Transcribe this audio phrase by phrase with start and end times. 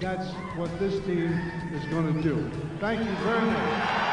[0.00, 1.30] that's what this team
[1.74, 2.50] is going to do.
[2.80, 4.10] Thank you very much.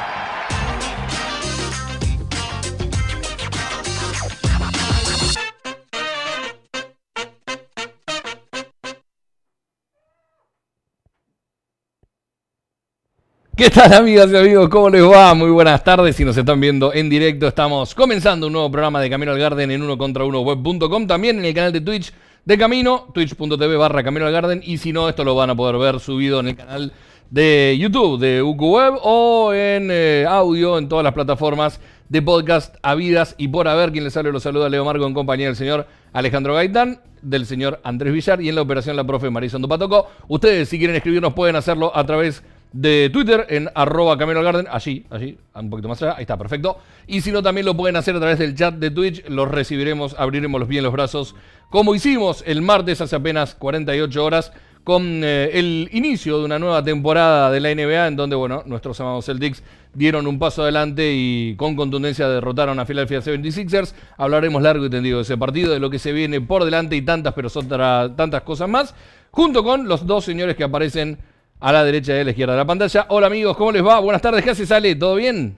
[13.55, 14.69] ¿Qué tal amigas y amigos?
[14.69, 15.33] ¿Cómo les va?
[15.33, 16.15] Muy buenas tardes.
[16.15, 19.71] Si nos están viendo en directo, estamos comenzando un nuevo programa de Camino al Garden
[19.71, 21.07] en uno contra uno web.com.
[21.07, 22.13] También en el canal de Twitch
[22.47, 24.61] de Camino, twitch.tv barra Camino al Garden.
[24.63, 26.93] Y si no, esto lo van a poder ver subido en el canal
[27.29, 32.77] de YouTube de UQ Web o en eh, audio en todas las plataformas de podcast
[32.83, 33.91] habidas y por haber.
[33.91, 37.81] Quien les sale los saluda Leo Marco en compañía del señor Alejandro Gaitán, del señor
[37.83, 40.07] Andrés Villar y en la operación la profe Marisol Patoco.
[40.29, 45.05] Ustedes, si quieren escribirnos, pueden hacerlo a través de Twitter en arroba Camino Garden, allí,
[45.09, 46.79] allí, un poquito más allá, ahí está, perfecto.
[47.07, 50.15] Y si no, también lo pueden hacer a través del chat de Twitch, los recibiremos,
[50.17, 51.35] abriremos los pies en los brazos,
[51.69, 54.51] como hicimos el martes hace apenas 48 horas,
[54.87, 58.97] con eh, el inicio de una nueva temporada de la NBA, en donde, bueno, nuestros
[59.01, 59.61] amados Celtics
[59.93, 63.93] dieron un paso adelante y con contundencia derrotaron a Philadelphia 76ers.
[64.15, 67.01] Hablaremos largo y tendido de ese partido, de lo que se viene por delante y
[67.01, 68.95] tantas, pero otra, tantas cosas más,
[69.31, 71.17] junto con los dos señores que aparecen
[71.59, 73.05] a la derecha y a la izquierda de la pantalla.
[73.09, 73.99] Hola amigos, ¿cómo les va?
[73.99, 74.95] Buenas tardes, ¿qué hace Sale?
[74.95, 75.57] ¿Todo bien?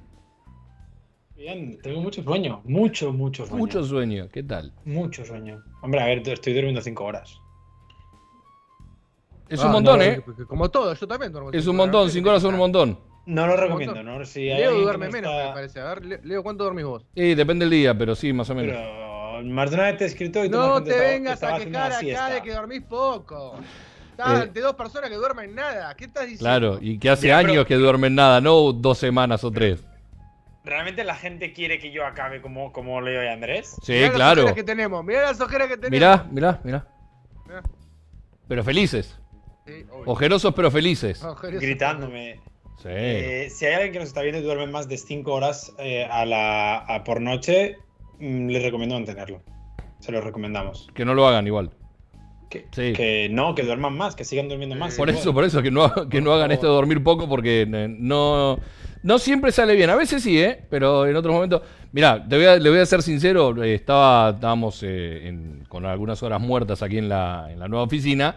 [1.35, 3.59] Bien, tengo mucho sueño, mucho, mucho sueño.
[3.59, 4.73] Mucho sueño, ¿qué tal?
[4.85, 5.63] Mucho sueño.
[5.81, 7.37] Hombre, a ver, estoy durmiendo 5 horas.
[9.47, 10.23] Es Ah, un montón, no, ¿eh?
[10.47, 11.49] Como todo, yo también duermo.
[11.51, 12.99] Es cinco un montón, cinco horas son un montón.
[13.25, 14.23] No lo recomiendo, ¿no?
[14.25, 15.79] Si hay Leo duerme no menos, está- me parece.
[15.79, 17.05] A ver, Le- Leo, ¿cuánto dormís vos?
[17.15, 18.75] Sí, depende del día, pero sí, más o menos.
[18.75, 21.99] Pero más de una vez te he escrito y No te vengas a quejar acá
[21.99, 22.29] siesta.
[22.29, 23.55] de que dormís poco.
[24.19, 25.95] Estás Eh, ante dos personas que duermen nada.
[25.95, 26.43] ¿Qué estás diciendo?
[26.43, 29.81] Claro, y que hace pero- años que duermen nada, no dos semanas o tres.
[30.65, 33.77] ¿Realmente la gente quiere que yo acabe como, como Leo y Andrés?
[33.81, 34.41] Sí, Mirá las claro.
[34.41, 35.05] ojeras que tenemos.
[35.05, 35.91] Mirá las ojeras que tenemos.
[35.91, 36.87] Mirá, mirá, mirá.
[37.47, 37.63] Mirá.
[38.49, 39.17] Pero felices.
[39.65, 39.85] Sí.
[40.05, 41.23] Ojerosos pero felices.
[41.23, 41.61] Ojeras.
[41.61, 42.41] Gritándome.
[42.79, 42.89] Sí.
[42.89, 46.05] Eh, si hay alguien que nos está viendo y duerme más de 5 horas eh,
[46.11, 47.77] a la, a por noche,
[48.19, 49.41] mm, les recomiendo mantenerlo.
[49.99, 50.89] Se lo recomendamos.
[50.93, 51.71] Que no lo hagan igual.
[52.49, 52.93] Que, Sí.
[52.93, 54.95] que no, que duerman más, que sigan durmiendo más.
[54.95, 57.87] Por eso, por eso, que no, que no hagan esto de dormir poco porque eh,
[57.99, 58.59] no,
[59.03, 59.89] no siempre sale bien.
[59.91, 60.59] A veces sí, ¿eh?
[60.69, 61.61] Pero en otros momentos...
[61.91, 65.85] Mirá, te voy a- le voy a ser sincero, eh, estaba, estábamos eh, en- con
[65.85, 68.35] algunas horas muertas aquí en la, en la nueva oficina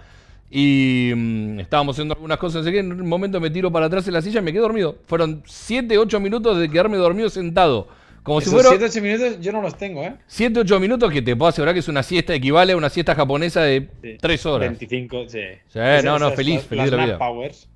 [0.51, 4.07] y mm, estábamos haciendo algunas cosas, así que en un momento me tiro para atrás
[4.09, 4.97] en la silla y me quedé dormido.
[5.07, 7.89] Fueron 7, 8 minutos de quedarme dormido sentado.
[8.23, 10.15] Como si Esos fuera 7 8 minutos yo no los tengo, ¿eh?
[10.29, 13.15] 7, 8 minutos que te puedo asegurar que es una siesta, equivale a una siesta
[13.17, 14.17] japonesa de Sí.
[14.21, 14.69] 3 horas.
[14.71, 15.39] 25, sí.
[15.69, 17.19] Sí, Esas- no, no, feliz, las- feliz de la las vida.
[17.19, 17.69] Powers.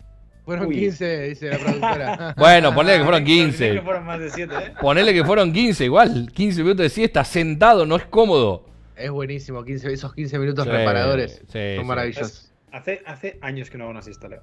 [0.44, 0.76] Fueron Uy.
[0.76, 2.34] 15, dice la productora.
[2.38, 3.72] Bueno, ponle que fueron Pensé 15.
[3.72, 4.72] que fueron más de 7, ¿eh?
[4.80, 6.30] Ponele que fueron 15, igual.
[6.32, 8.66] 15 minutos de siesta, sentado, no es cómodo.
[8.96, 9.64] es buenísimo.
[9.64, 11.42] 15, esos 15 minutos Sí, reparadores.
[11.48, 11.88] sí, son sí.
[11.88, 12.52] maravillosos.
[12.70, 14.42] Hace, hace años que no hago una siesta, Leo.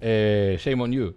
[0.00, 1.14] Eh, shame on you.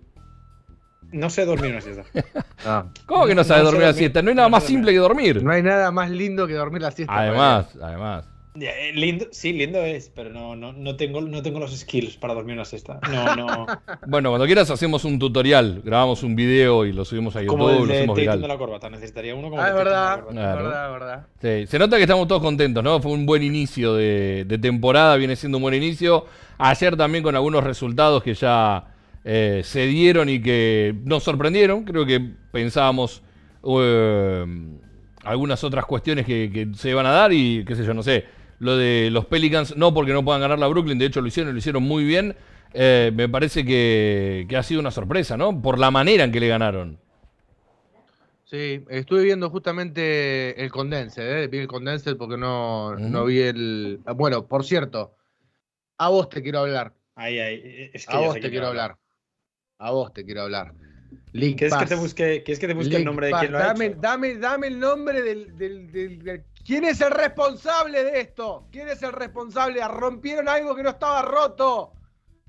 [1.11, 2.03] No sé dormir una siesta.
[2.67, 2.85] Ah.
[3.05, 4.21] ¿Cómo que no No- sabes no dormir la dormir, siesta?
[4.23, 5.43] No hay nada no más simple que dormir.
[5.43, 7.13] No hay nada más lindo que dormir la siesta.
[7.15, 8.25] Además, además.
[8.59, 12.33] Eh, lindo, sí, lindo es, pero no, no, no, tengo, no tengo los skills para
[12.33, 12.99] dormir una siesta.
[13.11, 13.67] No, no.
[14.07, 17.69] Bueno, cuando quieras hacemos un tutorial, grabamos un video y lo subimos a YouTube, como
[17.69, 18.47] el lo de hacemos Tatum de viral.
[18.47, 18.89] la corbata.
[18.89, 20.31] Necesitaría uno como Ah, es la verdad, es corbata.
[20.41, 20.63] Claro.
[20.63, 21.25] verdad, es verdad.
[21.41, 22.99] Sí, se nota que estamos todos contentos, ¿no?
[23.01, 26.25] Fue un buen inicio de, de temporada, viene siendo un buen inicio.
[26.57, 28.94] Ayer también con algunos resultados que ya
[29.25, 31.83] eh, se dieron y que nos sorprendieron.
[31.83, 32.21] Creo que
[32.51, 33.23] pensábamos
[33.63, 34.45] eh,
[35.23, 38.25] algunas otras cuestiones que, que se iban a dar y qué sé yo, no sé.
[38.59, 41.51] Lo de los Pelicans, no porque no puedan ganar la Brooklyn, de hecho lo hicieron,
[41.51, 42.35] lo hicieron muy bien.
[42.73, 45.61] Eh, me parece que, que ha sido una sorpresa, ¿no?
[45.61, 46.99] Por la manera en que le ganaron.
[48.45, 51.47] Sí, estuve viendo justamente el condense, ¿eh?
[51.47, 53.99] vi el condense porque no, no vi el...
[54.15, 55.15] Bueno, por cierto,
[55.97, 56.93] a vos te quiero hablar.
[57.17, 58.97] Es que a vos te quiero hablar,
[59.77, 60.73] a vos te quiero hablar.
[61.33, 61.99] League ¿Quieres que te Pass.
[62.01, 63.41] busque, ¿quieres que te busque el nombre de Pass.
[63.41, 63.97] quién lo ha dame, hecho?
[63.99, 68.67] Dame, dame el nombre del, del- del- del- ¿Quién es el responsable de esto?
[68.71, 69.85] ¿Quién es el responsable?
[69.87, 71.93] Rompieron algo que no estaba roto.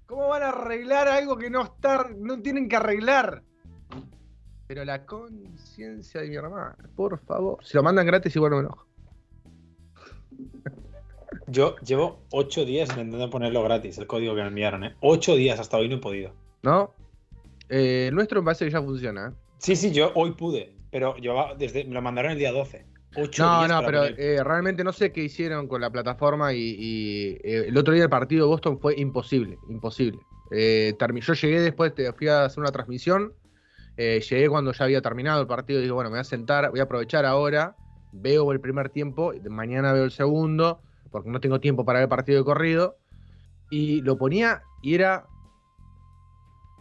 [0.06, 3.43] ¿Cómo van a arreglar algo que no está, no tienen que arreglar?
[4.69, 7.64] Pero la conciencia de mi hermana, por favor.
[7.64, 8.87] Si lo mandan gratis, igual no me enojo.
[11.49, 14.96] Yo llevo ocho días intentando ponerlo gratis, el código que me enviaron, ¿eh?
[15.00, 16.32] Ocho días hasta hoy no he podido.
[16.62, 16.93] ¿No?
[17.69, 19.35] Eh, el nuestro que ya funciona.
[19.59, 22.85] Sí, sí, yo hoy pude, pero llevaba desde, me lo mandaron el día 12.
[23.17, 27.29] Ocho No, no, pero eh, realmente no sé qué hicieron con la plataforma y, y,
[27.43, 30.21] eh, el otro día el partido de Boston fue imposible, imposible.
[30.51, 33.33] Eh, yo llegué después, te fui a hacer una transmisión,
[33.97, 36.81] llegué cuando ya había terminado el partido y dije, bueno, me voy a sentar, voy
[36.81, 37.75] a aprovechar ahora,
[38.13, 42.39] veo el primer tiempo, mañana veo el segundo, porque no tengo tiempo para ver partido
[42.39, 42.99] de corrido,
[43.71, 45.27] y lo ponía y era...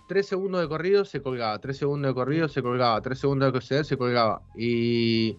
[0.07, 3.59] Tres segundos de corrido se colgaba, tres segundos de corrido se colgaba, tres segundos de
[3.59, 4.41] corrido se colgaba.
[4.57, 5.35] Y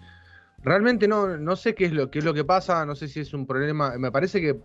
[0.62, 3.20] Realmente no, no sé qué es lo qué es lo que pasa, no sé si
[3.20, 4.56] es un problema, me parece que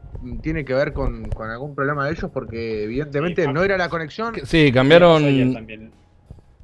[0.41, 3.53] tiene que ver con, con algún problema de ellos porque evidentemente Sí, ah.
[3.53, 5.91] no era la conexión, Sí, cambiaron.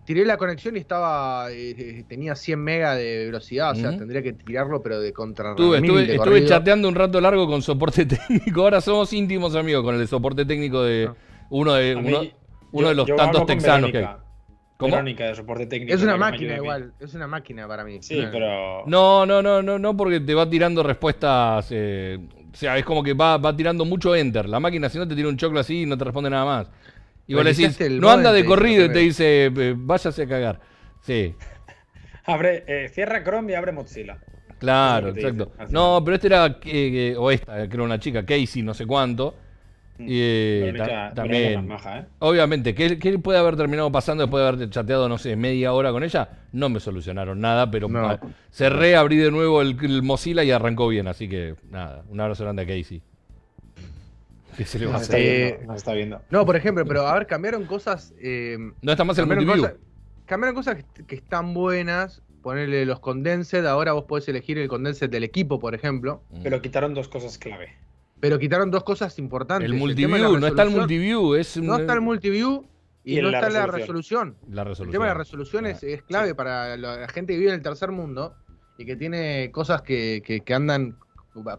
[0.05, 4.23] tiré la conexión y estaba eh, eh, tenía 100 mega de velocidad, o sea, tendría
[4.23, 6.47] que tirarlo pero de contra Estuve, mil estuve, de estuve corrido.
[6.47, 8.61] chateando un rato largo con soporte técnico.
[8.61, 11.15] Ahora somos íntimos amigos con el de soporte técnico de Ah.
[11.51, 12.21] uno de, uno,
[12.77, 14.07] uno yo- de los tantos texanos que hay.
[14.77, 14.91] ¿Cómo?
[14.91, 15.95] Verónica de soporte técnico.
[15.95, 17.97] Es una máquina igual, es una máquina para mí.
[18.01, 18.83] Sí, Una- pero.
[18.85, 21.67] No, no, no, no, no, porque te va tirando respuestas.
[21.71, 22.19] eh,
[22.53, 24.47] o sea, es como que va, va tirando mucho enter.
[24.47, 26.71] La máquina, si no, te tira un choclo así y no te responde nada más.
[27.25, 30.59] Y vos le decís, no anda de corrido y te dice, váyase a cagar.
[31.01, 31.33] Sí,
[32.25, 34.17] Abre, eh, cierra Chrome y abre Mozilla.
[34.59, 35.51] claro, exacto.
[35.69, 39.35] No, pero este era, eh, eh, o esta, creo una chica, Casey, no sé cuánto.
[39.99, 41.67] Y eh, Verónica- ta- Verónica también.
[41.67, 42.05] maja, ¿eh?
[42.19, 45.91] Obviamente, ¿qué, qué puede haber terminado pasando después de haber chateado, no sé, media hora
[45.91, 46.29] con ella?
[46.51, 48.07] No me solucionaron nada, pero No.
[48.07, 48.19] ah,
[48.51, 51.07] cerré, abrí de nuevo el, el Mozilla y arrancó bien.
[51.07, 53.01] Así que, nada, un abrazo grande a Casey.
[54.55, 55.27] ¿Qué se le va a Nos está, hacer?
[55.27, 56.21] Eh, viendo, nos está viendo.
[56.31, 59.77] No, por ejemplo, pero a ver, cambiaron cosas eh, No está más el cambiaron multiview.
[60.25, 65.09] cambiaron cosas que, que están buenas, ponerle los condensed, ahora vos podés elegir el condensed
[65.11, 66.23] del equipo, por ejemplo.
[66.31, 66.41] Mm.
[66.43, 67.69] Pero quitaron dos cosas clave.
[68.19, 69.69] Pero quitaron dos cosas importantes.
[69.69, 72.65] el multiview, no está el multiview, es un- No está el multiview
[73.03, 74.29] y, no la está la resolución.
[74.35, 74.55] resolución.
[74.55, 74.91] la El resolución.
[74.91, 76.33] tema de la resolución es, es clave Sí.
[76.33, 78.35] para la, gente que vive en el tercer mundo
[78.77, 80.97] y que tiene cosas que, que- que andan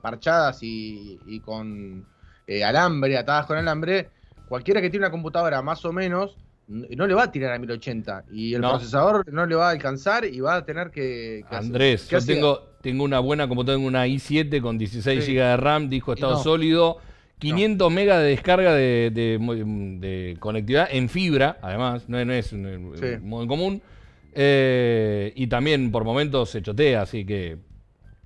[0.02, 2.04] parchadas y, y con
[2.46, 4.08] eh, alambre, atadas con alambre.
[4.48, 8.24] Cualquiera que tiene una computadora más o menos no le va a tirar a 1080
[8.30, 8.70] y el No.
[8.72, 11.42] procesador no le va a alcanzar y va a tener que...
[11.48, 15.32] que Andrés, ¿qué yo tengo, tengo una buena computadora, tengo una i7 con 16 Sí.
[15.34, 16.38] GB de RAM, disco estado no.
[16.42, 16.98] sólido,
[17.38, 22.52] 500 megas de descarga de, de mo- de conectividad en fibra, además, no, no es
[22.52, 23.06] un, un Sí.
[23.22, 23.82] modo común.
[24.40, 27.56] eh, y también por momentos se chotea, así que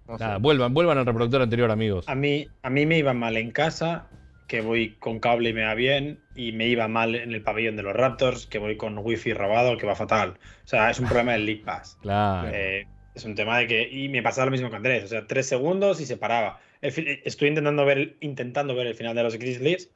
[0.06, 2.06] No nada, vuelvan, vuelvan al reproductor anterior, amigos.
[2.08, 4.08] A mí, a mí me iba mal en casa,
[4.46, 7.76] que voy con cable y me va bien, y me iba mal en el pabellón
[7.76, 10.34] de los Raptors, que voy con wifi robado, que va fatal.
[10.64, 11.96] O sea, es un problema del League Pass.
[12.02, 12.48] Claro.
[12.52, 13.88] Eh, es un tema de que.
[13.90, 15.04] Y me pasaba lo mismo que Andrés.
[15.04, 16.60] O sea, tres segundos y se paraba.
[16.80, 19.90] Estoy intentando ver, intentando ver el final de los Grizzlies.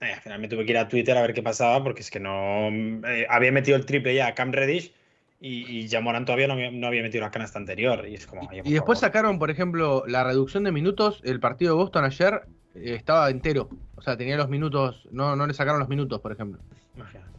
[0.00, 2.10] Eh, al final me tuve que ir a Twitter a ver qué pasaba, porque es
[2.10, 2.68] que no.
[3.06, 4.92] eh, había metido el triple ya a Cam Reddish
[5.40, 8.06] y, y ya Morán todavía no, había- no había metido la canasta anterior.
[8.08, 8.48] Y es como.
[8.52, 8.96] Y después favor.
[8.96, 11.20] sacaron, por ejemplo, la reducción de minutos.
[11.24, 12.42] El partido de Boston ayer
[12.74, 13.68] eh, estaba entero.
[13.96, 15.06] O sea, tenía los minutos.
[15.12, 16.60] No, no le sacaron los minutos, por ejemplo.
[16.96, 17.30] Imagínate.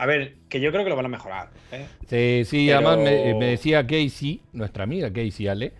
[0.00, 1.50] A ver, que yo creo que lo van a mejorar.
[1.72, 1.86] ¿eh?
[2.08, 5.72] Sí, sí, Pero- además me, me decía Casey, nuestra amiga Casey Ale,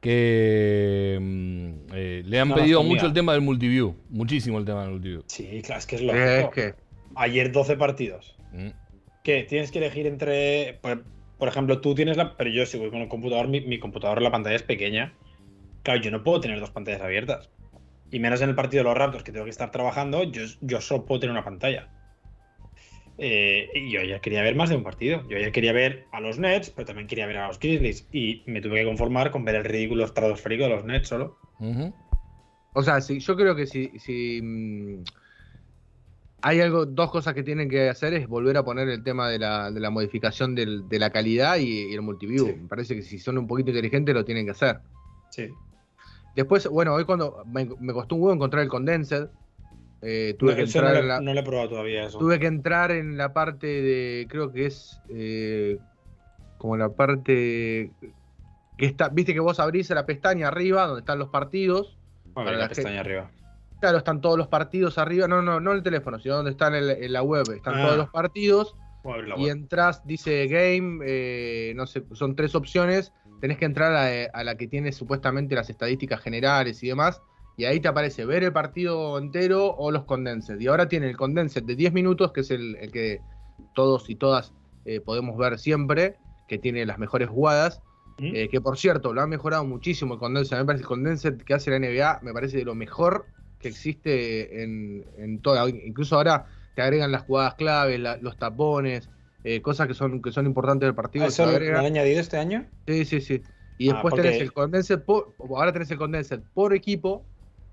[0.00, 4.82] que mm, eh, le han No, pedido mucho el tema del multiview, muchísimo el tema
[4.82, 5.22] del multiview.
[5.26, 6.26] Sí, claro, es que es Eh, lógico.
[6.26, 6.74] es que.
[7.14, 8.36] Ayer 12 partidos.
[8.52, 8.68] Mm.
[9.24, 10.78] que tienes que elegir entre.
[10.82, 11.04] Por,
[11.38, 12.36] por ejemplo, tú tienes la.
[12.36, 15.12] Pero yo si voy con el computador, mi, mi computador, la pantalla es pequeña.
[15.84, 17.48] Claro, yo no puedo tener dos pantallas abiertas.
[18.10, 20.80] Y menos en el partido de los Raptors, que tengo que estar trabajando, yo, yo
[20.80, 21.88] solo puedo tener una pantalla.
[23.18, 25.22] Eh, y yo ayer quería ver más de un partido.
[25.28, 28.08] Yo ayer quería ver a los Nets, pero también quería ver a los Grizzlies.
[28.12, 31.36] Y me tuve que conformar con ver el ridículo estratosférico de los Nets solo.
[32.74, 35.04] O sea, sí, yo creo que si, si mm,
[36.42, 39.38] hay algo, dos cosas que tienen que hacer es volver a poner el tema de
[39.38, 42.46] la, de la modificación del- de la calidad y, y el multiview.
[42.46, 42.54] Sí.
[42.62, 44.78] Me parece que si son un poquito inteligentes lo tienen que hacer.
[45.30, 45.48] Sí.
[46.34, 49.28] Después, bueno, hoy cuando me, me costó un huevo encontrar el condensed,
[50.02, 52.18] eh, tuve, No, que entrar no, en la, no le he probado todavía eso.
[52.18, 55.78] tuve que entrar en la parte de, creo que es eh,
[56.58, 57.90] como la parte
[58.78, 61.96] que está, viste que vos abrís la pestaña arriba donde están los partidos.
[62.34, 63.30] A ver, para la la pestaña arriba.
[63.80, 65.26] Claro, están todos los partidos arriba.
[65.28, 67.44] No, no, no en el teléfono, sino donde están en, en la web.
[67.54, 67.82] Están Ah.
[67.84, 68.76] todos los partidos.
[69.36, 73.12] Y entras, dice game, eh, no sé, son tres opciones.
[73.40, 77.20] Tenés que entrar a, a la que tiene supuestamente las estadísticas generales y demás.
[77.56, 80.58] Y ahí te aparece ver el partido entero o los condensed.
[80.60, 83.20] Y ahora tiene el condensed de 10 minutos, que es el, el que
[83.74, 84.52] todos y todas
[84.84, 86.16] eh, podemos ver siempre,
[86.48, 87.80] que tiene las mejores jugadas.
[88.18, 88.30] ¿Mm?
[88.34, 90.56] Eh, que por cierto, lo han mejorado muchísimo el Condensed.
[90.56, 93.26] Me parece el Condensed que hace la NBA me parece de lo mejor
[93.58, 95.68] que existe en, en toda.
[95.68, 99.08] Incluso ahora te agregan las jugadas claves, la- los tapones,
[99.44, 101.24] eh, cosas que son, que son importantes del partido.
[101.26, 102.66] ¿Ah, ¿Eso lo han añadido este año?
[102.86, 103.42] Sí, sí, sí.
[103.78, 107.24] Y Ah, después porque- tenés el Condensed por, ahora tenés el Condensed por equipo.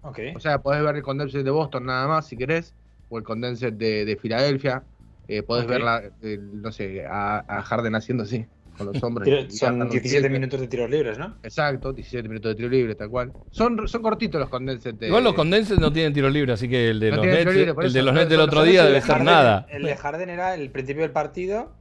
[0.02, 2.74] O sea, podés ver el Condensed de Boston nada más si querés.
[3.10, 4.84] O el Condensed de, de Filadelfia.
[5.28, 5.70] Eh, podés Ok.
[5.72, 8.46] ver, la, el- no sé, a, a Harden haciendo así,
[8.78, 10.30] con los y son Harden 17 rompiendo.
[10.30, 11.36] minutos de tiros libres, ¿no?
[11.44, 13.32] Exacto, 17 minutos de tiro libre, tal cual.
[13.52, 14.96] Son, son cortitos los Condensed.
[14.96, 17.54] de- Igual los condenses no tienen tiro libre, así que el de No los Nets,
[17.54, 19.68] libre, el de los Nets del otro día debe de ser nada.
[19.70, 21.74] El de Harden era el principio del partido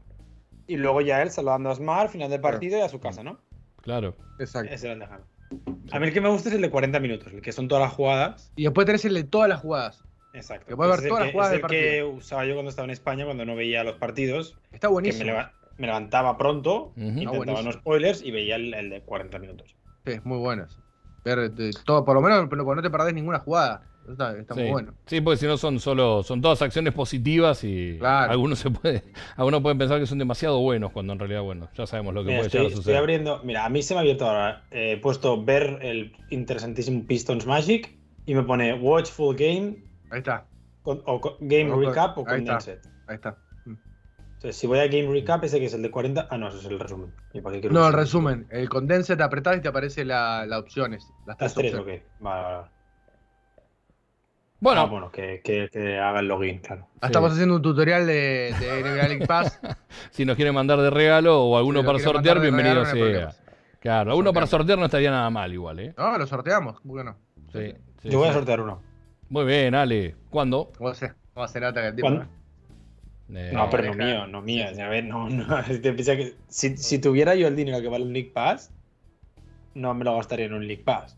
[0.67, 3.39] y luego ya él saludando a Smart, final del partido y a su casa, ¿no?
[3.81, 4.15] Claro.
[4.39, 4.71] Exacto.
[4.75, 5.27] Ese era el de Harden.
[5.93, 7.83] A mí el que me gusta es el de 40 minutos, el que son todas
[7.85, 8.53] las jugadas.
[8.57, 10.05] Y después tenés el de todas las jugadas.
[10.35, 10.67] Exacto.
[10.67, 12.55] Que puedes ver es todas el las que- jugadas es del el que usaba yo
[12.55, 14.57] cuando estaba en España, cuando no veía los partidos.
[14.73, 15.25] Está Que buenísimo.
[15.25, 17.01] me, leva- me levantaba pronto, Ujú.
[17.01, 17.63] intentaba Ah, buenísimo.
[17.71, 19.75] no spoilers y veía el, el de 40 minutos.
[20.07, 20.79] Sí, muy buenas.
[21.25, 23.88] Ver de todo, por lo menos pero no te perdés ninguna jugada.
[24.11, 24.61] Está, está Sí.
[24.61, 24.95] muy bueno.
[25.07, 28.33] Sí, porque si no son solo, son todas acciones positivas y Claro.
[28.33, 29.03] algunos se puede,
[29.37, 32.29] algunos pueden pensar que son demasiado buenos cuando en realidad, bueno, ya sabemos lo que
[32.29, 32.99] Mira, puede estoy, llegar a estoy suceder.
[32.99, 33.41] abriendo.
[33.45, 34.65] Mira, a mí se me ha abierto ahora.
[34.71, 37.95] eh, He puesto ver el interesantísimo Pistons Magic
[38.27, 40.47] y me pone Watch Full Game Ahí está,
[40.83, 42.53] con- o Game O Recap o ahí está.
[42.59, 42.79] Condensed.
[43.09, 43.37] ahí está.
[43.67, 43.75] Mm.
[44.35, 46.29] Entonces, si voy a Game Recap, ese que es el de 40.
[46.31, 47.13] Ah, no, ese es el resumen.
[47.35, 48.47] ¿Y para qué quiero No, el resumen?
[48.51, 51.05] El condense te apretás y te aparece la- las opciones.
[51.27, 52.03] Las Las tres tres, opciones.
[52.03, 52.09] ok.
[52.21, 52.69] Vale, vale, vale.
[54.61, 56.89] Bueno, Ah, bueno, que, que- que haga el login, claro.
[56.95, 57.07] Ah, Sí.
[57.07, 59.61] Estamos haciendo un tutorial de, de NBA League Pass.
[60.11, 63.35] si nos quieren mandar de regalo o alguno Si para sortear, bienvenido regalo, sea.
[63.81, 65.95] Claro, alguno para sortear no estaría nada mal igual, ¿eh?
[65.97, 66.81] No, lo sorteamos.
[66.81, 67.17] ¿Por qué no?
[67.53, 68.83] Sí, sí, Yo voy a sortear uno.
[69.29, 70.17] Muy bien, Ale.
[70.31, 70.73] ¿Cuándo?
[70.77, 72.09] ¿Cómo se, cómo se nota que el tipo?
[72.09, 72.27] ¿Cuándo?
[73.35, 74.65] Eh, No, pero no mío, no mío.
[74.67, 75.45] A ver, no, no.
[75.83, 78.73] Te que si, si tuviera yo el dinero que vale un League Pass,
[79.75, 81.17] no me lo gastaría en un League Pass.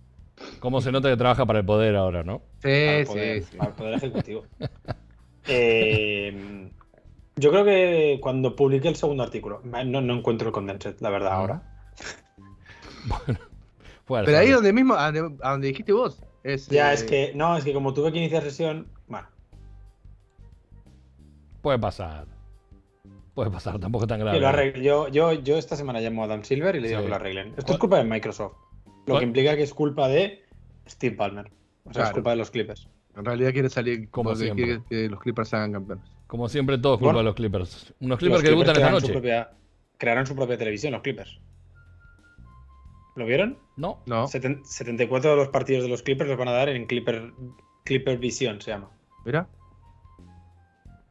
[0.60, 2.42] ¿Cómo se nota que trabaja para el poder ahora, no?
[2.58, 3.06] Sí, Para el
[3.44, 4.44] sí, para el poder ejecutivo.
[5.52, 6.70] Eh,
[7.36, 11.32] yo creo que cuando publiqué el segundo artículo, no, no encuentro el condensed, la verdad,
[11.32, 11.62] ahora.
[14.04, 14.26] Fuerza.
[14.26, 16.22] Pero ahí donde mismo, a donde, a donde dijiste vos.
[16.44, 19.26] Es, Ya, eh, es que, no, es que como tuve que iniciar sesión, bueno,
[21.62, 22.26] Puede pasar.
[23.34, 24.80] Puede pasar, tampoco es tan grave.
[24.82, 27.04] Yo, yo, yo esta semana llamo a Dan Silver y le digo Sí.
[27.06, 27.48] que lo arreglen.
[27.50, 28.54] Esto ¿Cuál- es culpa de Microsoft.
[29.14, 30.44] Lo que implica que es culpa de
[30.88, 31.50] Steve Palmer.
[31.84, 32.88] O sea, es culpa de los Clippers.
[33.16, 34.64] En realidad quiere salir Como siempre.
[34.64, 36.04] quiere que los Clippers sean campeones.
[36.26, 37.18] Como siempre, todo es culpa Bueno.
[37.20, 37.94] de los Clippers.
[38.00, 39.12] Unos Clippers que debutan esta su noche.
[39.12, 39.50] propia-
[39.98, 41.40] crearán su propia televisión, los Clippers.
[43.16, 43.58] ¿Lo vieron?
[43.76, 46.86] No, No, Seten- 74 de los partidos de los Clippers los van a dar en
[46.86, 47.32] Clipper,
[47.84, 48.90] Clipper Vision, se llama.
[49.24, 49.48] mira.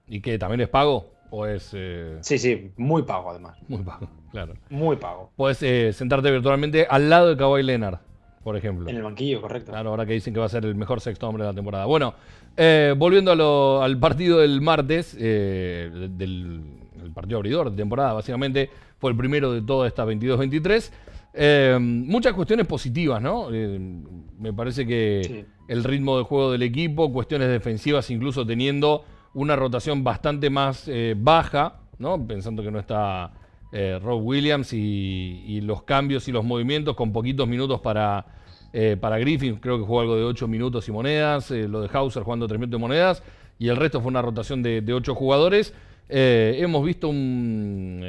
[0.08, 0.39] ¿y qué?
[0.39, 1.12] ¿También es pago?
[1.31, 3.57] ¿O es eh, Sí, sí, muy pago además.
[3.67, 4.07] muy pago?
[4.31, 4.53] Claro.
[4.69, 5.31] Muy pago.
[5.36, 7.98] Puedes eh, sentarte virtualmente al lado de Kawhi Leonard,
[8.43, 8.88] por ejemplo.
[8.88, 9.71] En el banquillo, correcto.
[9.71, 11.86] Claro, ahora que dicen que va a ser el mejor sexto hombre de la temporada.
[11.86, 12.13] Bueno,
[12.55, 16.62] eh, volviendo a lo- al partido del martes, del
[17.03, 18.69] el partido abridor de temporada, básicamente,
[19.00, 20.91] fue el primero de toda esta 22-23.
[21.33, 23.48] Eh, muchas cuestiones positivas, ¿no?
[23.51, 23.79] Eh,
[24.39, 25.45] me parece que Sí.
[25.67, 31.15] el ritmo de juego del equipo, cuestiones defensivas, incluso teniendo una rotación bastante más eh,
[31.17, 32.25] baja, ¿no?
[32.25, 33.31] Pensando que no está
[33.71, 38.25] eh, Rob Williams y, los cambios y los movimientos con poquitos minutos para,
[38.74, 41.89] eh, para Griffin, creo que jugó algo de 8 minutos y monedas, eh, lo de
[41.93, 43.24] Hauser jugando 3 minutos y monedas,
[43.59, 45.74] y el resto fue una rotación de, de 8 jugadores.
[46.12, 48.03] Hemos visto un,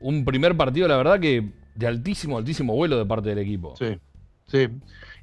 [0.00, 3.74] un primer partido, la verdad, que de altísimo, altísimo vuelo de parte del equipo.
[3.76, 3.96] Sí,
[4.48, 4.68] sí.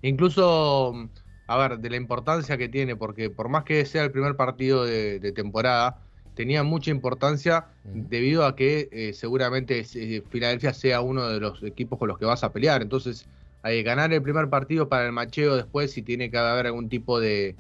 [0.01, 1.09] Incluso,
[1.47, 4.85] a ver, de la importancia que tiene, porque por más que sea el primer partido
[4.85, 6.01] de, de temporada,
[6.33, 11.99] tenía mucha importancia debido a que eh, seguramente eh, Filadelfia sea uno de los equipos
[11.99, 12.81] con los que vas a pelear.
[12.81, 13.29] Entonces,
[13.61, 16.89] hay que ganar el primer partido para el macheo después, si tiene que haber algún
[16.89, 17.59] tipo de,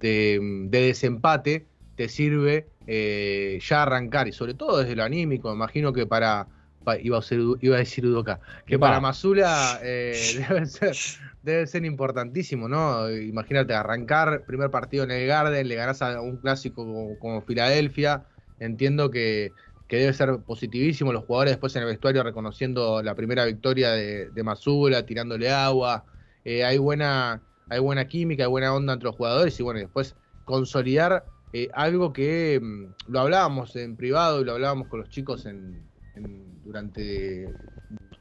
[0.00, 5.54] de, de desempate, te sirve eh, ya arrancar, y sobre todo desde lo anímico, me
[5.56, 6.48] imagino que para,
[6.82, 11.02] pa- iba, a ser, iba a decir Udoka, que para Masula eh, debe, ser,
[11.42, 13.10] debe ser importantísimo, ¿no?
[13.10, 18.26] Imagínate, arrancar primer partido en el Garden, le ganás a un clásico como, Filadelfia,
[18.58, 19.54] entiendo que,
[19.88, 24.42] debe ser positivísimo, los jugadores después en el vestuario reconociendo la primera victoria de, de
[24.42, 26.06] Masula, tirándole agua,
[26.44, 30.16] eh, hay, buena, hay buena química, hay buena onda entre los jugadores y bueno, después
[30.44, 35.44] consolidar eh, algo que mm, lo hablábamos en privado y lo hablábamos con los chicos
[36.14, 37.56] en- durante,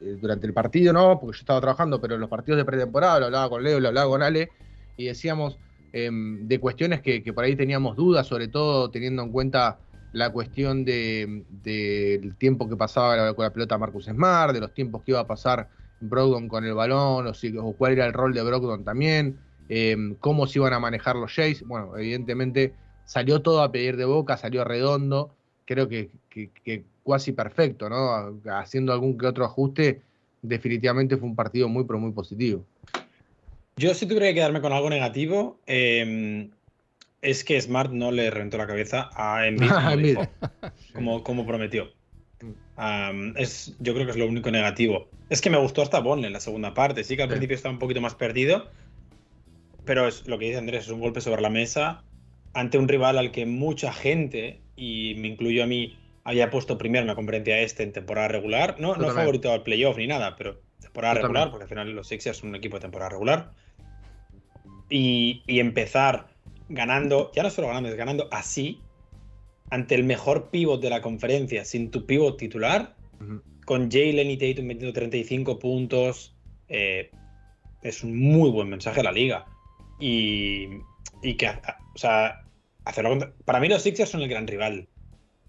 [0.01, 1.19] eh, durante el partido, ¿no?
[1.19, 3.87] Porque yo estaba trabajando, pero en los partidos de pretemporada lo hablaba con Leo, lo
[3.89, 4.51] hablaba con Ale,
[4.95, 5.59] y decíamos
[5.91, 9.81] em, de cuestiones que, que por ahí teníamos dudas, sobre todo teniendo en cuenta
[10.11, 15.03] la cuestión de- del tiempo que pasaba con la pelota Marcus Smart, de los tiempos
[15.03, 18.33] que iba a pasar Brogdon con el balón, o, si- o cuál era el rol
[18.33, 19.39] de Brogdon también,
[19.69, 21.63] eh, cómo se iban a manejar los Jays.
[21.65, 26.11] Bueno, evidentemente salió todo a pedir de boca, salió redondo, creo que
[27.07, 28.39] casi perfecto, ¿no?
[28.51, 30.01] Haciendo algún que otro ajuste,
[30.41, 32.65] definitivamente fue un partido muy, pero muy positivo.
[33.77, 36.49] Yo si tuviera que quedarme con algo negativo, eh,
[37.21, 40.27] es que Smart no le reventó la cabeza a Embiid como, dijo,
[40.93, 41.89] como, como prometió.
[42.77, 45.07] Am, es, yo creo que es lo único negativo.
[45.29, 47.03] Es que me gustó hasta Bonle en la segunda parte.
[47.03, 47.33] Sí que al Sí.
[47.33, 48.67] principio estaba un poquito más perdido,
[49.85, 52.03] pero es lo que dice Andrés, es un golpe sobre la mesa
[52.53, 57.01] ante un rival al que mucha gente, y me incluyo a mí, había puesto primero
[57.01, 58.75] en la conferencia este en temporada regular.
[58.79, 59.15] No, Yo no también.
[59.15, 61.51] favorito al playoff ni nada, pero temporada Yo regular, también.
[61.51, 63.51] porque al final los Sixers son un equipo de temporada regular.
[64.89, 66.27] Y, y empezar
[66.69, 68.81] ganando, ya no solo ganando, es ganando así,
[69.69, 73.41] ante el mejor pivot de la conferencia, sin tu pivot titular, Ujú.
[73.65, 76.35] con Jalen y Tatum metiendo 35 puntos,
[76.67, 77.09] eh,
[77.83, 79.45] es un muy buen mensaje a la liga.
[79.99, 80.67] Y,
[81.23, 82.41] y que, o sea,
[82.85, 84.89] hacerlo contra- Para mí los Sixers son el gran rival,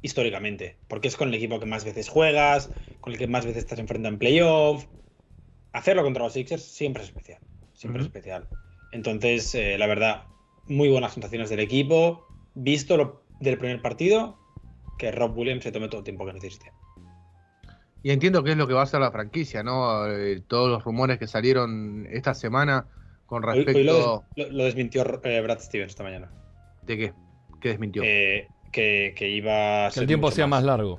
[0.03, 3.63] históricamente, porque es con el equipo que más veces juegas, con el que más veces
[3.65, 4.87] estás enfrentando en playoff.
[5.73, 7.41] Hacerlo contra los Sixers siempre es especial,
[7.73, 8.47] siempre es especial.
[8.93, 10.25] Entonces, eh, la verdad,
[10.67, 12.27] muy buenas sensaciones del equipo.
[12.55, 14.37] Visto lo del primer partido,
[14.99, 16.73] que Rob Williams se tome todo el tiempo que necesite.
[18.03, 20.07] Y entiendo que es lo que va a hacer la franquicia, ¿no?
[20.09, 22.87] Eh, todos los rumores que salieron esta semana
[23.27, 23.95] con Hoy, respecto hoy lo,
[24.37, 26.31] des- lo- lo desmintió eh, Brad Stevens esta mañana.
[26.87, 27.13] de qué,
[27.61, 28.03] qué desmintió.
[28.05, 30.99] Eh, que, que iba a Que ser el tiempo mucho sea más largo.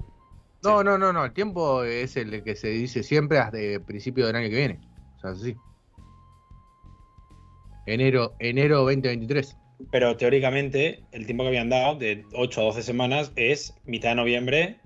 [0.63, 0.85] no, sí.
[0.85, 4.35] no, no, no, el tiempo es el que se dice siempre hasta el principio del
[4.35, 4.79] año que viene.
[5.17, 5.55] O sea, sí.
[7.85, 9.57] Enero, enero 2023.
[9.91, 14.15] Pero teóricamente, el tiempo que habían dado, de 8 a 12 semanas, es mitad de
[14.15, 14.79] noviembre,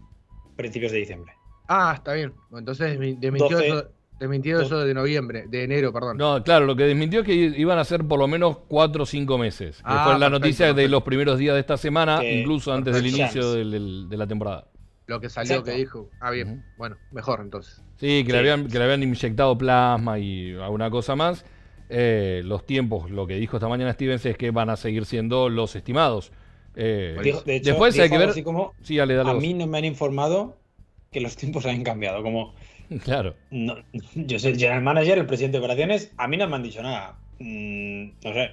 [0.55, 1.33] principios de diciembre.
[1.67, 2.33] Ah, está bien.
[2.55, 3.87] Entonces desmintió, 12.
[4.19, 6.17] Desmintió eso de noviembre, de enero, perdón.
[6.17, 9.05] No, claro, lo que desmintió es que iban a ser por lo menos cuatro o
[9.05, 9.77] cinco meses.
[9.77, 12.73] Que Ah, fue la perfecto, noticia de los primeros días de esta semana, Que- incluso
[12.73, 14.65] antes del inicio del- del- de la temporada.
[15.05, 15.71] Lo que salió Exacto.
[15.71, 16.09] que dijo.
[16.19, 16.65] Ah, bien.
[16.77, 17.81] Bueno, mejor entonces.
[17.97, 21.45] Sí, que, Le, habían, que le habían inyectado plasma y alguna cosa más.
[21.89, 25.47] Eh, los tiempos, lo que dijo esta mañana Stevens es que van a seguir siendo
[25.47, 26.33] los estimados.
[26.75, 28.29] Eh, Dijo- de hecho, después hay que ver.
[28.29, 29.29] así como, Sí, dale, dale.
[29.29, 29.41] a vos.
[29.41, 30.57] mí no me han informado
[31.11, 32.21] que los tiempos han cambiado.
[32.21, 32.53] Como
[33.03, 33.35] Claro.
[33.51, 33.75] no-
[34.15, 36.81] yo soy el general manager, el presidente de operaciones, a mí no me han dicho
[36.81, 37.17] nada.
[37.39, 38.51] Mm, no sé.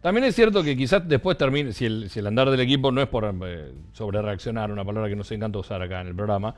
[0.00, 3.00] También es cierto que quizás después termine, si el, si el andar del equipo no
[3.00, 6.56] es por eh, sobre reaccionar, una palabra que nos encanta usar acá en el programa.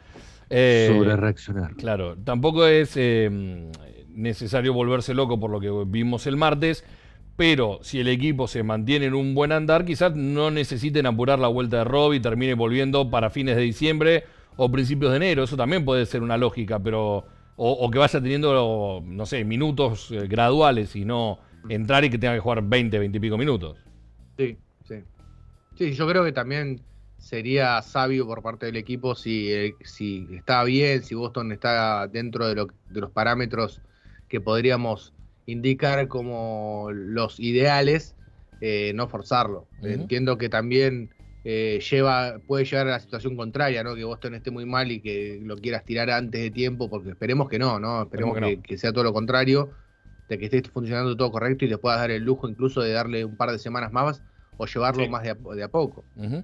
[0.48, 1.74] eh, reaccionar.
[1.76, 3.70] Claro, tampoco es eh,
[4.08, 6.84] necesario volverse loco por lo que vimos el martes,
[7.36, 11.48] pero si el equipo se mantiene en un buen andar, quizás no necesiten apurar la
[11.48, 14.24] vuelta de Rob y termine volviendo para fines de diciembre
[14.56, 15.44] o principios de enero.
[15.44, 20.10] Eso también puede ser una lógica, pero o, o que vaya teniendo, no sé, minutos
[20.10, 23.86] eh, graduales y no entrar y que tenga que jugar 20, 20 y pico minutos.
[24.36, 25.04] Sí, sí.
[25.74, 26.86] Sí, yo creo que también
[27.16, 32.48] sería sabio por parte del equipo si, eh, si está bien, si Boston está dentro
[32.48, 33.82] de, lo- de los parámetros
[34.28, 35.14] que podríamos
[35.46, 38.16] indicar como los ideales,
[38.60, 39.70] eh, no forzarlo.
[39.82, 43.94] Entiendo que también eh, lleva, puede llegar a la situación contraria, ¿no?
[43.94, 47.48] Que Boston esté muy mal y que lo quieras tirar antes de tiempo, porque esperemos
[47.50, 48.02] que no, ¿no?
[48.02, 49.70] Esperemos que que, que sea todo lo contrario,
[50.28, 53.24] de que esté funcionando todo correcto y le puedas dar el lujo incluso de darle
[53.26, 54.22] un par de semanas más
[54.56, 55.10] o llevarlo Sí.
[55.10, 56.04] más de a, de a poco.
[56.16, 56.42] Ujú.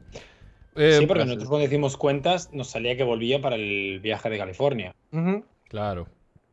[0.77, 1.27] Eh, sí, porque gracias.
[1.27, 4.95] nosotros cuando hicimos cuentas nos salía que volvía para el viaje de California.
[5.11, 5.45] Claro.
[5.69, 6.07] Claro,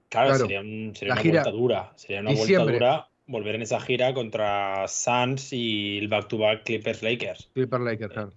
[0.10, 0.36] Claro.
[0.38, 1.92] sería, un- sería una gira- vuelta dura.
[1.96, 2.78] Sería una Diciembre.
[2.78, 7.50] vuelta dura volver en esa gira contra Suns y el back-to-back Clippers Lakers.
[7.54, 8.34] Clipper Lakers, claro.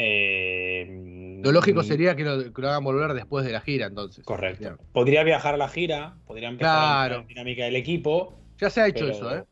[0.00, 3.86] Eh, Lo lógico mm, sería que lo, que lo hagan volver después de la gira,
[3.86, 4.24] entonces.
[4.24, 4.78] Correcto.
[4.92, 6.70] Podría viajar a la gira, podría empezar
[7.08, 7.20] Claro.
[7.22, 8.38] la dinámica del equipo.
[8.58, 9.44] Ya se ha hecho Pero- eso, ¿eh?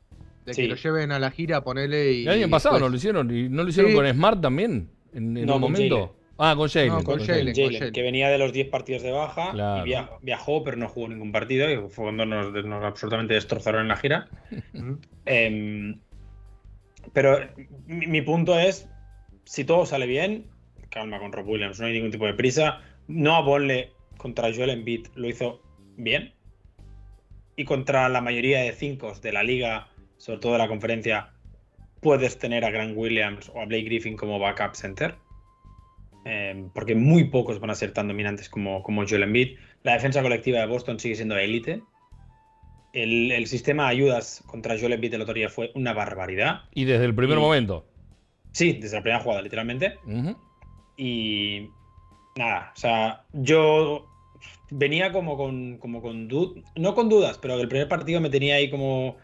[0.45, 0.63] De sí.
[0.63, 2.23] que lo lleven a la gira, ponerle y.
[2.23, 3.97] El año pasado después- no lo hicieron y no lo hicieron Sí.
[3.97, 5.97] con Smart también en, en No, un momento.
[5.97, 6.26] Jalen.
[6.39, 6.89] Ah, con Jalen.
[6.89, 7.55] No, con con Jalen.
[7.93, 9.83] Que venía de los 10 partidos de baja Claro.
[9.83, 11.71] y via- viajó, pero no jugó ningún partido.
[11.71, 14.29] Y fue cuando nos, nos absolutamente destrozaron en la gira.
[15.27, 15.99] Em,
[17.13, 17.39] pero
[17.87, 18.89] mi, mi punto es:
[19.45, 20.47] si todo sale bien,
[20.91, 22.81] calma con Rob Williams, no hay ningún tipo de prisa.
[23.09, 25.63] No a Bonle contra Joel Embiid lo hizo
[25.97, 26.35] bien.
[27.57, 31.31] Y contra la mayoría de cinco de la liga, sobre todo de la conferencia,
[32.03, 35.15] puedes tener a Grant Williams o a Blake Griffin como backup center.
[36.29, 39.59] Em, porque muy pocos van a ser tan dominantes como, como Joel Embiid.
[39.85, 41.85] La defensa colectiva de Boston sigue siendo élite.
[42.93, 46.63] El, el sistema de ayudas contra Joel Embiid el otro día fue una barbaridad.
[46.75, 47.87] Y desde el primer Y- momento.
[48.51, 49.99] Sí, desde la primera jugada, literalmente.
[50.97, 51.69] Y
[52.37, 54.09] nada, o sea, yo
[54.71, 58.57] venía como con, como con dudas, no con dudas, pero el primer partido me tenía
[58.57, 59.17] ahí como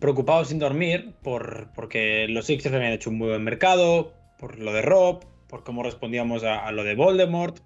[0.00, 4.72] preocupado sin dormir por, porque los Sixers habían hecho un muy buen mercado, por lo
[4.72, 7.60] de Rob, por cómo respondíamos a, a lo de Voldemort.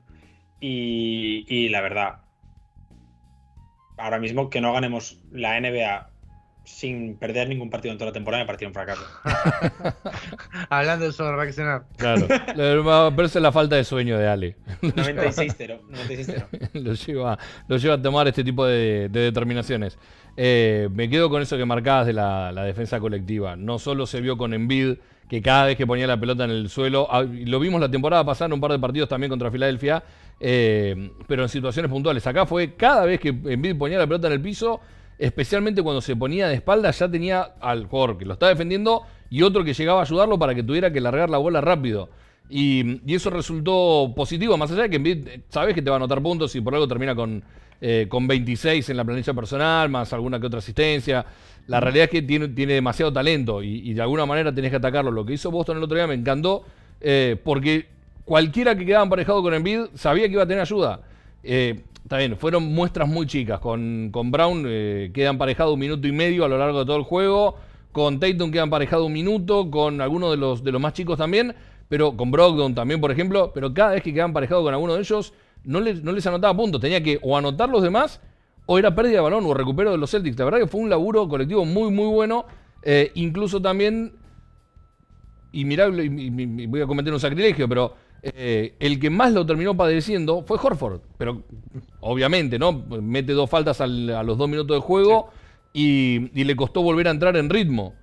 [0.60, 2.16] Y, y la verdad,
[3.96, 6.10] ahora mismo que no ganemos la NBA
[6.64, 9.00] sin perder ningún partido en toda la temporada me pareció un fracaso.
[10.68, 11.86] Hablando sobre reaccionar.
[11.96, 12.26] Claro.
[12.54, 14.56] Pero es la falta de sueño de Ale.
[14.82, 15.80] 96-0.
[15.88, 16.70] 96-0.
[16.74, 19.98] lo, lleva, lo lleva a tomar este tipo de, de determinaciones.
[20.36, 23.56] Eh, me quedo con eso que marcabas de la, la, defensa colectiva.
[23.56, 26.70] No solo se vio con Envid, que cada vez que ponía la pelota en el
[26.70, 30.02] suelo, ah, lo vimos la temporada pasada en un par de partidos también contra Filadelfia,
[30.40, 32.26] eh, pero en situaciones puntuales.
[32.26, 34.80] Acá fue cada vez que Envid ponía la pelota en el piso,
[35.18, 39.42] especialmente cuando se ponía de espalda, ya tenía al jugador que lo estaba defendiendo y
[39.42, 42.08] otro que llegaba a ayudarlo para que tuviera que largar la bola rápido.
[42.48, 46.22] Y, eso resultó positivo, más allá de que Envid, sabes que te va a anotar
[46.22, 47.44] puntos y por algo termina con,
[47.82, 51.26] eh, con 26 en la planilla personal, más alguna que otra asistencia.
[51.68, 54.76] La realidad es que tiene, tiene demasiado talento y, y, de alguna manera tenés que
[54.76, 55.10] atacarlo.
[55.10, 56.64] Lo que hizo Boston el otro día me encantó
[57.00, 57.86] eh, porque
[58.24, 61.00] cualquiera que quedaba emparejado con Envid sabía que iba a tener ayuda.
[61.42, 63.60] Eh, está bien, fueron muestras muy chicas.
[63.60, 66.96] Con, con Brown eh, queda emparejado un minuto y medio a lo largo de todo
[66.96, 67.56] el juego.
[67.92, 69.70] Con Tatum queda emparejado un minuto.
[69.70, 71.54] Con algunos de los, de los más chicos también.
[71.88, 73.52] Pero con Brogdon también, por ejemplo.
[73.54, 75.32] Pero cada vez que queda emparejado con alguno de ellos,
[75.64, 76.80] no les, no les anotaba puntos.
[76.80, 78.20] Tenía que o anotar los demás
[78.70, 80.38] o era pérdida de balón o recupero de los Celtics.
[80.38, 82.44] La verdad que fue un laburo colectivo muy, muy bueno.
[82.82, 84.12] Eh, incluso también,
[85.52, 89.46] y mirá, y, y, voy a cometer un sacrilegio, pero eh, el que más lo
[89.46, 91.00] terminó padeciendo fue Horford.
[91.16, 91.44] Pero
[92.00, 92.74] obviamente, ¿no?
[92.74, 95.30] Mete dos faltas al, a los dos minutos de juego
[95.72, 96.28] sí.
[96.34, 97.94] y, y, le costó volver a entrar en ritmo.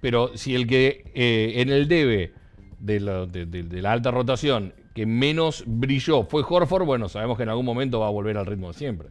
[0.00, 2.32] Pero si el que eh, en el debe
[2.80, 7.36] de la, de, de, de la alta rotación que menos brilló fue Horford, bueno, sabemos
[7.36, 9.08] que en algún momento va a volver al ritmo de siempre.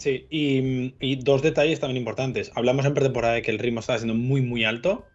[0.00, 2.50] Sí, y, dos detalles también importantes.
[2.54, 5.06] Hablamos en pretemporada de que el ritmo estaba siendo muy, muy alto.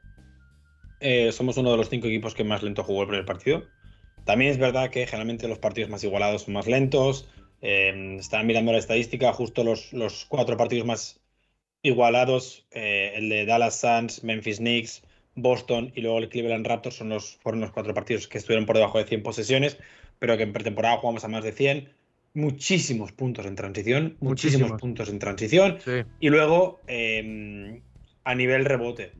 [0.99, 3.63] Eh, somos uno de los cinco equipos que más lento jugó el primer partido.
[4.25, 7.27] También es verdad que generalmente los partidos más igualados son más lentos.
[7.63, 11.19] Eh, están mirando la estadística, justo los, los cuatro partidos más
[11.81, 15.01] igualados, eh, el de Dallas Suns, Memphis Knicks,
[15.33, 18.75] Boston y luego el Cleveland Raptors son los, fueron los cuatro partidos que estuvieron por
[18.75, 19.79] debajo de 100 posesiones,
[20.19, 21.89] pero que en pretemporada jugamos a más de 100
[22.35, 25.77] muchísimos puntos en transición, muchísimos, muchísimos puntos en transición.
[25.83, 26.03] Sí.
[26.19, 27.81] Y luego, eh,
[28.23, 29.13] a nivel rebote,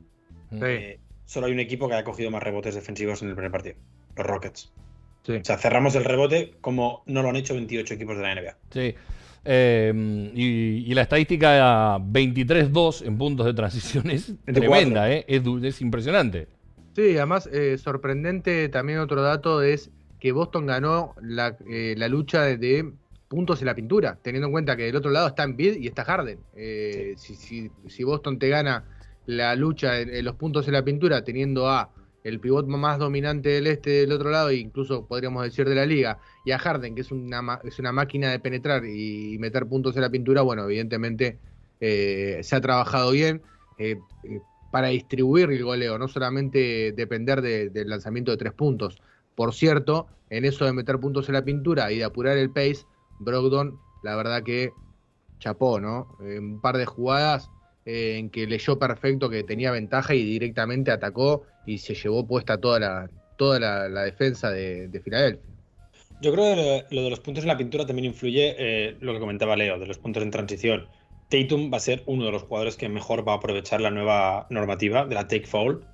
[0.50, 0.58] sí.
[0.62, 3.76] eh, solo hay un equipo que ha cogido más rebotes defensivos en el primer partido,
[4.16, 4.72] los Rockets.
[5.24, 5.32] Sí.
[5.32, 8.56] O sea, cerramos el rebote como no lo han hecho 28 equipos de la NBA.
[8.70, 8.94] Sí.
[9.48, 15.24] Eh, y, y, la estadística era 23-2 en puntos de transición es tremenda, ¿eh?
[15.28, 16.48] es, es, impresionante.
[16.96, 22.42] Sí, además, eh, sorprendente también otro dato es que Boston ganó la, eh, la lucha
[22.42, 22.92] de, de
[23.28, 26.04] puntos en la pintura, teniendo en cuenta que del otro lado está Embiid y está
[26.04, 26.38] Harden.
[26.54, 27.34] Eh, sí.
[27.34, 28.84] si, si, si, Boston te gana
[29.26, 31.90] la lucha en, en, los puntos en la pintura, teniendo a
[32.26, 35.86] el pivot más dominante del este del otro lado, e incluso podríamos decir de la
[35.86, 39.94] liga, y a Harden, que es una, es una máquina de penetrar y meter puntos
[39.94, 41.38] en la pintura, bueno, evidentemente
[41.80, 43.42] eh, se ha trabajado bien
[43.78, 44.00] eh,
[44.72, 49.00] para distribuir el goleo, no solamente depender de, del lanzamiento de tres puntos.
[49.36, 52.86] Por cierto, en eso de meter puntos en la pintura y de apurar el pace,
[53.18, 54.70] Brogdon, la verdad que
[55.38, 56.16] chapó, ¿no?
[56.20, 57.50] En un par de jugadas
[57.84, 62.58] eh, en que leyó perfecto que tenía ventaja y directamente atacó y se llevó puesta
[62.58, 65.44] toda la, toda la, la defensa de, de, Filadelfia.
[66.20, 69.20] Yo creo que lo de los puntos en la pintura también influye eh, lo que
[69.20, 70.88] comentaba Leo, de los puntos en transición.
[71.28, 74.46] Tatum va a ser uno de los jugadores que mejor va a aprovechar la nueva
[74.50, 75.84] normativa de la take foul.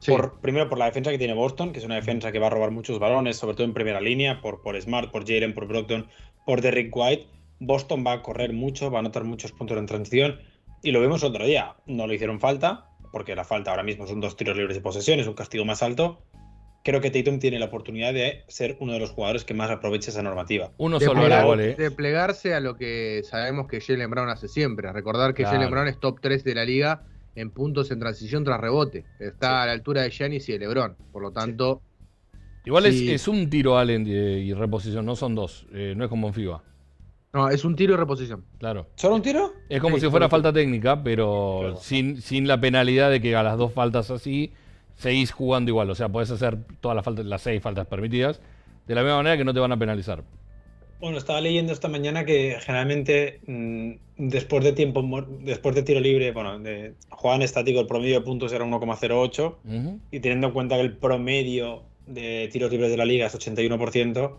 [0.00, 0.10] Sí.
[0.10, 2.50] Por, primero por la defensa que tiene Boston, que es una defensa que va a
[2.50, 6.08] robar muchos balones, sobre todo en primera línea, por, por Smart, por Jalen, por Brockton,
[6.46, 7.26] por Derrick White.
[7.60, 10.40] Boston va a correr mucho, va a anotar muchos puntos en transición.
[10.82, 11.76] Y lo vemos otro día.
[11.86, 15.20] No le hicieron falta, porque la falta ahora mismo son dos tiros libres de posesión,
[15.20, 16.22] es un castigo más alto.
[16.84, 20.10] Creo que Tatum tiene la oportunidad de ser uno de los jugadores que más aproveche
[20.10, 20.72] esa normativa.
[20.78, 21.76] Uno de solo era gol, ¿eh?
[21.76, 24.90] De plegarse a lo que sabemos que Jalen Brown hace siempre.
[24.90, 25.58] Recordar que claro.
[25.58, 27.04] Jalen Brown es top 3 de la liga
[27.36, 29.04] en puntos en transición tras rebote.
[29.20, 29.54] Está sí.
[29.54, 30.96] a la altura de Giannis y de LeBron.
[31.12, 31.82] Por lo tanto.
[31.84, 31.91] Sí.
[32.64, 33.08] Igual sí.
[33.08, 35.66] es, es, un tiro Allen y, reposición, no son dos.
[35.72, 36.62] Eh, no es como en FIBA.
[37.32, 38.44] No, es un tiro y reposición.
[38.58, 38.86] Claro.
[38.94, 39.52] ¿Solo un tiro?
[39.68, 41.76] Es como sí, si fuera falta técnica, pero claro.
[41.76, 44.52] sin, sin la penalidad de que a las dos faltas así
[44.96, 45.90] seguís jugando igual.
[45.90, 48.40] O sea, podés hacer todas las faltas, las seis faltas permitidas,
[48.86, 50.22] de la misma manera que no te van a penalizar.
[51.00, 55.02] Bueno, estaba leyendo esta mañana que generalmente mmm, después de tiempo,
[55.40, 59.68] después de tiro libre, bueno, de, jugaban estático, el promedio de puntos era 1,08 uh
[59.68, 60.00] -huh.
[60.12, 64.38] y teniendo en cuenta que el promedio de tiros libres de la liga es 81%,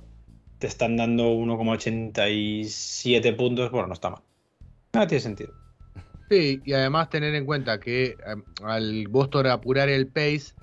[0.60, 4.22] te están dando 1,87 puntos, bueno, no está mal.
[4.94, 5.54] No tiene sentido.
[6.30, 8.16] Sí, y además tener en cuenta que eh,
[8.64, 10.54] al Boston apurar el pace,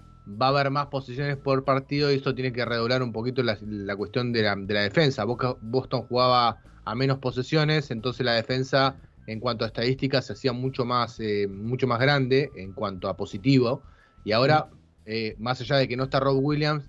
[0.40, 3.56] va a haber más posiciones por partido y esto tiene que redoblar un poquito la,
[3.96, 5.24] cuestión de la, de la defensa.
[5.24, 10.84] Boston jugaba a menos posesiones, entonces la defensa en cuanto a estadísticas se hacía mucho
[10.84, 13.82] más, eh, mucho más grande en cuanto a positivo.
[14.24, 14.68] Y ahora,
[15.06, 16.84] eh, más allá de que no está Rob Williams,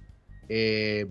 [0.50, 1.06] eh,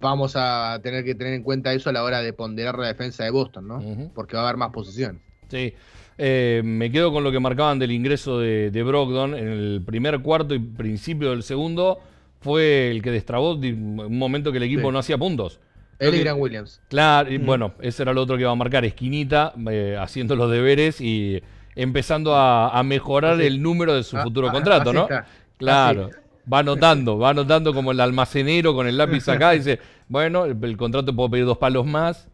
[0.00, 3.24] vamos a tener que tener en cuenta eso a la hora de ponderar la defensa
[3.24, 4.10] de Boston, ¿no?
[4.14, 5.22] Porque va a haber más posiciones.
[5.48, 5.72] Sí.
[6.16, 10.20] Eh, me quedo con lo que marcaban del ingreso de, de Brogdon en el primer
[10.20, 11.98] cuarto y principio del segundo.
[12.40, 14.92] Fue el que destrabó un momento que el equipo Sí.
[14.92, 15.60] no hacía puntos.
[15.98, 16.82] Él y Grant Williams.
[16.88, 17.46] Claro, y Mm.
[17.46, 21.40] bueno, ese era lo otro que iba a marcar, esquinita, eh, haciendo los deberes y
[21.74, 25.02] empezando a, a mejorar Así- el número de su Ah, futuro ah, contrato, así ¿no?
[25.04, 25.26] está.
[25.56, 26.10] Claro.
[26.52, 29.78] Va anotando, va anotando como el almacenero con el lápiz acá, dice,
[30.08, 32.28] bueno, el, el contrato puedo pedir dos palos más.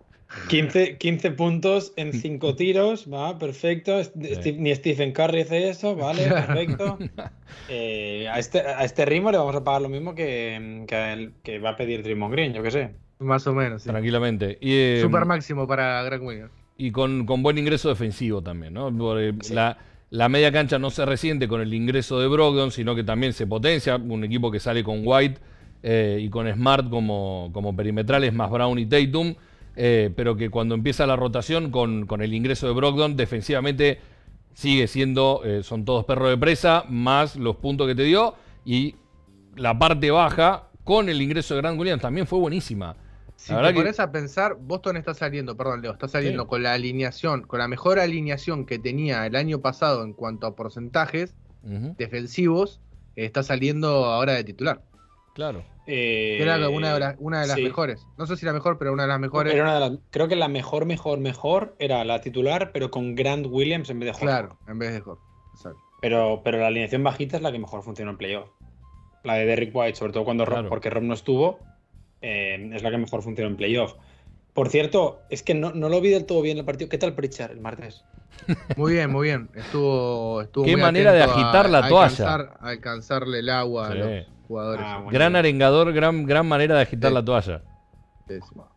[0.49, 4.01] 15, 15 puntos en 5 tiros, va, perfecto.
[4.15, 6.99] Ni Stephen Curry hace eso, vale, perfecto.
[7.69, 10.85] Eh, a, este, a este ritmo le vamos a pagar lo mismo que,
[11.43, 12.91] que, va a pedir Draymond Green, yo qué sé.
[13.19, 13.89] Más o menos, sí.
[13.89, 14.57] Tranquilamente.
[14.61, 16.53] Y, eh, Super máximo para Grant Williams.
[16.77, 18.91] y con, con buen ingreso defensivo también, ¿no?
[19.41, 19.55] Sí.
[19.55, 19.79] la,
[20.11, 23.47] la media cancha no se resiente con el ingreso de Brogdon, sino que también se
[23.47, 23.97] potencia.
[23.97, 25.41] Un equipo que sale con White
[25.83, 29.35] eh, y con Smart como, como perimetrales, más Brown y Tatum,
[29.77, 34.01] eh, pero que cuando empieza la rotación con, con el ingreso de Brogdon, defensivamente
[34.53, 38.97] sigue siendo, eh, son todos perros de presa, más los puntos que te dio, y
[39.57, 42.97] la parte baja con el ingreso de Grant Williams también fue buenísima.
[43.41, 46.49] Si te que- pones a pensar, Boston está saliendo, perdón, Leo, está saliendo Sí.
[46.51, 50.55] con la alineación, con la mejor alineación que tenía el año pasado en cuanto a
[50.55, 51.35] porcentajes
[51.97, 52.81] defensivos,
[53.17, 54.83] está saliendo ahora de titular.
[55.35, 55.63] claro.
[55.87, 57.63] Eh, Que era una de, las- una de las sí.
[57.65, 58.07] mejores.
[58.17, 59.53] No sé si la mejor, pero una de las mejores.
[59.55, 63.17] Era una de las- creo que la mejor, mejor, mejor era la titular, pero con
[63.17, 64.29] Grant Williams en vez de Horford.
[64.29, 65.19] Claro, en vez de Horford.
[65.57, 65.81] Exacto.
[66.01, 68.51] Pero, pero la alineación bajita es la que mejor funcionó en playoff.
[69.25, 70.69] La de Derrick White, sobre todo cuando Rob- Claro.
[70.69, 71.59] porque Rob no estuvo,
[72.23, 73.95] eh, es la que mejor funcionó en playoff.
[74.55, 76.89] Por cierto, es que no, no lo vi del todo bien el partido.
[76.91, 78.05] ¿Qué tal Pritchard el martes?
[78.77, 79.49] Muy bien, muy bien.
[79.55, 82.05] Estuvo, estuvo Qué muy manera de agitar la toalla.
[82.35, 83.93] Alcanzar, a alcanzarle el agua Sí.
[83.93, 84.85] a los jugadores.
[84.87, 85.11] Ah, bueno.
[85.13, 87.15] Gran arengador, gran, gran manera de agitar Sí.
[87.15, 87.63] la toalla.
[88.29, 88.35] Sí.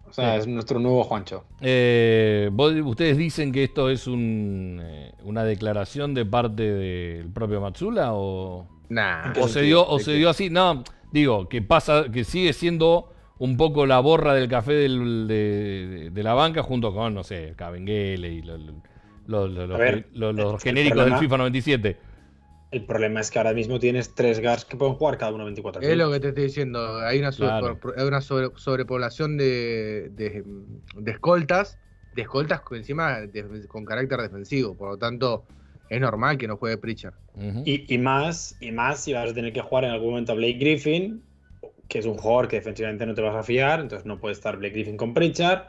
[0.07, 0.39] O sea, Sí.
[0.41, 1.45] es nuestro nuevo Juancho.
[1.61, 7.59] Eh, vos- ustedes dicen que esto es un, eh, una declaración de parte del propio
[7.61, 9.31] Matsula o, Nah.
[9.33, 10.49] ¿Qué o se dio o ¿De se dio así.
[10.51, 15.35] No, digo que pasa, que sigue siendo un poco la borra del café del- de,
[15.35, 18.73] de- de la banca junto con, no sé, Cabengele y lo- lo-
[19.27, 21.97] lo- lo- los, A ver, lo- los el genéricos problema- del FIFA 97.
[22.71, 25.81] El problema es que ahora mismo tienes tres guards que pueden jugar cada uno 24
[25.81, 26.97] Es lo que te estoy diciendo.
[27.01, 27.79] Hay una, sobre- Claro.
[27.79, 30.43] por- hay una sobre- sobrepoblación de, de,
[30.95, 31.77] de escoltas,
[32.15, 34.75] de escoltas encima de- con carácter defensivo.
[34.75, 35.45] Por lo tanto,
[35.89, 37.13] es normal que no juegue Pritchard.
[37.63, 40.35] Y, y más, y más si vas a tener que jugar en algún momento a
[40.35, 41.21] Blake Griffin,
[41.87, 44.57] que es un jugador que defensivamente no te vas a fiar, entonces no puede estar
[44.57, 45.63] Blake Griffin con Pritchard.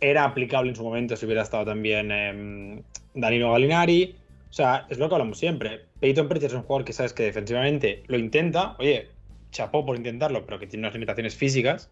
[0.00, 2.82] Era aplicable en su momento si hubiera estado también em,
[3.14, 4.16] Danilo Gallinari.
[4.50, 5.82] O sea, es lo que hablamos siempre.
[6.00, 8.76] Peyton Pritchard es un jugador que sabes que defensivamente lo intenta.
[8.78, 9.08] Oye,
[9.50, 11.90] chapó por intentarlo, pero que tiene unas limitaciones físicas.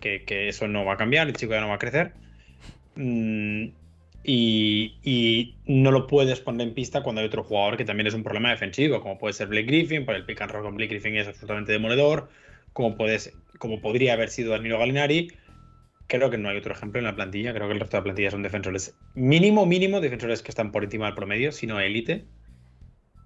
[0.00, 2.12] Que, que eso no va a cambiar, el chico ya no va a crecer.
[2.96, 3.68] Mm,
[4.24, 8.14] y, y no lo puedes poner en pista cuando hay otro jugador que también es
[8.14, 10.90] un problema defensivo, como puede ser Blake Griffin, por el pick and roll con Blake
[10.94, 12.28] Griffin es absolutamente demoledor,
[12.74, 15.32] como, ser- como podría haber sido Danilo Gallinari.
[16.06, 18.04] Creo que no hay otro ejemplo en la plantilla, creo que el resto de la
[18.04, 22.26] plantilla son defensores mínimo, mínimo, defensores que están por encima del promedio, sino élite.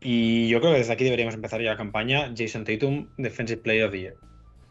[0.00, 3.87] Y yo creo que desde aquí deberíamos empezar ya la campaña Jason Tatum, Defensive Player
[3.87, 4.14] of the Year.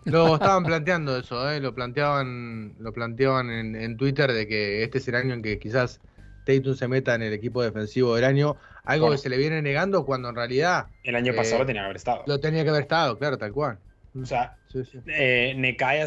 [0.05, 1.59] Lo estaban planteando eso, ¿eh?
[1.59, 5.59] lo planteaban, lo planteaban en, en Twitter de que este es el año en que
[5.59, 5.99] quizás
[6.45, 9.17] Tatum se meta en el equipo defensivo del año, algo Bueno.
[9.17, 11.85] que se le viene negando cuando en realidad El año Eh, pasado lo tenía que
[11.87, 12.23] haber estado.
[12.25, 13.79] lo tenía que haber estado, claro, tal cual.
[14.21, 14.99] O sea, Sí, sí.
[15.07, 15.53] eh,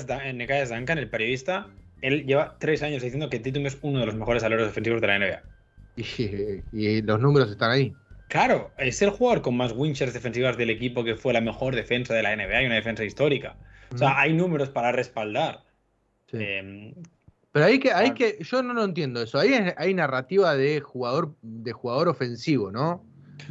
[0.07, 1.69] Da- Nekias Duncan, el periodista,
[2.03, 5.07] él lleva tres años diciendo que Tatum es uno de los mejores aleros defensivos de
[5.07, 5.43] la NBA.
[5.97, 7.93] Y, y los números están ahí.
[8.29, 11.75] Claro, es el jugador con más win shares defensivas del equipo que fue la mejor
[11.75, 13.57] defensa de la NBA y una defensa histórica.
[13.93, 15.65] O sea, hay números para respaldar.
[16.31, 16.37] Sí.
[16.41, 16.95] Eh,
[17.53, 18.15] Pero hay que, hay Ah.
[18.15, 19.39] que, yo no lo entiendo eso.
[19.41, 23.05] Ahí hay narrativa de jugador, de jugador ofensivo, ¿no?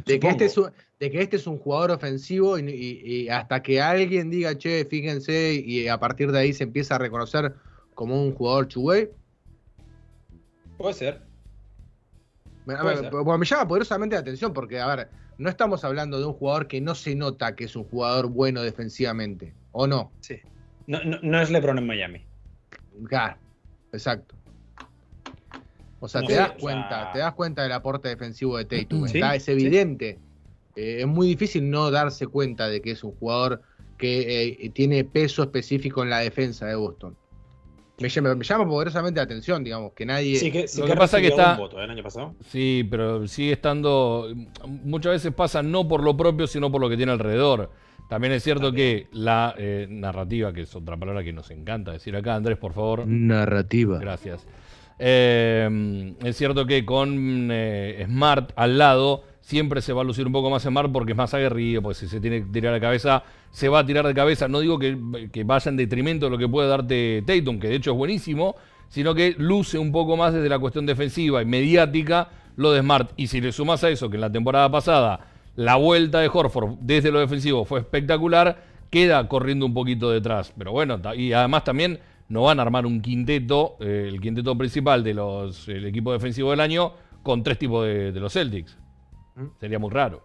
[0.06, 0.58] De que, este es
[1.00, 4.84] de que este es un jugador ofensivo y, y- y hasta que alguien diga, che,
[4.84, 7.54] fíjense, y a partir de ahí se empieza a reconocer
[7.94, 9.08] como un jugador chuguey.
[10.76, 11.22] puede ser.
[12.66, 13.10] Me, Puede ser.
[13.10, 15.08] bueno, me llama poderosamente la atención porque, a ver,
[15.38, 18.60] no estamos hablando de un jugador que no se nota que es un jugador bueno
[18.62, 20.12] defensivamente, ¿o no?
[20.20, 20.38] Sí.
[20.86, 22.26] No, no, no es LeBron en Miami.
[23.08, 23.38] Claro,
[23.92, 24.34] exacto.
[25.98, 28.66] O sea, No te sé, das cuenta, sea- te das cuenta del aporte defensivo de
[28.66, 29.06] Tatum.
[29.08, 29.54] Sí, está, es sí.
[30.76, 33.62] Eh, es muy difícil no darse cuenta de que es un jugador
[33.98, 37.16] que eh, tiene peso específico en la defensa de Boston.
[37.98, 40.36] Me llama, me llama poderosamente la atención, digamos, que nadie.
[40.36, 41.84] Sí que, sí Lo que que pasa que está- voto, ¿eh?
[41.84, 42.34] el año pasado.
[42.48, 44.32] Sí, pero sigue estando.
[44.66, 47.70] Muchas veces pasa no por lo propio, sino por lo que tiene alrededor.
[48.08, 52.16] También es cierto que la eh, narrativa, que es otra palabra que nos encanta decir
[52.16, 53.06] acá, Andrés, por favor.
[53.06, 53.98] Narrativa.
[53.98, 54.46] Gracias.
[54.98, 60.32] Eh, es cierto que con eh, Smart al lado siempre se va a lucir un
[60.32, 63.24] poco más Smart porque es más aguerrido, porque si se tiene que tirar de cabeza,
[63.50, 64.46] se va a tirar de cabeza.
[64.46, 64.96] No digo que,
[65.32, 68.54] que vaya en detrimento de lo que puede darte Tatum, que de hecho es buenísimo,
[68.88, 73.10] sino que luce un poco más desde la cuestión defensiva y mediática lo de Smart.
[73.16, 76.76] Y si le sumas a eso, que en la temporada pasada la vuelta de Horford
[76.80, 80.54] desde lo defensivo fue espectacular, queda corriendo un poquito detrás.
[80.56, 85.02] Pero bueno, y además también no van a armar un quinteto, eh, el quinteto principal
[85.02, 86.92] de los el equipo defensivo del año,
[87.24, 88.79] con tres tipos de los Celtics.
[89.36, 89.46] ¿Mm?
[89.58, 90.22] Sería muy raro.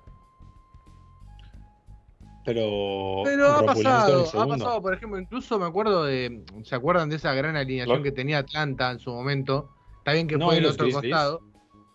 [2.43, 3.21] Pero.
[3.23, 7.33] Pero ha pasado, ha pasado, por ejemplo, incluso me acuerdo de, ¿se acuerdan de esa
[7.33, 9.69] gran alineación Lo- que tenía Atlanta en su momento?
[9.99, 11.11] Está bien que No, fue y el los otro Grizzlies.
[11.15, 11.41] costado.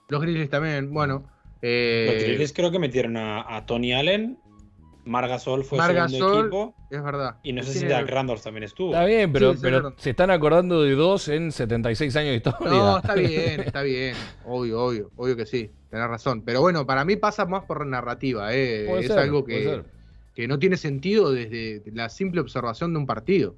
[0.09, 1.31] Los Grizzlies también, bueno.
[1.63, 4.41] eh, Los Grizzlies creo que metieron a, a Tony Allen,
[5.05, 6.75] Margasol fue Marc segundo equipo.
[6.91, 7.37] es verdad.
[7.45, 8.93] Y no sé si Jack Randolph también estuvo.
[8.93, 12.31] Está bien, pero, Sí, sí, pero es se están acordando de dos en 76 años
[12.31, 12.71] de historia.
[12.71, 14.17] No, está bien, está bien.
[14.45, 15.71] Obvio, obvio, obvio que sí.
[15.91, 16.43] Tenés razón.
[16.45, 18.55] Pero bueno, para mí pasa más por narrativa.
[18.55, 18.87] eh.
[18.89, 19.85] Puede Es ser, algo puede que, ser.
[20.35, 23.57] que no tiene sentido desde la simple observación de un partido.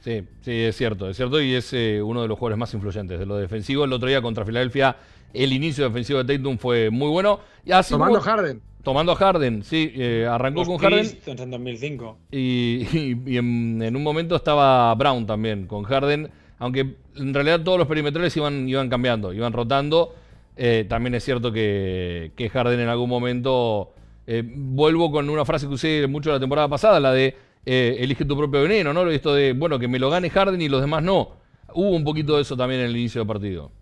[0.00, 3.18] Sí, sí, es cierto, es cierto, y es eh, uno de los jugadores más influyentes
[3.18, 3.84] de lo defensivo.
[3.84, 4.96] El otro día contra Filadelfia,
[5.32, 7.40] el inicio defensivo de Tatum fue muy bueno.
[7.64, 8.60] Y así Tomando como- Harden.
[8.82, 12.18] tomando a Harden, sí, eh, arrancó Los con Harden en 2005.
[12.30, 17.62] y, y- y en, en un momento estaba Brown también con Harden, aunque en realidad
[17.62, 20.14] todos los perimetrales iban, iban cambiando, iban rotando.
[20.56, 23.92] Eh, también es cierto que, que Harden en algún momento,
[24.26, 27.34] eh, vuelvo con una frase que usé mucho la temporada pasada, la de
[27.66, 29.08] eh, elige tu propio veneno, ¿no?
[29.10, 31.32] Esto de, bueno, que me lo gane Harden y los demás no.
[31.74, 33.72] Hubo un poquito de eso también en el inicio del partido.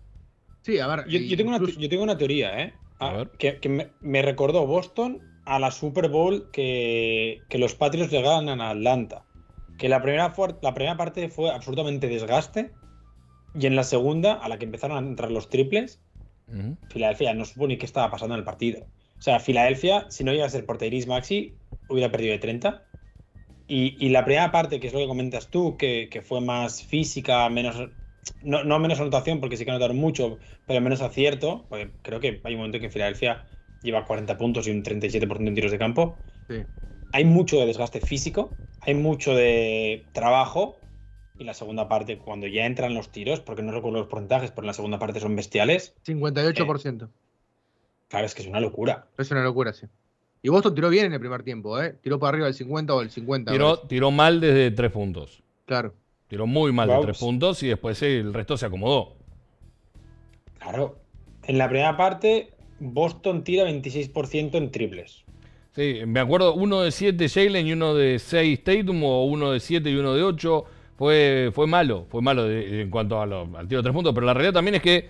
[0.61, 1.07] Sí, a ver.
[1.07, 2.73] Yo, yo tengo, una, yo tengo una teoría, ¿eh?
[2.99, 3.29] A Ah, ver.
[3.37, 8.21] Que, que me, me recordó Boston a la Super Bowl que, que los Patriots le
[8.21, 9.25] ganan a Atlanta.
[9.77, 12.71] Que la primera, la primera parte fue absolutamente desgaste.
[13.59, 15.99] Y en la segunda, a la que empezaron a entrar los triples,
[16.89, 18.85] Filadelfia no supo ni qué estaba pasando en el partido.
[19.17, 21.55] O sea, Filadelfia, si no llega a ser por Tyrese Maxi,
[21.89, 22.83] hubiera perdido de 30.
[23.67, 26.83] Y, y la primera parte, que es lo que comentas tú, que, que fue más
[26.83, 27.89] física, menos.
[28.41, 31.65] No, no menos anotación, porque sí que anotaron mucho, pero menos acierto.
[31.69, 33.45] Porque creo que hay un momento en que Filadelfia
[33.81, 36.17] lleva 40 puntos y un 37% en tiros de campo.
[36.47, 36.63] Sí.
[37.13, 38.49] Hay mucho de desgaste físico,
[38.81, 40.75] hay mucho de trabajo.
[41.37, 44.63] Y la segunda parte, cuando ya entran los tiros, porque no recuerdo los porcentajes, pero
[44.63, 45.95] en la segunda parte son bestiales.
[46.05, 47.09] 58%.
[48.07, 49.07] Claro, es que es una locura.
[49.17, 49.87] Es una locura, sí.
[50.43, 51.95] Y Boston tiró bien en el primer tiempo, ¿eh?
[52.01, 53.51] Tiró para arriba del 50 o del 50.
[53.51, 55.41] me Tiró, mal desde tres puntos.
[55.65, 55.95] Claro.
[56.27, 57.05] Tiró muy mal de Vamos.
[57.07, 59.15] tres puntos y después eh, el resto se acomodó.
[60.59, 60.99] Claro.
[61.45, 65.23] En la primera parte, Boston tira 26% en triples.
[65.71, 69.59] Sí, me acuerdo uno de 7 Jalen y uno de 6 Tatum, o uno de
[69.59, 70.65] 7 y uno de 8.
[70.97, 74.13] Fue, fue malo, fue malo de- en cuanto a lo- al tiro de tres puntos.
[74.13, 75.09] Pero la realidad también es que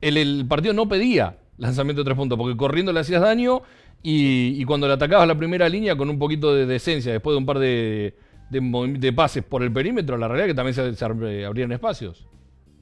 [0.00, 3.62] el, el partido no pedía lanzamiento de tres puntos, porque corriendo le hacías daño
[4.02, 7.38] y, y cuando le atacabas la primera línea con un poquito de decencia, después de
[7.38, 8.14] un par de,
[8.50, 11.46] de, movi- de pases por el perímetro, la realidad es que también se, se ab-
[11.46, 12.26] abrían espacios.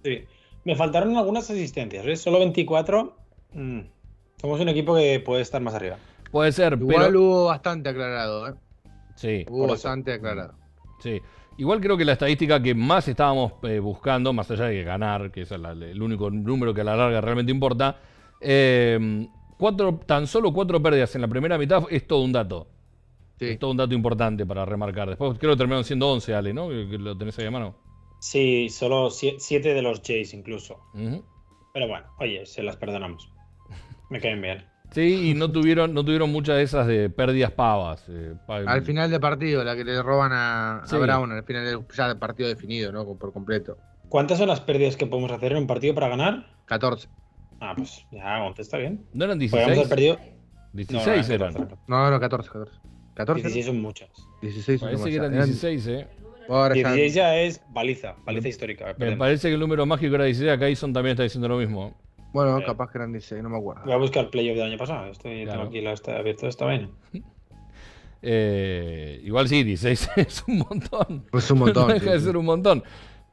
[0.05, 0.25] Sí.
[0.65, 2.21] Me faltaron algunas asistencias, ¿ves?
[2.21, 3.17] Solo 24.
[3.55, 3.81] Mm.
[4.41, 5.97] Somos un equipo que puede estar más arriba.
[6.31, 7.21] Puede ser, Igual pero.
[7.21, 8.55] hubo bastante aclarado, ¿eh?
[9.17, 9.45] Sí.
[9.51, 10.55] Hubo bastante aclarado.
[11.03, 11.21] Sí.
[11.61, 15.43] Igual creo que la estadística que más estábamos eh, buscando, más allá de ganar, que
[15.43, 18.01] es el único número que a la larga realmente importa,
[18.41, 22.67] eh, cuatro, tan solo cuatro pérdidas en la primera mitad es todo un dato.
[23.39, 23.45] Sí.
[23.45, 25.11] Es todo un dato importante para remarcar.
[25.11, 26.71] Después creo que terminaron siendo 11, Ale, ¿no?
[26.71, 27.75] Que, lo tenés ahí a mano.
[28.21, 30.81] Sí, solo 7 de los Jays incluso.
[30.95, 31.23] Ujú.
[31.75, 33.31] Pero bueno, oye, se las perdonamos.
[34.09, 34.65] Me caen bien.
[34.93, 38.05] Sí, y no tuvieron, no tuvieron muchas de esas de pérdidas pavas.
[38.09, 40.97] eh, Al final del partido, la que le roban a, a Sí.
[40.97, 43.05] Brown, al final del ya del partido definido, ¿no?
[43.17, 43.77] Por completo.
[44.09, 46.47] ¿Cuántas son las pérdidas que podemos hacer en un partido para ganar?
[46.67, 47.09] 14.
[47.61, 49.05] Ah, pues ya, 11 está bien.
[49.13, 49.89] ¿No eran Podríamos haber 16?
[49.89, 50.19] perdido.
[50.73, 51.53] 16 no, eran.
[51.55, 51.77] 14.
[51.87, 52.79] No, no, 14, 14.
[53.15, 53.43] 14.
[53.43, 54.09] 16 son muchas.
[54.43, 56.09] 16 Parece que eran Eran- 16, ¿eh?
[56.49, 58.95] Ahora ya- 16 ya es baliza, baliza histórica.
[58.99, 60.51] Me parece que el número mágico era 16.
[60.51, 61.97] Acá Ison también está diciendo lo mismo.
[62.33, 62.65] Bueno, Sí.
[62.65, 63.99] capaz que eran 16, no me Voy a acuerdo.
[64.01, 65.07] buscar el playoff del año pasado.
[65.07, 65.59] Estoy, Claro.
[65.61, 66.89] Tengo aquí la, está abierto esta vaina.
[68.23, 71.25] Eh, igual sí, 16 es un montón.
[71.33, 71.89] Es un montón.
[71.89, 72.25] no deja sí, de sí.
[72.27, 72.83] ser un montón.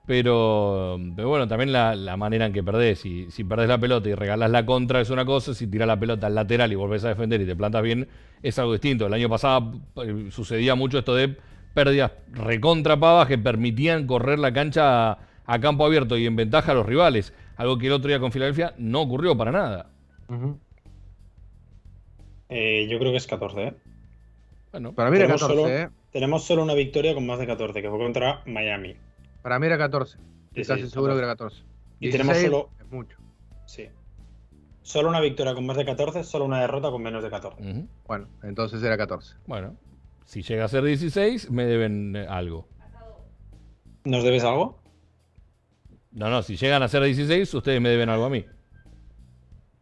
[0.06, 3.00] Pero, pero bueno, también la, la manera en que perdés.
[3.00, 6.00] Si, si perdés la pelota y regalás la contra es una cosa, si tirás la
[6.00, 8.08] pelota al lateral y volvés a defender y te plantas bien,
[8.42, 9.08] es algo distinto.
[9.08, 11.36] El año pasado eh, sucedía mucho esto de
[11.74, 16.72] pérdidas recontra pavas que permitían correr la cancha a, a campo abierto y en ventaja
[16.72, 17.34] a los rivales.
[17.58, 19.90] Algo que el otro día con Filadelfia no ocurrió para nada.
[20.30, 20.60] Ujú.
[22.50, 23.74] Eh, yo creo que es 14, ¿eh?
[24.72, 25.90] Bueno, Para mí era Tenemos 14, solo- ¿eh?
[26.12, 28.96] Tenemos solo una victoria con más de 14, que fue contra Miami.
[29.42, 30.18] Para mí era 14.
[30.48, 31.20] Estoy Sí, casi sí, seguro 14.
[31.20, 31.64] que era 14.
[32.00, 33.18] Y tenemos 16 solo- Es mucho.
[33.66, 33.90] Sí.
[34.82, 37.62] Solo una victoria con más de 14, solo una derrota con menos de 14.
[37.62, 37.88] ujú.
[38.08, 39.36] Bueno, entonces era 14.
[39.46, 39.76] bueno,
[40.26, 42.68] si llega a ser 16, me deben eh, algo.
[44.06, 44.80] ¿Nos debes algo?
[46.18, 48.44] No, no, si llegan a ser 16, ustedes me deben algo a mí.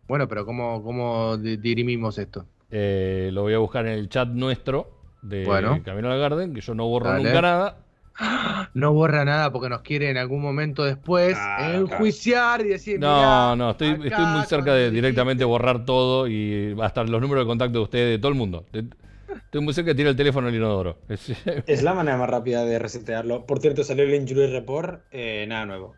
[0.07, 2.45] Bueno, pero ¿cómo, cómo di- dirimimos esto?
[2.69, 5.81] Eh, lo voy a buscar en el chat nuestro de Bueno.
[5.83, 7.23] Camino al Garden, que yo no borro Dale.
[7.23, 7.77] nunca nada.
[8.73, 12.99] No borra nada porque nos quiere en algún momento después Claro, enjuiciar y decir.
[12.99, 15.45] No, "Mirá, no, estoy, acá estoy muy cerca de directamente dijiste".
[15.45, 18.65] borrar todo y hasta los números de contacto de ustedes, de todo el mundo.
[18.73, 20.97] Estoy muy cerca de tirar el teléfono al inodoro.
[21.07, 21.29] Es-
[21.67, 23.45] Es la manera más rápida de resetearlo.
[23.45, 25.95] Por cierto, salió el Injury Report, eh, nada nuevo.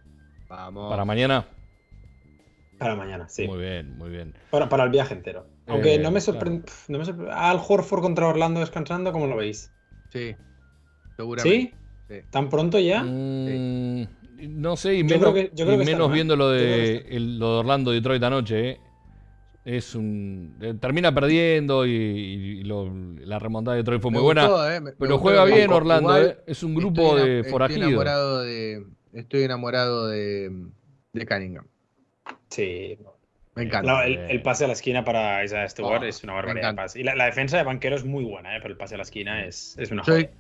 [0.50, 0.90] Vamos.
[0.90, 1.46] para mañana.
[2.78, 3.48] Para mañana, sí.
[3.48, 4.34] Muy bien, muy bien.
[4.52, 5.46] Para, para el viaje entero.
[5.68, 6.64] Aunque Eh, no me sorprende.
[6.88, 9.72] No me sorpre- Al Horford contra Orlando descansando, ¿cómo lo veis?
[10.12, 10.36] Sí,
[11.16, 11.60] seguramente.
[11.60, 11.74] ¿Sí?
[12.08, 12.22] Sí.
[12.30, 13.04] ¿Tan pronto ya?
[13.04, 14.08] Mm,
[14.62, 16.98] no sé, y Yo menos, creo que- yo creo y que menos viendo lo de,
[17.10, 18.70] el- lo de Orlando Detroit anoche.
[18.70, 18.80] eh.
[19.66, 20.56] Es un.
[20.62, 22.90] eh, termina perdiendo y, y lo-
[23.26, 24.48] la remontada de Detroit fue Me muy buena.
[24.74, 25.70] eh, me- Pero juega bien.
[25.70, 26.44] Orlando, Igual eh.
[26.48, 27.88] Es un grupo estoy de Estoy forajidos.
[27.88, 28.86] enamorado de.
[29.14, 30.52] Estoy enamorado de,
[31.14, 31.66] de Cunningham.
[32.50, 32.98] Sí.
[33.56, 33.92] Me encanta.
[33.92, 36.70] No, el, el pase a la esquina para Isaiah Stewart Oh, es una barbaridad.
[36.72, 37.00] de pase.
[37.00, 38.60] Y la, la defensa de banquero es muy buena, ¿eh?
[38.62, 40.38] pero el pase a la esquina es, es una Soy- joya.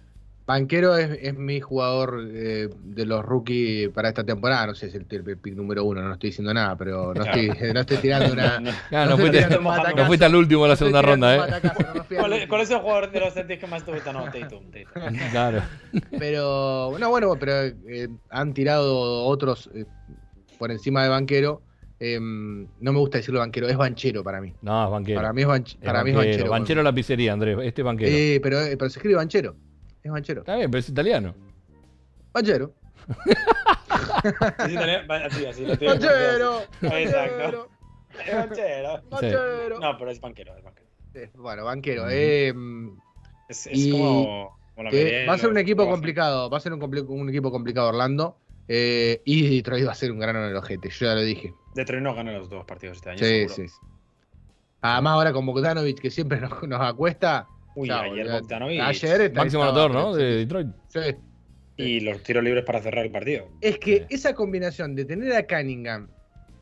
[0.47, 4.65] Banquero es, es mi jugador eh, de los rookies para esta temporada.
[4.67, 7.21] No sé si es el, el pick número uno, no estoy diciendo nada, pero no
[7.23, 8.59] estoy, no estoy tirando una.
[8.61, 8.71] No, no.
[8.91, 9.61] No, estoy fuiste, tirando
[9.97, 11.39] no fuiste al último de la segunda ronda, ¿eh?
[11.39, 12.47] al ¿Cuál, es, último.
[12.47, 14.13] cuál es el jugador de los Celtics que más te gusta?
[14.13, 14.63] No, Tatum.
[14.71, 15.17] Tatum.
[15.31, 15.61] Claro.
[16.17, 17.53] Pero, no, bueno, pero
[17.87, 19.83] eh, han tirado otros eh,
[20.57, 21.61] por encima de banquero.
[21.99, 24.53] Eh, no me gusta decirlo banquero, es banchero para mí.
[24.61, 25.19] No, es banquero.
[25.19, 26.49] Para mí es, banch- Es para mí es banchero.
[26.49, 27.57] Banchero la pizzería, Andrés.
[27.63, 28.11] Este es banquero.
[28.15, 29.55] Eh, pero, eh, pero se escribe banchero.
[30.07, 30.39] Es banchero.
[30.41, 31.35] Está bien, pero es italiano.
[32.33, 32.73] Banchero.
[34.65, 36.61] Es italiano, va- así, así, lo tiene Banchero.
[36.81, 37.69] Exacto.
[38.25, 39.01] Es banchero.
[39.09, 39.79] Banchero.
[39.79, 40.87] No, pero es banquero, es banquero.
[41.35, 42.03] Bueno, banquero.
[42.03, 42.11] Ujú.
[42.13, 42.53] eh,
[43.49, 46.49] Es, es Y- como, va a ser un equipo complicado.
[46.49, 48.37] Va a ser un, compli- un equipo complicado Orlando.
[48.69, 50.89] eh, y Detroit va a ser un grano en el ojete.
[50.89, 51.53] Yo ya lo dije.
[51.75, 53.19] Detroit no gana los dos partidos este año.
[53.19, 53.53] Sí, seguro.
[53.55, 53.67] sí.
[53.69, 53.75] sí.
[54.81, 57.47] Además, ahora con Bogdanovich, que siempre nos, nos acuesta.
[57.77, 58.27] Uy, ayer.
[58.31, 58.81] Bogdanovic.
[58.81, 60.15] Ayer está- Máximo anotador, ¿no?
[60.15, 60.67] De Detroit.
[60.87, 60.99] Sí.
[61.77, 63.49] Y los tiros libres para cerrar el partido.
[63.61, 64.15] Es que Sí.
[64.15, 66.09] esa combinación de tener a Cunningham,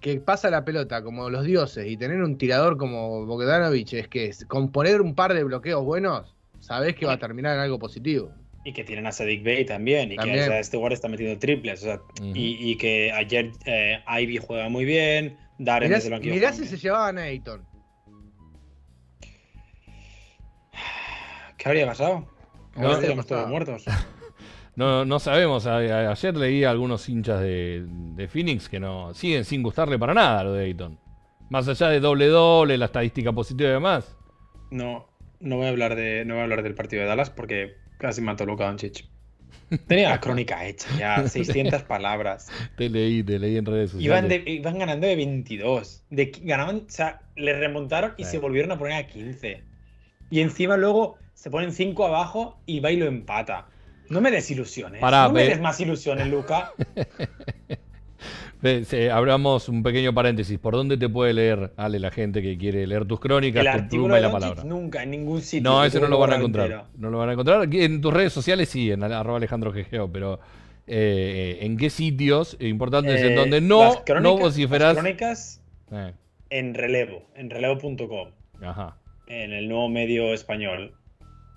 [0.01, 4.25] que pasa la pelota como los dioses, y tener un tirador como Bogdanovich, es que
[4.25, 7.79] es- con poner un par de bloqueos buenos, sabés que va a terminar en algo
[7.79, 8.29] positivo.
[8.65, 10.11] Y que tienen a Sadiq Bey también.
[10.11, 10.47] Y También.
[10.49, 11.81] que a este está metiendo triples.
[11.81, 11.99] O sea,
[12.33, 15.37] y, y que ayer eh, Ivy juega muy bien.
[15.59, 16.33] Darren Mirá, desde el banquillo.
[16.35, 17.61] mirá si se llevaban a Ayton.
[21.65, 22.27] ¿Qué habría pasado?
[22.75, 23.83] No, estaríamos todos muertos.
[24.77, 25.65] No, no sabemos.
[25.67, 30.13] A- ayer leí a algunos hinchas de, de Phoenix que no siguen sin gustarle para
[30.13, 30.99] nada lo de Ayton.
[31.49, 34.17] Más allá de doble doble, la estadística positiva y demás.
[34.71, 35.07] No,
[35.39, 38.19] no voy a hablar de, no voy a hablar del partido de Dallas porque casi
[38.19, 39.05] mató Luka Doncic.
[39.87, 42.51] Tenía la crónica hecha, ya 600 palabras.
[42.75, 44.05] Te leí, te leí en redes sociales.
[44.05, 46.03] Iban, de- iban ganando de 22.
[46.09, 48.31] De, qui- ganaban, o sea, le remontaron y Sí.
[48.31, 49.63] se volvieron a poner a 15.
[50.31, 53.67] Y encima luego se ponen 5 abajo y va y lo empata.
[54.09, 55.01] No me des ilusiones.
[55.01, 56.71] Pará, no me des más ilusiones, Luca.
[59.11, 60.57] Abramos un pequeño paréntesis.
[60.57, 63.97] ¿Por dónde te puede leer, Ale, la gente que quiere leer tus crónicas, El tu
[63.97, 64.63] pluma y la palabra?
[64.63, 65.69] nunca, en ningún sitio.
[65.69, 66.65] No, ese no lo van a encontrar.
[66.65, 66.87] entero.
[66.97, 67.67] No lo van a encontrar.
[67.71, 70.39] En tus redes sociales sí, en arroba Alejandro Gegeo, pero
[70.87, 74.39] eh, ¿en qué sitios importantes en Eh, donde las no, crónicas- no
[74.79, 75.61] las crónicas
[75.91, 76.13] Eh,
[76.49, 78.29] en relevo, en relevo.com.
[78.63, 78.97] ajá.
[79.27, 80.95] en el nuevo medio español.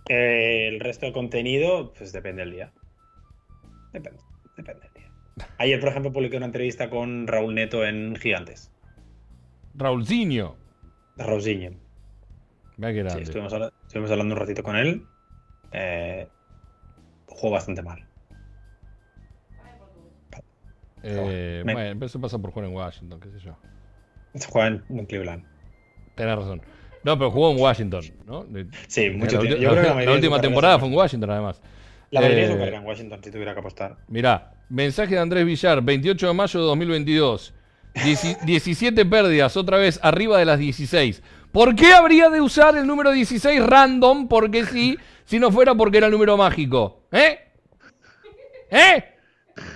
[0.08, 2.72] Eh, el resto del contenido, pues depende del día.
[3.92, 4.20] Depende,
[4.56, 5.12] depende del día.
[5.58, 8.70] Ayer, por ejemplo, publiqué una entrevista con Raúl Neto en Gigantes.
[9.74, 10.56] Raúlzinho.
[12.78, 15.04] Qué Sí, estuvimos, habla- estuvimos hablando un ratito con él.
[15.72, 16.28] Eh,
[17.26, 18.04] jugó bastante mal.
[21.02, 23.56] Eh, Bueno, eso pasa por jugar en Washington, qué sé yo.
[24.48, 25.44] Juega en, en Cleveland.
[26.16, 26.62] Tenés razón.
[27.04, 28.46] No, pero jugó en Washington, ¿no?
[28.88, 29.58] Sí, mucho la, tiempo.
[29.70, 31.60] creo que la última temporada fue en Washington, además.
[32.10, 33.96] La mayoría de su Eh, carrera en Washington, si tuviera que apostar.
[34.08, 37.54] Mirá, mensaje de Andrés Villar, 28 de mayo de 2022.
[37.94, 41.22] Dieci- 17 pérdidas, otra vez arriba de las 16.
[41.52, 44.28] ¿Por qué habría de usar el número 16 random?
[44.28, 47.02] Porque sí, si no fuera porque era el número mágico.
[47.12, 47.38] ¿Eh?
[48.70, 49.04] ¿Eh?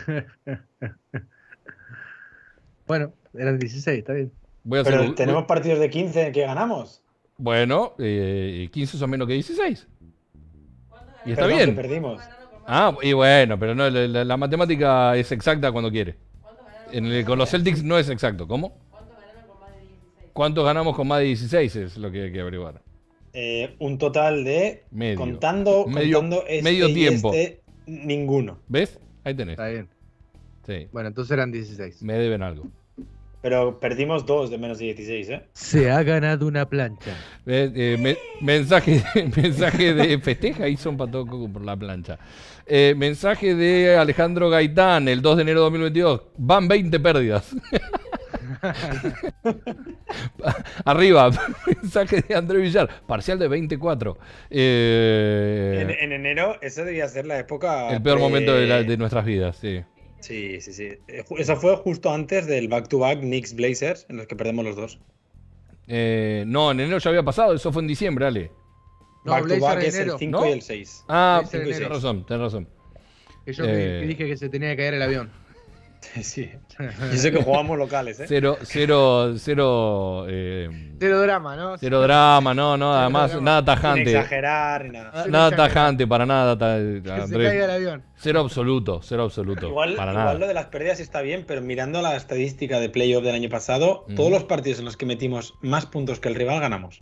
[2.86, 4.32] Bueno, eran 16, está bien.
[4.64, 7.01] Voy a hacer Pero tenemos partidos de 15 que ganamos.
[7.42, 9.88] Bueno, eh, 15 son menos que 16.
[11.26, 11.74] Y está Perdón, que bien.
[11.74, 12.22] perdimos.
[12.68, 16.14] Ah, y bueno, pero no, la, la- la matemática es exacta cuando quiere.
[16.92, 18.46] En el- con los Celtics no es exacto.
[18.46, 18.78] ¿Cómo?
[20.32, 21.74] ¿Cuántos ganamos con más de 16?
[21.76, 22.80] Es lo que hay que averiguar.
[23.32, 24.84] Eh, un total de.
[24.92, 25.16] Medio.
[25.18, 27.32] Contando, Medio- contando este medio y tiempo.
[27.34, 28.58] este, ninguno.
[28.68, 29.00] ¿Ves?
[29.24, 29.54] Ahí tenés.
[29.54, 29.88] Está bien.
[30.64, 32.02] Sí, Bueno, entonces eran 16.
[32.04, 32.68] me deben algo.
[33.42, 35.42] Pero perdimos dos de menos de 16, ¿eh?
[35.52, 37.10] Se ha ganado una plancha.
[37.44, 37.72] ¿Ves?
[37.74, 39.02] Eh, me- mensaje,
[39.36, 42.18] mensaje de festeja y son todo por la plancha.
[42.66, 46.22] Eh, mensaje de Alejandro Gaitán, el 2 de enero de 2022.
[46.38, 47.54] Van 20 pérdidas.
[50.84, 51.30] Arriba,
[51.82, 54.18] mensaje de André Villar, parcial de 24.
[54.50, 57.90] Eh, En, en enero, esa debía ser la época.
[57.90, 59.82] el peor momento de, la- de nuestras vidas, sí.
[60.22, 60.84] Sí, sí, sí.
[61.08, 64.98] Eh, Eso fue justo antes del back-to-back Knicks Blazers, en los que perdemos los dos.
[65.88, 68.50] Eh, no, en enero ya había pasado, eso fue en diciembre, Ale.
[69.24, 70.18] No, back-to-back Blazer en es el enero.
[70.18, 70.48] 5 ¿No?
[70.48, 71.04] y el 6.
[71.08, 71.88] Ah, enero.
[71.88, 72.68] razón, tenés razón.
[73.44, 73.98] Que yo Eh.
[74.00, 75.30] que dije que se tenía que caer el avión.
[76.22, 76.50] Sí.
[77.12, 78.24] Y eso que jugamos locales, ¿eh?
[78.26, 81.78] Cero, cero, cero, eh, Cero drama, ¿no?
[81.78, 83.44] cero drama, no, no, además drama.
[83.44, 84.10] nada Sin tajante.
[84.16, 85.26] exagerar ni nada.
[85.28, 88.04] Nada tajante, para nada, ta- Que se caiga el avión.
[88.16, 89.68] Cero absoluto, cero absoluto.
[89.68, 90.38] Igual, para igual nada.
[90.38, 94.04] lo de las pérdidas está bien, pero mirando la estadística de playoff del año pasado,
[94.08, 94.14] Mm.
[94.16, 97.00] todos los partidos en los que metimos más puntos que el rival ganamos.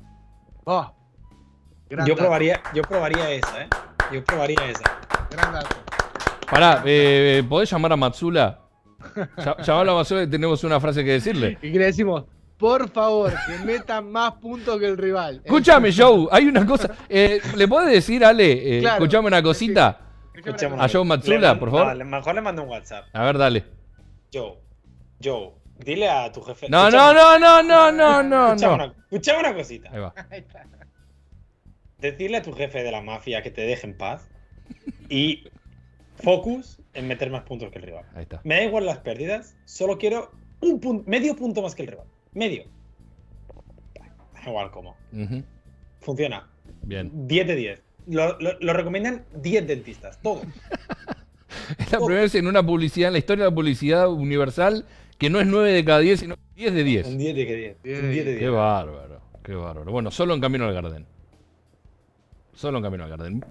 [0.64, 0.92] Oh,
[1.88, 3.68] gran Yo probaría, yo probaría esa, ¿eh?
[4.12, 4.84] Yo probaría esa.
[5.30, 5.76] Gran dato.
[6.50, 8.60] Pará, eh, ¿podés llamar a Matsula?
[9.38, 11.58] Ya- Llamalo a Matsula y tenemos una frase que decirle.
[11.62, 12.24] Y que le decimos,
[12.58, 15.40] por favor, que metan más puntos que el rival.
[15.44, 16.90] Escúchame, Joe, hay una cosa.
[17.08, 20.00] eh, ¿Le podés decir, Ale, eh, Claro, escuchame una cosita?
[20.34, 21.96] Escuchame A Joe Matsula, por favor.
[21.96, 23.04] No, mejor le mando un WhatsApp.
[23.12, 23.64] A ver, dale.
[24.32, 24.54] Joe,
[25.22, 26.68] Joe, dile a tu jefe.
[26.68, 28.84] No, no, no, no, no, no, no, Escúchame, no.
[28.84, 29.90] Una, escúchame una cosita.
[29.92, 30.14] Ahí va.
[31.98, 34.28] Decirle a tu jefe de la mafia que te deje en paz
[35.10, 35.44] y
[36.22, 38.04] focus en meter más puntos que el rival.
[38.14, 38.40] Ahí está.
[38.44, 40.30] Me da igual las pérdidas, solo quiero
[40.60, 42.06] un punto, medio punto más que el rival.
[42.32, 42.64] Medio.
[44.34, 44.96] Da igual cómo.
[45.12, 45.42] Ujú,
[46.00, 46.48] Funciona.
[46.82, 47.10] Bien.
[47.28, 47.82] 10 de 10.
[48.08, 50.42] Lo, lo- lo recomiendan 10 dentistas, todos.
[51.78, 54.86] Es la primera vez en una publicidad, en la historia de la publicidad universal,
[55.18, 57.06] que no es 9 de cada 10, sino 10 de 10.
[57.08, 57.82] Un 10 de 10.
[57.82, 58.04] Bien.
[58.04, 58.50] Un 10 de Qué 10.
[58.52, 59.90] bárbaro, qué bárbaro.
[59.92, 61.06] Bueno, solo en camino al Garden.
[62.54, 63.44] Solo en camino al Garden.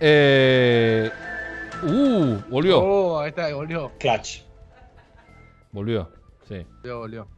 [0.00, 1.10] Eh,
[1.82, 2.78] uh, volvió.
[2.80, 3.92] Oh, ahí está, volvió.
[3.98, 4.40] Clutch.
[5.72, 6.10] Volvió.
[6.48, 6.64] Sí.
[6.82, 7.28] Volvió, volvió.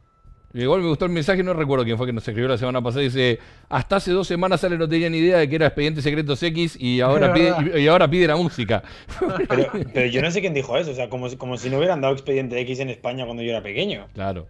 [0.51, 3.03] Igual me gustó el mensaje, no recuerdo quién fue que nos escribió la semana pasada.
[3.03, 3.37] Dice:
[3.69, 6.75] Hasta hace dos semanas Ale no tenía ni idea de que era Expediente Secretos X
[6.79, 8.81] y ahora, pide, y, y ahora pide la música.
[9.47, 10.89] Pero, pero yo no sé quién dijo eso.
[10.89, 13.51] O sea, como, si- como si no hubieran dado expediente X en España cuando yo
[13.51, 14.07] era pequeño.
[14.15, 14.47] Claro.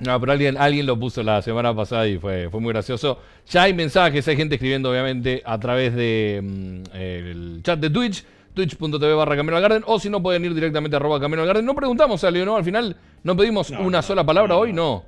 [0.00, 3.18] No, pero alguien, alguien lo puso la semana pasada y fue, fue muy gracioso.
[3.48, 8.24] Ya hay mensajes, hay gente escribiendo obviamente a través de mm, el chat de Twitch,
[8.54, 11.48] twitch.tv barra Camino al Garden, o si no pueden ir directamente a arroba Camino al
[11.48, 11.64] Garden.
[11.64, 12.56] No preguntamos a ¿no?
[12.56, 15.04] Al final no pedimos No, una no, sola palabra no, hoy, no.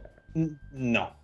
[0.73, 1.21] no.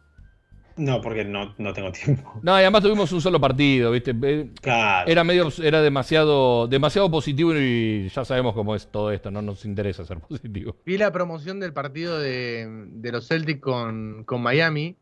[0.77, 1.01] No.
[1.01, 2.39] Porque no, no tengo tiempo.
[2.43, 4.15] No, y además tuvimos un solo partido, ¿viste?
[4.23, 5.11] Eh, Claro.
[5.11, 9.65] Era medio, era demasiado, demasiado positivo y ya sabemos cómo es todo esto, no nos
[9.65, 10.77] interesa ser positivo.
[10.85, 14.97] Vi la promoción del partido de, de los Celtics con, con Miami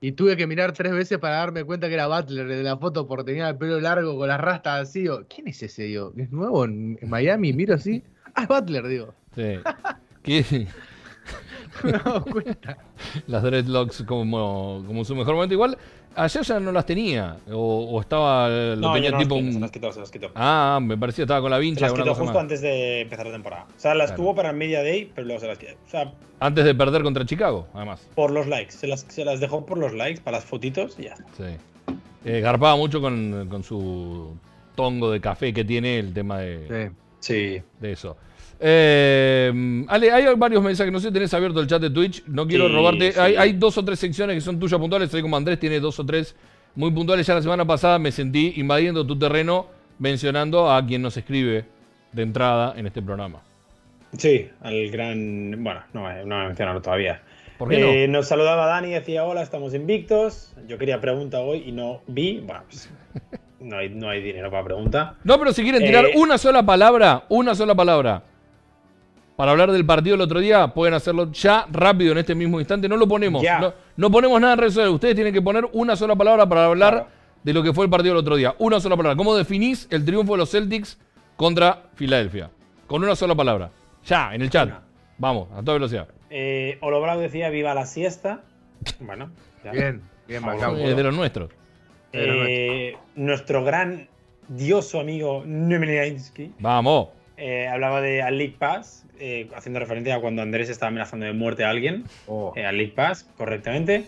[0.00, 3.06] y tuve que mirar tres veces para darme cuenta que era Butler de la foto
[3.06, 5.00] porque tenía el pelo largo con las rastas así.
[5.00, 5.84] Digo, ¿Quién es ese?
[5.84, 7.52] Digo, ¿es nuevo en Miami?
[7.52, 8.02] Miro así.
[8.34, 9.14] Ah, es Butler, digo.
[9.34, 9.58] Sí.
[10.22, 10.66] ¿Qué?
[11.84, 12.78] No me he dado cuenta.
[13.26, 15.54] las dreadlocks como, como su mejor momento.
[15.54, 15.78] Igual,
[16.16, 17.36] ayer ya no las tenía.
[17.50, 18.48] O, o estaba.
[18.48, 19.60] Lo no, tenía yo no tipo las quiero, se un.
[19.62, 20.30] las quitó, se las quitó.
[20.34, 21.80] Ah, me parecía estaba con la se vincha.
[21.82, 22.42] las alguna quitó justo más.
[22.42, 23.66] antes de empezar la temporada.
[23.76, 24.22] O sea, las Claro.
[24.22, 25.72] tuvo para el Media Day, pero luego se las quitó.
[25.86, 28.00] O sea, Antes de perder contra Chicago, además.
[28.14, 28.72] por los likes.
[28.72, 31.16] Se las, se las dejó por los likes, para las fotitos y ya.
[31.36, 31.44] Sí.
[32.24, 34.36] Eh, garpaba mucho con, con su
[34.74, 36.90] tongo de café que tiene el tema de,
[37.20, 37.56] Sí.
[37.58, 37.62] Sí.
[37.80, 38.16] de eso.
[38.62, 42.46] Eh, Ale, hay varios mensajes, no sé si tenés abierto el chat de Twitch, no
[42.46, 43.12] quiero Sí, robarte.
[43.12, 43.18] sí.
[43.18, 45.98] Hay, hay dos o tres secciones que son tuyas puntuales, así como Andrés tiene dos
[45.98, 46.36] o tres
[46.74, 47.26] muy puntuales.
[47.26, 49.66] Ya la semana pasada me sentí invadiendo tu terreno
[49.98, 51.64] mencionando a quien nos escribe
[52.12, 53.40] de entrada en este programa.
[54.16, 55.62] Sí, al gran.
[55.62, 57.22] Bueno, no, eh, no voy a mencionarlo todavía.
[57.58, 57.86] ¿Por qué no?
[57.88, 60.52] Eh, nos saludaba Dani, decía hola, estamos invictos.
[60.66, 62.40] Yo quería pregunta hoy y no vi.
[62.40, 62.90] Bueno, pues,
[63.60, 65.14] no, hay, no hay dinero para pregunta.
[65.24, 68.24] No, pero si quieren tirar Eh, una sola palabra, una sola palabra,
[69.40, 72.90] para hablar del partido del otro día, pueden hacerlo ya rápido en este mismo instante.
[72.90, 73.42] No lo ponemos.
[73.42, 73.58] Ya.
[73.58, 74.92] No, no ponemos nada en redes sociales.
[74.92, 77.08] Ustedes tienen que poner una sola palabra para hablar Claro.
[77.42, 78.54] de lo que fue el partido del otro día.
[78.58, 79.16] Una sola palabra.
[79.16, 80.98] ¿Cómo definís el triunfo de los Celtics
[81.36, 82.50] contra Filadelfia?
[82.86, 83.70] Con una sola palabra.
[84.04, 84.68] Ya, en el chat.
[84.68, 84.82] Una.
[85.16, 86.06] Vamos, a toda velocidad.
[86.28, 88.42] Eh, Olo Bravo decía viva la siesta.
[89.00, 89.30] Bueno,
[89.64, 89.70] ya.
[89.70, 90.76] Bien, bien marcado.
[90.76, 91.50] Es de los nuestros.
[92.12, 94.06] Eh, nuestro gran
[94.48, 97.08] dioso amigo Nemelinsky Vamos.
[97.40, 101.32] Eh, hablaba de al League Pass, eh, haciendo referencia a cuando Andrés estaba amenazando de
[101.32, 102.04] muerte a alguien.
[102.26, 102.52] Oh.
[102.54, 104.06] eh, al League Pass, correctamente.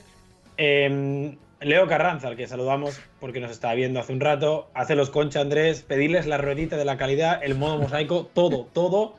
[0.59, 4.69] Eh, Leo Carranza, al que saludamos porque nos estaba viendo hace un rato.
[4.75, 5.83] Hace los concha, Andrés.
[5.83, 9.15] Pedirles la ruedita de la calidad, el modo mosaico, todo, todo.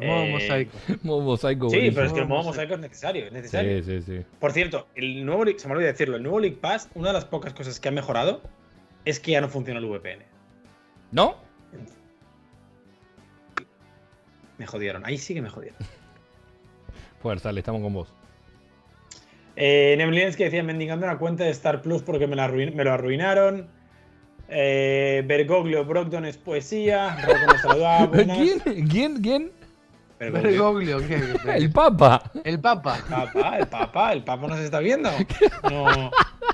[0.00, 0.78] El modo Eh, mosaico.
[1.02, 1.68] Modo mosaico.
[1.68, 1.94] Sí, buenísimo.
[1.96, 3.82] pero es que el modo mosaico es necesario, es necesario.
[3.82, 4.24] Sí, sí, sí.
[4.38, 7.24] Por cierto, el nuevo se me olvidó decirlo, el nuevo League Pass, una de las
[7.26, 8.40] pocas cosas que ha mejorado
[9.04, 10.22] es que ya no funciona el VPN.
[11.12, 11.36] ¿No?
[14.60, 15.78] Me jodieron, ahí sí que me jodieron.
[17.22, 18.12] Fuerza, le estamos con vos.
[19.56, 22.92] Eh, Nemlinsky decía mendigando una cuenta de Star Plus porque me, la arruin- me lo
[22.92, 23.68] arruinaron.
[24.50, 27.16] Eh, Bergoglio, Brogdon es poesía.
[27.62, 28.04] Saludaba.
[28.12, 28.36] buenas.
[28.36, 28.86] ¿Quién?
[28.86, 29.22] ¿Quién?
[29.22, 29.52] ¿Quién?
[30.18, 30.74] Bergoglio.
[30.74, 31.54] Bergoglio, ¿qué?
[31.56, 32.22] El Papa.
[32.44, 32.98] El Papa.
[33.08, 35.08] Papa, el Papa, el Papa nos está viendo.
[35.70, 36.10] No.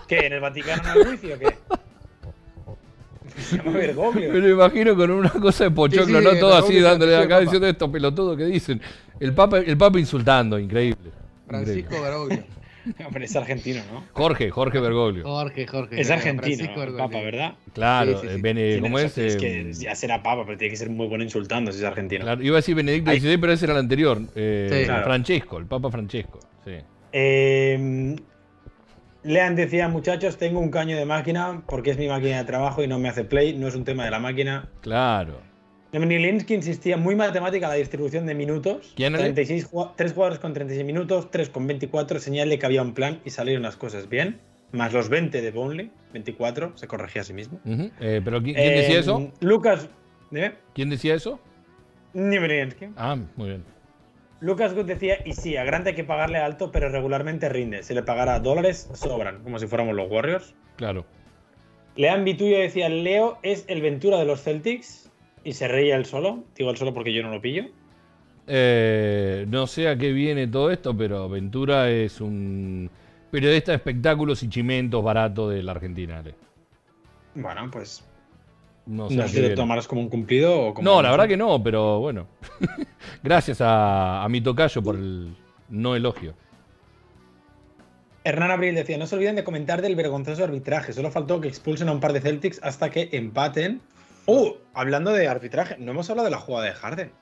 [0.07, 0.27] ¿Qué?
[0.29, 1.57] ¿En el Vaticano no hay wifi o qué?
[3.37, 4.33] Se llama Bergoglio.
[4.33, 6.41] Me lo imagino con una cosa de pochoclo, Sí, sí, ¿no?
[6.41, 7.41] Todo la así dándole acá Papa.
[7.41, 8.81] diciendo esto pelotudo que dicen.
[9.21, 11.11] El Papa, el Papa insultando, increíble.
[11.47, 12.09] Francisco Increíble.
[12.11, 12.45] Bergoglio.
[13.07, 14.05] Hombre, es argentino, ¿no?
[14.13, 15.25] Jorge, Jorge Bergoglio.
[15.25, 16.01] Jorge, Jorge.
[16.01, 17.07] Es argentino, Francisco el Bergoglio.
[17.09, 17.55] Papa, ¿verdad?
[17.73, 18.35] Claro, Sí, sí, sí.
[18.35, 19.19] eh, Bene- ¿cómo es?
[19.19, 21.85] Es Eh, que ya será Papa, pero tiene que ser muy bueno insultando si es
[21.85, 22.25] argentino.
[22.25, 24.21] claro, iba a decir Benedicto XVI, pero ese era el anterior.
[24.37, 24.85] eh, Sí.
[24.87, 25.05] Claro.
[25.05, 26.39] Francesco, el Papa Francesco.
[26.65, 26.73] Sí.
[27.13, 28.17] Eh,
[29.27, 32.87] Lean decía, muchachos, tengo un caño de máquina porque es mi máquina de trabajo y
[32.87, 34.69] no me hace play, no es un tema de la máquina.
[34.83, 35.41] Claro.
[35.93, 38.93] Nemnilinski insistía muy matemática la distribución de minutos.
[38.97, 39.25] ¿Quién era?
[39.25, 42.93] 36 jugua- tres jugadores con 36 minutos, 3 con 24, señal de que había un
[42.95, 44.41] plan y salieron las cosas bien.
[44.73, 47.61] Más los 20 de Burnley, 24, se corregía a sí mismo.
[47.65, 49.33] Eh, ¿Pero quién, quién decía Eh, eso?
[49.41, 49.89] Lucas.
[50.33, 50.53] ¿eh?
[50.75, 51.41] ¿Quién decía eso?
[52.15, 52.87] Nemnilinski.
[52.97, 53.65] Ah, muy bien.
[54.41, 57.83] Lucas Good decía, y sí, a Grant hay que pagarle alto, pero regularmente rinde.
[57.83, 60.55] Si le pagara dólares, sobran, como si fuéramos los Warriors.
[60.77, 61.07] Claro.
[61.97, 65.11] Lean Vituyo decía, Leo es el Ventura de los Celtics.
[65.43, 66.45] Y se reía él solo.
[66.57, 67.67] Digo él solo porque yo no lo pillo.
[68.49, 72.91] Eh, no sé a qué viene todo esto, pero Ventura es un
[73.31, 76.19] periodista de espectáculos y chimentos barato de la Argentina.
[76.19, 76.35] Ale.
[77.35, 78.05] Bueno, pues
[78.87, 80.89] No sé no si lo tomarás como un cumplido o como...
[80.89, 82.29] No, la verdad que no, pero bueno.
[83.23, 85.37] Gracias a, a mi tocayo por el
[85.69, 86.35] no elogio.
[88.25, 90.93] Hernán Abril decía, no se olviden de comentar del vergonzoso arbitraje.
[90.93, 93.81] Solo faltó que expulsen a un par de Celtics hasta que empaten.
[94.27, 97.13] Uh, hablando de arbitraje, no hemos hablado de la jugada de Harden.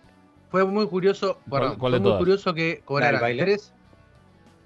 [0.51, 2.19] Fue muy curioso, bueno, cuál de fue muy todas?
[2.21, 3.75] curioso que cobraran tres.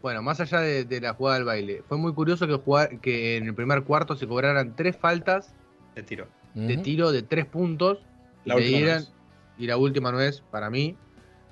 [0.02, 3.36] Bueno, más allá de, de la jugada del baile, fue muy curioso que, jugar, que
[3.36, 5.52] en el primer cuarto se cobraran tres faltas
[5.96, 6.28] De tiro.
[6.66, 7.98] De tiro de tres puntos
[8.44, 9.12] y, La no dieran- es.
[9.58, 10.96] y la última no es para mí.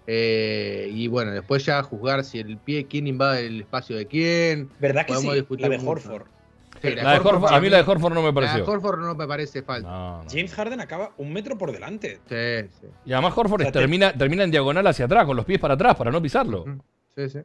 [0.09, 4.71] Eh, y bueno, después ya juzgar si el pie, quién invade el espacio de quién.
[4.79, 5.41] ¿Verdad que Podemos sí?
[5.41, 5.87] discutir La de.
[5.87, 6.23] Horford.
[6.81, 8.65] Sí, La de Horford- para a mí la de Horford no me la de pareció.
[8.73, 9.89] Horford no me parece falta.
[9.89, 10.31] No, no.
[10.31, 12.21] James Harden acaba un metro por delante.
[12.29, 12.87] Sí, sí.
[13.07, 15.59] Y además Horford O sea, te- termina, termina en diagonal hacia atrás, con los pies
[15.59, 16.65] para atrás, para no pisarlo.
[17.17, 17.39] Sí, sí.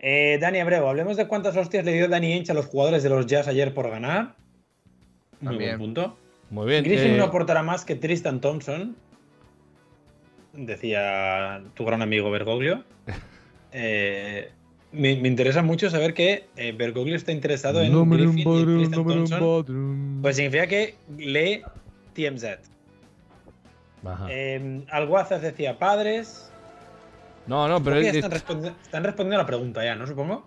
[0.00, 3.08] Eh, Dani Abreu, hablemos de cuántas hostias le dio Dani Ainge a los jugadores de
[3.08, 4.34] los Jazz ayer por ganar.
[5.42, 5.70] Muy También.
[5.78, 6.16] buen punto.
[6.50, 6.84] Muy bien.
[6.84, 8.96] Griffin eh, no aportará más que Tristan Thompson,
[10.52, 12.84] decía tu gran amigo Bergoglio.
[13.74, 14.50] Eh,
[14.92, 19.06] me, me interesa mucho saber que eh, Bergoglio está interesado en Griffin y en Tristan
[19.06, 20.18] Thompson.
[20.20, 21.62] Pues significa que lee
[22.12, 22.44] TMZ.
[24.04, 24.26] ajá.
[24.28, 26.52] Eh, Alguazas decía padres.
[27.46, 30.06] no, no, pero es- están, respondi- están respondiendo a la pregunta ya, ¿no?
[30.06, 30.44] Supongo.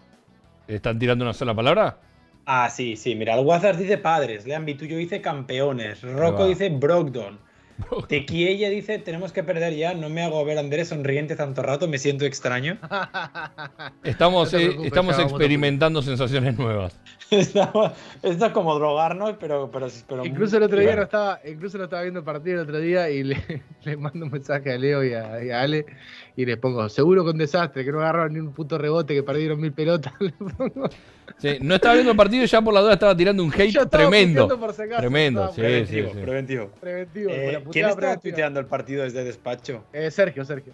[0.68, 1.98] ¿están tirando una sola palabra?
[2.46, 3.16] Ah, sí, sí.
[3.16, 4.46] Mira, Alguazas dice padres.
[4.46, 6.02] Lean Vituyo dice campeones.
[6.02, 6.48] Rocco va.
[6.48, 7.40] dice Brogdon.
[8.08, 9.94] Tequiella dice tenemos que perder ya.
[9.94, 11.88] No me hago ver a Andrés sonriente tanto rato.
[11.88, 12.78] Me siento extraño.
[14.04, 17.00] Estamos, No eh, estamos experimentando sensaciones nuevas.
[17.32, 21.02] Está, está como drogarnos, pero, pero, pero Incluso el otro día Bueno.
[21.02, 24.26] no estaba, incluso no estaba viendo el partido el otro día y le, le mando
[24.26, 25.88] un mensaje a Leo y a, y a Ale
[26.38, 29.60] y les pongo, seguro con desastre, que no agarraron ni un puto rebote, que perdieron
[29.62, 30.14] mil pelotas.
[30.20, 30.34] Le.
[31.38, 33.72] Sí, no estaba viendo el partido y ya por la duda estaba tirando un hate
[33.72, 34.44] Yo estaba tremendo.
[34.44, 36.22] puteando por si acaso, Tremendo, estaba sí, Preventivo, sí, sí.
[36.22, 36.72] preventivo.
[36.80, 38.22] Preventivo, Eh, ¿Quién está preventiva.
[38.22, 39.84] tuiteando el partido desde despacho?
[39.94, 40.74] Eh, Sergio, Sergio.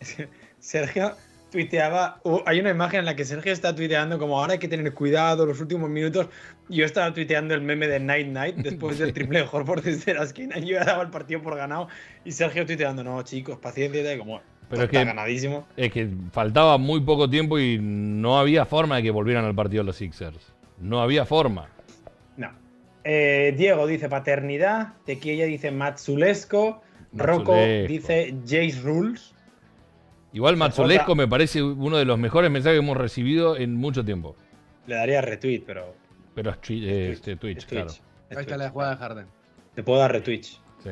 [0.58, 1.12] Sergio,
[1.50, 4.68] tuiteaba, uh, hay una imagen en la que Sergio está tuiteando como ahora hay que
[4.68, 6.26] tener cuidado los últimos minutos.
[6.68, 10.24] Yo estaba tuiteando el meme de Night Night después del triple de Horford desde la
[10.24, 10.58] esquina.
[10.58, 11.88] Yo ya daba el partido por ganado
[12.24, 15.66] y Sergio tuiteando, no chicos, paciencia y como Pero es está que- ganadísimo.
[15.76, 19.82] Es que faltaba muy poco tiempo y no había forma de que volvieran al partido
[19.84, 20.52] los Sixers.
[20.80, 21.68] No había forma.
[22.36, 22.50] No.
[23.04, 29.32] Eh, Diego dice paternidad, Tequilla dice Matsulesco, Rocco dice Jace Rules.
[30.32, 30.64] Igual Jota.
[30.66, 34.36] Matzulesco me parece uno de los mejores mensajes que hemos recibido en mucho tiempo.
[34.86, 35.94] Le daría retweet, pero.
[36.34, 37.86] Pero es eh, este, Twitch, es claro.
[37.86, 38.58] Es Ahí está Twitch.
[38.58, 39.26] la jugada de Harden.
[39.74, 40.42] Te puedo dar retweet.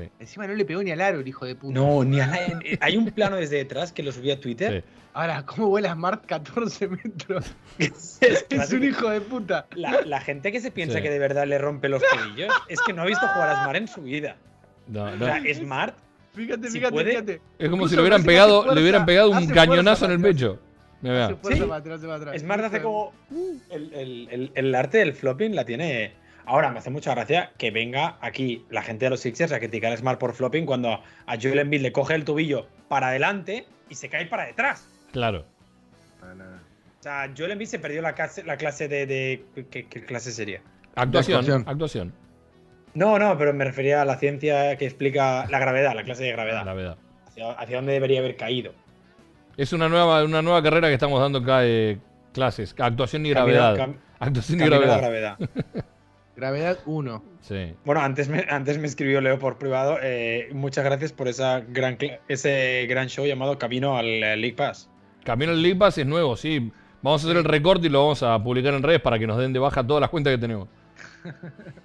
[0.02, 1.74] Sí, Encima no le pegó ni al aro el hijo de puta.
[1.78, 4.82] No, ni a la- Hay un plano desde detrás que lo subí a Twitter.
[4.84, 4.90] sí.
[5.16, 7.44] Ahora, ¿cómo vuela Smart 14 metros?
[7.78, 9.66] Es Es un hijo de puta.
[9.76, 11.02] La, la gente que se piensa Sí.
[11.02, 13.76] que de verdad le rompe los tobillos es que no ha visto jugar a Smart
[13.76, 14.36] en su vida.
[14.88, 15.24] No, O no.
[15.26, 15.96] sea, Smart,
[16.34, 17.40] Fíjate, Si fíjate, puede, fíjate.
[17.60, 20.58] Es como si le hubieran pegado, fuerza, le hubieran pegado un cañonazo en el pecho.
[21.00, 21.36] Hace mira.
[21.36, 21.68] fuerza Sí.
[21.68, 22.40] para atrás, para atrás.
[22.40, 23.12] Smart hace como.
[23.70, 26.12] El, el- el- el arte del flopping la tiene.
[26.46, 29.92] Ahora me hace mucha gracia que venga aquí la gente de los Sixers a criticar
[29.92, 30.90] a Smart por flopping cuando
[31.26, 34.86] a Joel Embiid le coge el tobillo para adelante y se cae para detrás.
[35.12, 35.46] Claro.
[36.22, 39.06] O sea, Joel Embiid se perdió la clase, la clase de.
[39.06, 40.60] de- ¿qué, qué clase sería?
[40.94, 41.64] Actuación, actuación.
[41.68, 42.12] actuación.
[42.94, 46.32] No, no, pero me refería a la ciencia que explica la gravedad, la clase de
[46.32, 46.64] gravedad.
[46.64, 46.96] La verdad.
[47.26, 48.72] Hacia, hacia dónde debería haber caído.
[49.56, 51.98] Es una nueva, una nueva carrera que estamos dando acá de
[52.32, 52.74] clases.
[52.78, 53.86] Actuación y Camino- gravedad.
[53.88, 55.36] cam- Actuación y camino a la gravedad.
[55.38, 55.84] gravedad.
[56.36, 57.22] Gravedad 1.
[57.42, 57.74] Sí.
[57.84, 59.98] Bueno, antes me, antes me escribió Leo por privado.
[60.02, 61.96] eh, muchas gracias por esa gran,
[62.28, 64.90] ese gran show llamado Camino al League Pass.
[65.24, 66.72] Camino al League Pass es nuevo, sí.
[67.02, 69.38] Vamos a hacer el recorte y lo vamos a publicar en redes para que nos
[69.38, 70.68] den de baja todas las cuentas que tenemos.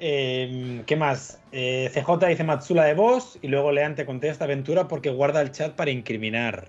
[0.00, 1.40] Eh, ¿Qué más?
[1.50, 5.50] Eh, CJ dice Matsula de voz y luego Lean te contesta Aventura porque guarda el
[5.50, 6.68] chat para incriminar.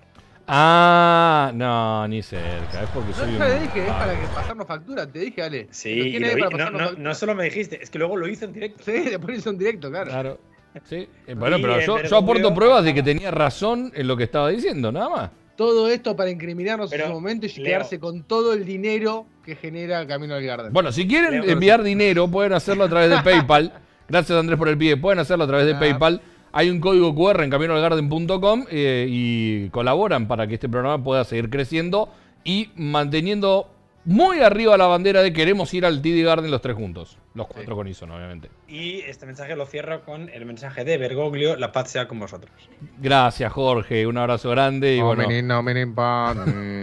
[0.52, 2.82] Ah, no, ni cerca.
[2.82, 3.50] Es porque No, soy ya un.
[3.50, 5.06] le dije, es para que pasarnos factura.
[5.06, 5.68] Te dije, Ale.
[5.70, 7.88] Sí, Lo y tiene lo ahí vi- para no, no- no solo me dijiste, es
[7.88, 8.82] que luego lo hizo en directo.
[8.84, 10.10] Sí, después hizo un directo, claro.
[10.10, 10.38] Claro.
[10.84, 11.08] Sí.
[11.28, 14.90] Eh, Bueno, pero yo, aporto pruebas de que tenía razón en lo que estaba diciendo,
[14.90, 15.30] nada más.
[15.56, 19.26] Todo esto para incriminarnos Pero, en su momento y Leo- quedarse con todo el dinero
[19.44, 20.72] que genera Camino al Garden.
[20.72, 23.72] Bueno, si quieren Leo, enviar dinero, pueden hacerlo a través de PayPal.
[24.08, 24.96] Gracias, Andrés, por el pie.
[24.96, 25.78] Pueden hacerlo a través de Ah.
[25.78, 26.20] PayPal.
[26.52, 31.48] Hay un código QR en caminoalgarden.com eh, y colaboran para que este programa pueda seguir
[31.50, 32.08] creciendo
[32.44, 33.68] y manteniendo
[34.04, 37.18] muy arriba la bandera de queremos ir al TD Garden los tres juntos.
[37.34, 38.50] Los cuatro con ISON, obviamente.
[38.66, 42.50] Y este mensaje lo cierro con el mensaje de Bergoglio, la paz sea con vosotros.
[42.98, 44.06] Gracias, Jorge.
[44.06, 45.22] Un abrazo grande y bueno,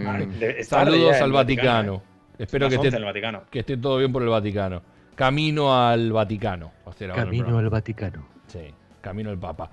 [0.07, 1.95] Ah, de- es tarde saludos al el Vaticano.
[1.95, 2.43] ¿eh?
[2.43, 3.43] Espero que 11 esté, Vaticano.
[3.49, 4.81] que esté todo bien por el Vaticano.
[5.15, 6.71] Camino al Vaticano.
[6.85, 7.59] programa.
[7.59, 8.25] al Vaticano.
[8.47, 8.59] Sí,
[9.07, 9.69] camino al Papa.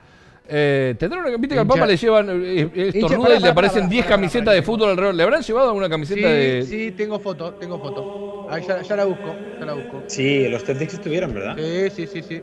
[0.47, 3.83] Eh, ¿Tendrán una viste que al Papa le llevan eh, eh, estornuda y le aparecen
[3.85, 5.15] pará, 10 pará, camisetas de fútbol alrededor?
[5.15, 6.63] ¿Le habrán llevado alguna Sí, camiseta de.?
[6.69, 8.47] sí, tengo foto, tengo foto.
[8.51, 10.03] Ahí ya, ya la busco, ya la busco.
[10.07, 11.57] Sí, los Celtics estuvieron, ¿verdad?
[11.57, 12.43] Sí, sí, sí, sí.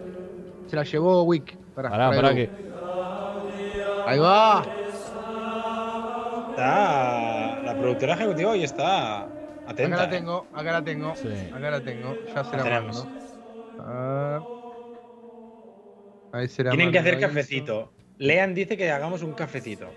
[0.67, 1.55] Se la llevó Wick.
[1.75, 2.49] Pará, Pará, pará que.
[4.07, 4.65] Ahí va.
[6.49, 7.61] Está.
[7.63, 9.27] La productora ejecutiva hoy está
[9.67, 9.95] atenta.
[9.95, 10.07] Acá la ¿eh?
[10.19, 11.15] tengo, acá la tengo.
[11.15, 11.29] Sí.
[11.53, 12.15] Acá la tengo.
[12.33, 13.05] Ya se La la tenemos.
[13.05, 14.60] mando.
[16.31, 17.91] Ahí Tienen que hacer cafecito.
[18.17, 19.89] Lean dice que hagamos un cafecito.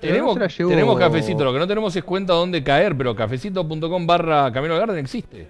[0.00, 4.74] Tenemos, tenemos cafecito, lo que no tenemos es cuenta dónde caer, pero cafecito.com barra Camino
[4.74, 5.48] al Garden existe.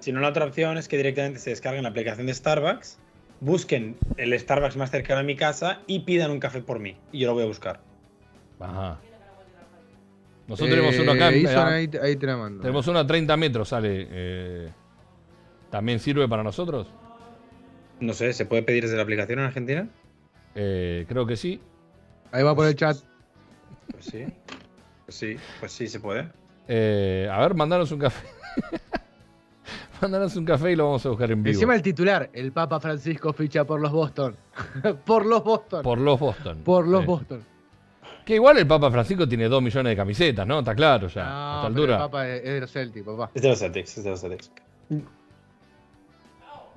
[0.00, 2.98] Si no, la otra opción es que directamente se descarguen la aplicación de Starbucks,
[3.40, 6.96] busquen el Starbucks más cercano a mi casa y pidan un café por mí.
[7.12, 7.80] Y yo lo voy a buscar.
[8.58, 8.98] Ajá.
[10.46, 11.30] Nosotros tenemos uno acá.
[11.30, 12.62] Eh, Ison, ah, ahí, ahí te la mando.
[12.62, 14.06] tenemos uno a 30 metros, sale.
[14.10, 14.68] eh,
[15.70, 16.88] ¿También sirve para nosotros?
[18.00, 19.88] No sé, ¿se puede pedir desde la aplicación en Argentina?
[20.54, 21.60] Eh, creo que sí.
[22.32, 22.96] Ahí va por el chat.
[23.92, 24.26] Pues sí.
[25.04, 26.28] Pues sí, pues sí, se puede.
[26.68, 28.26] Eh, a ver, mandanos un café.
[30.02, 31.54] mandanos un café y lo vamos a buscar en vivo.
[31.54, 34.36] Encima el titular, el Papa Francisco ficha por los Boston.
[35.04, 35.82] por los Boston.
[35.82, 36.64] Por, Por los Boston.
[36.90, 37.06] los Sí.
[37.06, 37.44] Boston.
[38.24, 40.58] Que igual el Papa Francisco tiene 2 millones de camisetas, ¿no?
[40.58, 41.22] Está claro ya.
[41.22, 41.94] a No, esta pero altura.
[41.94, 43.30] el Papa es es de los Celtics, papá.
[43.34, 44.50] Es de los Celtics, es de los Celtics.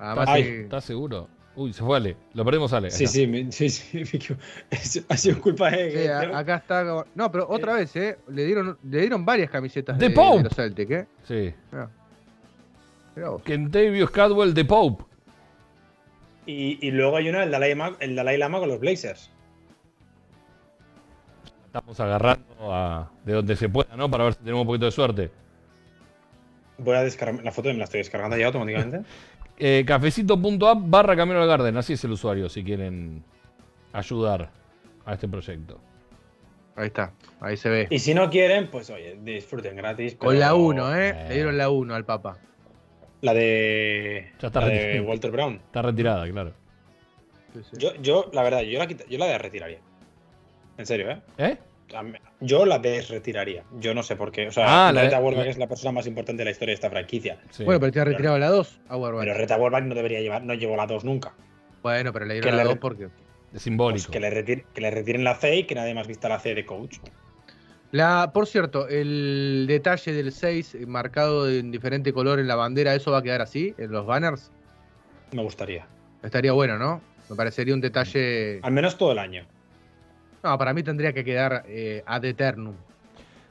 [0.02, 0.42] Además, Ay.
[0.64, 1.28] ¿Estás seguro?
[1.54, 2.16] Uy, se fue Ale.
[2.34, 2.90] Lo perdemos Ale.
[2.90, 4.02] Sí, sí, me- sí, sí,
[4.70, 4.76] me
[5.08, 5.90] ha sido culpa de.
[6.02, 7.04] Sí, a- acá está.
[7.14, 8.18] No, pero otra vez, ¿eh?
[8.28, 10.38] Le dieron, le dieron varias camisetas The de, Pope.
[10.38, 11.06] de los Celtics, ¿eh?
[11.24, 11.54] Sí.
[13.44, 15.04] Kentavious Cadwell de Pope.
[16.46, 19.30] Y, y luego hay una, el Dalai, Lama, el Dalai Lama con los Blazers.
[21.66, 22.44] Estamos agarrando
[22.74, 24.10] a- de donde se pueda, ¿no?
[24.10, 25.30] Para ver si tenemos un poquito de suerte.
[26.82, 29.00] Voy a descargar la foto, me la estoy descargando ya automáticamente.
[29.64, 31.76] Eh, cafecito.app barra Camino al Garden.
[31.76, 33.22] Así es el usuario si quieren
[33.92, 34.50] ayudar
[35.04, 35.78] a este proyecto.
[36.74, 37.86] Ahí está, ahí se ve.
[37.90, 40.14] Y si no quieren, pues oye, disfruten gratis.
[40.16, 41.08] Con pero la 1, ¿eh?
[41.10, 41.26] Eh.
[41.28, 42.38] Le dieron la 1 al Papa.
[43.20, 44.32] La de.
[44.40, 45.08] Ya está la de retirado.
[45.08, 45.54] Walter Brown.
[45.66, 46.52] Está retirada, claro.
[47.52, 47.76] Sí, sí.
[47.78, 49.78] Yo, yo, la verdad, yo la, quita- yo la desretiraría.
[50.78, 51.20] En serio, ¿eh?
[51.38, 51.58] ¿Eh?
[52.40, 53.64] Yo la desretiraría.
[53.78, 54.48] Yo no sé por qué.
[54.48, 56.74] O sea, Ah, la- Reta Warback es la persona más importante de la historia de
[56.76, 57.38] esta franquicia.
[57.50, 57.64] Sí.
[57.64, 59.24] Bueno, pero te ha retirado la 2 a Warback.
[59.24, 61.34] Pero Reta Warback no debería llevar, no llevó la 2 nunca.
[61.82, 63.04] Bueno, pero le dieron la le- 2 porque.
[63.04, 63.10] es
[63.50, 64.10] Pues simbólico.
[64.10, 66.54] que, le retir- que le retiren la C y que nadie más vista la C
[66.54, 66.96] de coach.
[67.90, 73.10] La, por cierto, el detalle del 6 marcado en diferente color en la bandera, ¿eso
[73.12, 74.50] va a quedar así en los banners?
[75.32, 75.86] Me gustaría.
[76.22, 77.02] Estaría bueno, ¿no?
[77.28, 78.60] Me parecería un detalle.
[78.62, 79.44] Al menos todo el año.
[80.42, 82.74] No, para mí tendría que quedar eh, ad eternum.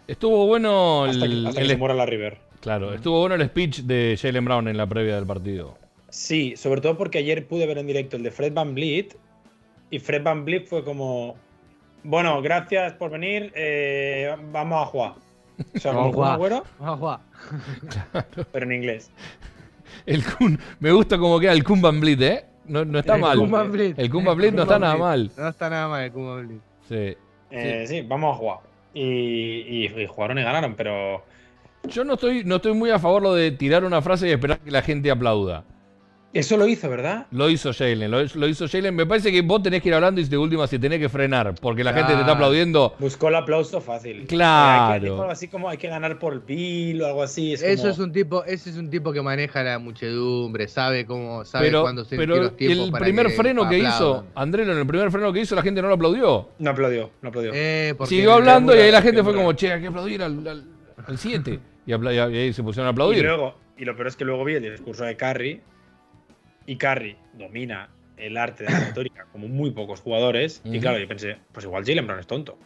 [0.08, 2.38] Estuvo bueno Hasta que, el, hasta que se muera la River.
[2.60, 5.78] claro, estuvo bueno el speech de Jalen Brown en la previa del partido.
[6.10, 9.16] Sí, sobre todo porque ayer pude ver en directo el de Fred Van Vliet
[9.90, 11.38] y Fred Van Vliet fue como,
[12.04, 15.14] bueno, gracias por venir, eh, vamos a jugar.
[15.76, 17.20] O sea, como Vamos a jugar.
[18.52, 19.12] Pero en inglés.
[20.06, 22.46] El Kun, me gusta como queda el Kun Van Vliet, ¿eh?
[22.66, 23.38] No, no está El mal.
[23.38, 23.98] Kun Van Vliet.
[24.00, 25.32] El Kun Van Vliet no está nada mal.
[25.38, 26.62] No está nada mal el Kun Van Vliet.
[26.92, 27.18] Sí.
[27.52, 28.02] Eh, sí.
[28.02, 28.58] vamos a jugar.
[28.94, 31.24] Y, y- y jugaron y ganaron, pero
[31.88, 34.60] Yo no estoy, no estoy muy a favor lo de tirar una frase y esperar
[34.60, 35.64] que la gente aplauda.
[36.34, 37.28] Eso lo hizo, ¿verdad?
[37.32, 38.96] Lo hizo Jalen, lo, lo hizo Jalen.
[38.96, 41.56] Me parece que vos tenés que ir hablando y de última si tenés que frenar,
[41.60, 42.96] porque la gente te está aplaudiendo.
[43.00, 44.26] Buscó el aplauso fácil.
[44.28, 44.96] Claro.
[44.96, 47.54] Eh, que algo así como hay que ganar por el bill o algo así.
[47.54, 51.06] Es Eso como- es un tipo, ese es un tipo que maneja la muchedumbre, sabe
[51.06, 54.26] cómo, sabe Pero, cuándo se pero los tiempos el para primer que freno que hizo.
[54.36, 56.50] Andrelo, en el primer freno que hizo, la gente no lo aplaudió.
[56.60, 57.52] No aplaudió, no aplaudió.
[57.54, 60.64] Eh, Siguió hablando y ahí la gente fue como, che, hay que aplaudir al
[61.18, 61.60] 7.
[61.86, 63.24] Y, y ahí se pusieron a y aplaudir.
[63.24, 65.62] luego, y lo peor es que luego vi el discurso de Carry
[66.72, 70.62] y Carry domina el arte de la retórica como muy pocos jugadores.
[70.64, 72.58] Y claro, yo pensé, pues igual Jalen Brown es tonto.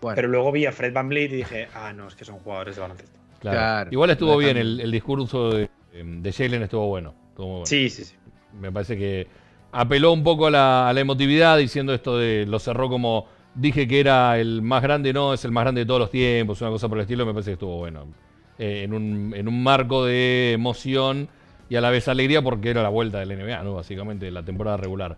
[0.00, 2.38] Bueno, Pero luego vi a Fred Van Vliet y dije, ah, no, es que son
[2.38, 3.18] jugadores de baloncesto.
[3.40, 3.58] Claro.
[3.58, 3.90] Claro.
[3.92, 7.14] Igual estuvo bien, el, el discurso de, de Jalen estuvo bueno.
[7.28, 7.66] estuvo muy bueno.
[7.66, 8.14] Sí, sí, sí.
[8.58, 9.26] Me parece que
[9.72, 13.86] apeló un poco a la, a la emotividad diciendo esto de lo cerró como dije
[13.86, 16.70] que era el más grande, no, es el más grande de todos los tiempos, una
[16.70, 18.06] cosa por el estilo, me parece que estuvo bueno.
[18.58, 21.28] Eh, en, un, en un marco de emoción
[21.68, 23.74] y a la vez alegría porque era la vuelta del NBA, ¿no?
[23.74, 25.16] Básicamente, la temporada regular.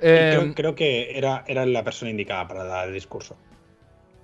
[0.00, 3.36] Eh, creo, creo que era, era la persona indicada para dar el discurso.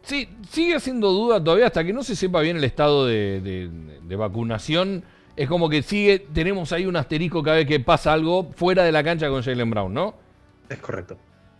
[0.02, 3.70] Sí, sigue haciendo duda todavía hasta que no se sepa bien el estado de, de-
[4.02, 5.02] de vacunación.
[5.34, 8.92] Es como que sigue, tenemos ahí un asterisco cada vez que pasa algo fuera de
[8.92, 10.14] la cancha con Jalen Brown, ¿no?
[10.68, 11.18] Es correcto.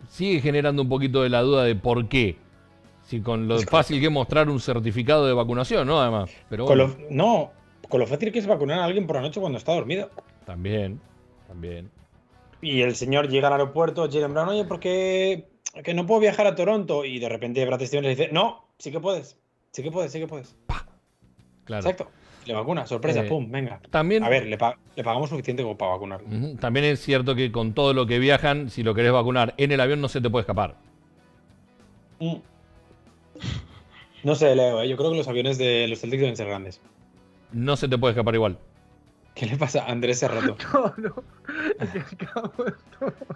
[0.09, 2.37] Sigue generando un poquito de la duda de por qué.
[3.03, 6.01] Si con lo fácil que es mostrar un certificado de vacunación, ¿no?
[6.01, 6.31] Además.
[6.49, 7.51] Pero Con lo- no,
[7.89, 10.09] con lo fácil que es vacunar a alguien por la noche cuando está dormido.
[10.45, 10.99] también,
[11.47, 11.89] también.
[12.61, 15.47] Y el señor llega al aeropuerto, Jalen Brown, oye, ¿por qué
[15.83, 17.05] que no puedo viajar a Toronto?
[17.05, 19.37] Y de repente Brad Stevens le dice, no, sí que puedes,
[19.71, 20.55] sí que puedes, sí que puedes.
[21.65, 21.81] Claro.
[21.89, 22.09] Exacto.
[22.45, 23.81] Le vacuna, sorpresa, Eh, pum, venga.
[23.91, 26.21] También, A ver, le, pa- le pagamos suficiente como para vacunar.
[26.61, 29.81] También es cierto que con todo lo que viajan, si lo querés vacunar en el
[29.81, 30.75] avión no se te puede escapar.
[32.19, 32.35] Mm.
[34.23, 34.89] No sé, Leo, ¿eh?
[34.89, 36.81] yo creo que los aviones de los Celtics deben ser grandes.
[37.51, 38.57] No se te puede escapar igual.
[39.33, 40.57] ¿Qué le pasa a Andrés Serrato?
[40.73, 41.23] No, no.
[41.79, 42.03] De-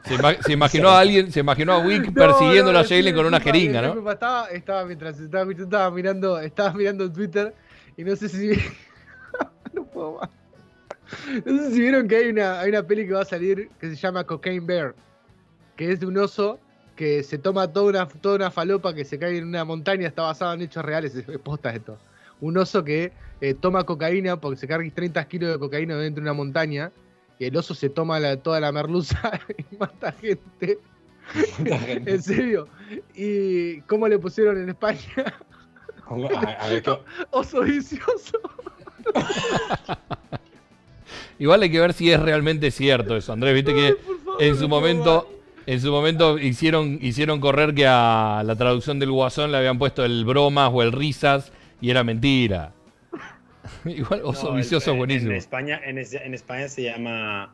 [0.03, 3.15] Se, ima- se imaginó a alguien, se imaginó a Wick No, persiguiendo no, a Jalen
[3.15, 4.11] con una jeringa, ¿no?
[4.11, 7.53] Estaba, estaba mientras estaba, estaba mirando, estaba mirando Twitter
[7.97, 8.49] y no sé si
[9.73, 10.29] no puedo más.
[11.45, 13.89] No sé si vieron que hay una, hay una peli que va a salir que
[13.89, 14.95] se llama Cocaine Bear,
[15.75, 16.59] que es de un oso
[16.95, 20.23] que se toma toda una, toda una falopa que se cae en una montaña, está
[20.23, 21.97] basado en hechos reales, es posta esto.
[22.41, 26.29] Un oso que eh, toma cocaína porque se carga 30 kilos de cocaína dentro de
[26.29, 26.91] una montaña
[27.39, 29.39] y el oso se toma la- toda la merluza
[29.71, 30.77] y mata gente.
[32.05, 32.67] En serio.
[33.15, 34.99] ¿Y cómo le pusieron en España?
[36.07, 36.97] A, a ver qué.
[37.31, 38.37] Oso vicioso.
[41.39, 43.53] Igual hay que ver si es realmente cierto eso, Andrés.
[43.55, 45.29] Viste que favor, en su momento,
[45.65, 50.03] en su momento hicieron, hicieron correr que a la traducción del guasón le habían puesto
[50.05, 51.51] el bromas o el risas
[51.81, 52.71] y era mentira.
[53.85, 55.31] Igual oso No, el- vicioso es en- buenísimo.
[55.31, 57.53] En España, en, es- en España se llama.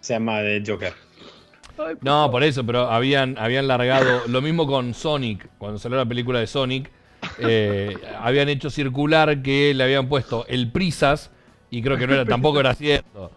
[0.00, 0.92] Se llama The Joker.
[0.92, 1.86] más.
[1.88, 4.22] Ay, por No, por eso, pero habían, habían largado.
[4.28, 6.90] Lo mismo con Sonic, cuando salió la película de Sonic.
[7.38, 11.30] eh, habían hecho circular que le habían puesto el prisas
[11.70, 13.30] y creo que no era, tampoco era cierto.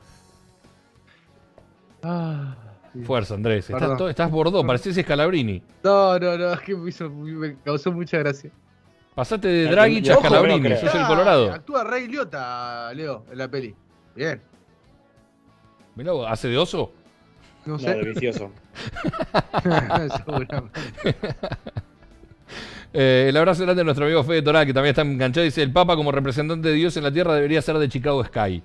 [2.03, 2.55] Ah,
[2.93, 2.99] sí.
[3.03, 3.69] Fuerza, Andrés.
[3.69, 5.61] Estás, estás bordó, pareces Scalabrini.
[5.83, 8.51] No, no, no, es que me, hizo- me causó mucha gracia.
[9.17, 10.79] Pasaste de Dragic a creo.
[10.79, 11.51] sos el Ah, Colorado.
[11.51, 13.73] Actúa Rey Liotta, Leo, en la peli.
[14.15, 14.39] Bien.
[15.95, 16.91] Mirá, vos, ¿hace de oso?
[17.65, 17.95] No No, sé.
[17.95, 18.51] de vicioso.
[20.17, 20.79] Seguramente.
[22.93, 25.43] Eh, el abrazo grande de nuestro amigo Fede Torá, que también está enganchado.
[25.45, 28.61] Dice: El Papa, como representante de Dios en la tierra, debería ser de Chicago Sky.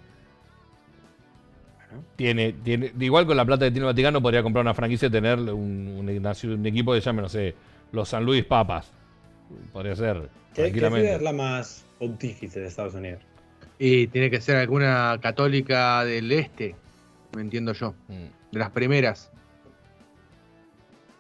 [2.14, 5.11] Tiene, tiene, igual con la plata que tiene el Vaticano, podría comprar una franquicia y
[5.11, 5.48] tener un,
[5.98, 7.55] un, un equipo que se llame, no sé,
[7.90, 8.92] los San Luis Papas.
[9.72, 10.16] Podría ser.
[10.20, 11.07] ¿Qué, ¿Qué tranquilamente.
[11.07, 13.22] ciudad es la más pontífice de Estados Unidos?
[13.78, 16.76] Y tiene que ser alguna católica del este,
[17.34, 17.94] me entiendo yo.
[18.09, 18.26] Mm.
[18.53, 19.32] De las primeras.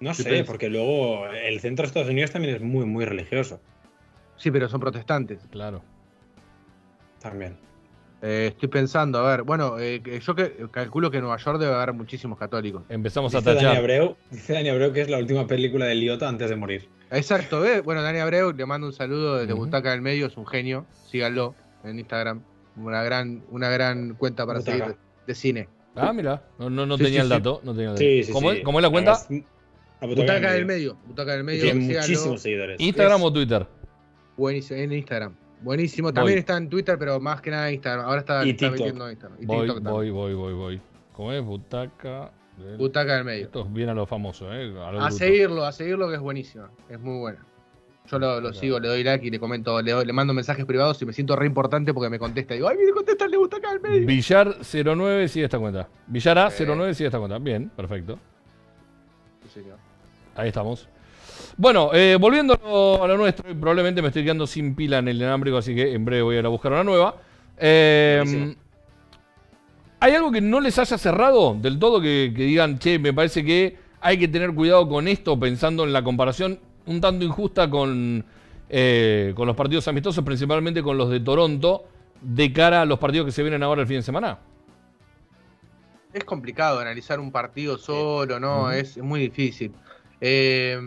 [0.00, 3.60] No ¿Qué sé, porque luego el centro de Estados Unidos también es muy, muy religioso.
[4.36, 5.46] Sí, pero son protestantes.
[5.50, 5.82] Claro.
[7.20, 7.56] También.
[8.24, 11.58] Eh, estoy pensando, a ver, bueno, eh, que yo que, calculo que en Nueva York
[11.58, 12.84] debe haber muchísimos católicos.
[12.88, 13.76] Empezamos a Dice Dani, tachar.
[13.78, 16.88] Abreu, dice Dani Abreu que es la última película de Liotta antes de morir.
[17.10, 17.80] Exacto, ¿eh?
[17.80, 19.52] Bueno, Dani Abreu, le mando un saludo desde.
[19.54, 22.42] Butaca del Medio, es un genio, síganlo en Instagram.
[22.76, 24.78] Una gran, una gran cuenta para Butaca.
[24.78, 24.96] seguir
[25.26, 25.68] de cine.
[25.96, 26.42] Ah, mira.
[26.60, 27.38] No, no, no Sí, tenía sí, el sí.
[27.38, 27.60] dato.
[27.64, 27.98] No tenía el dato.
[27.98, 28.58] Sí, sí, ¿Cómo, sí.
[28.58, 29.12] es- cómo es la cuenta?
[29.28, 30.92] La Butaca Butaca del Medio.
[30.94, 32.80] Medio, Butaca del Medio, Tiene muchísimos seguidores.
[32.80, 33.66] ¿Instagram Es- o Twitter?
[34.36, 35.34] Buenísimo, en Instagram.
[35.62, 36.12] Buenísimo.
[36.12, 36.40] También Voy.
[36.40, 38.04] está en Twitter, pero más que nada en Instagram.
[38.06, 39.38] Ahora está, está metiendo en Instagram.
[39.42, 40.80] Y Voy, TikTok voy, voy, voy, voy.
[41.12, 41.42] ¿Cómo es?
[41.44, 42.30] Butaca.
[42.58, 43.44] del- Butaca del Medio.
[43.46, 44.74] Esto es bien a lo famoso, ¿eh?
[45.00, 46.66] A seguirlo, a seguirlo que es buenísimo.
[46.88, 47.44] Es muy buena.
[48.10, 48.54] Yo lo, lo Claro.
[48.54, 51.12] sigo, le doy like y le comento, le, doy- le mando mensajes privados y me
[51.12, 52.52] siento re importante porque me contesta.
[52.54, 54.06] Digo, ay, mire, contesta el de Butaca del Medio.
[54.06, 55.88] Villar 09 sigue esta cuenta.
[56.08, 56.64] Villar A Sí.
[56.66, 57.38] 09 sigue esta cuenta.
[57.38, 58.18] Bien, perfecto.
[59.44, 59.78] Sí, señor.
[60.34, 60.88] Ahí estamos.
[61.56, 62.54] Bueno, eh, volviendo
[63.02, 66.04] a lo, nuestro, probablemente me estoy quedando sin pila en el inalámbrico, así que en
[66.04, 67.16] breve voy a ir a buscar una nueva.
[67.58, 68.54] Eh.
[70.00, 72.00] ¿Hay algo que no les haya cerrado del todo?
[72.00, 75.92] Que, que digan, che, me parece que hay que tener cuidado con esto, pensando en
[75.92, 78.24] la comparación un tanto injusta con,
[78.68, 81.84] eh, con los partidos amistosos, principalmente con los de Toronto,
[82.20, 84.38] de cara a los partidos que se vienen ahora el fin de semana.
[86.12, 88.72] Es complicado analizar un partido solo, ¿no?
[88.72, 89.72] Es muy difícil.
[90.20, 90.78] Eh,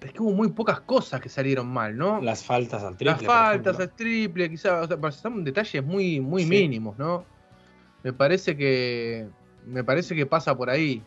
[0.00, 2.20] es que hubo muy pocas cosas que salieron mal, ¿no?
[2.20, 3.12] Las faltas al triple.
[3.14, 6.50] Las faltas, el triple, quizás, o sea, detalles muy, muy Sí.
[6.50, 7.24] mínimos, ¿no?
[8.02, 9.28] Me parece que.
[9.66, 11.02] Me parece que pasa por ahí.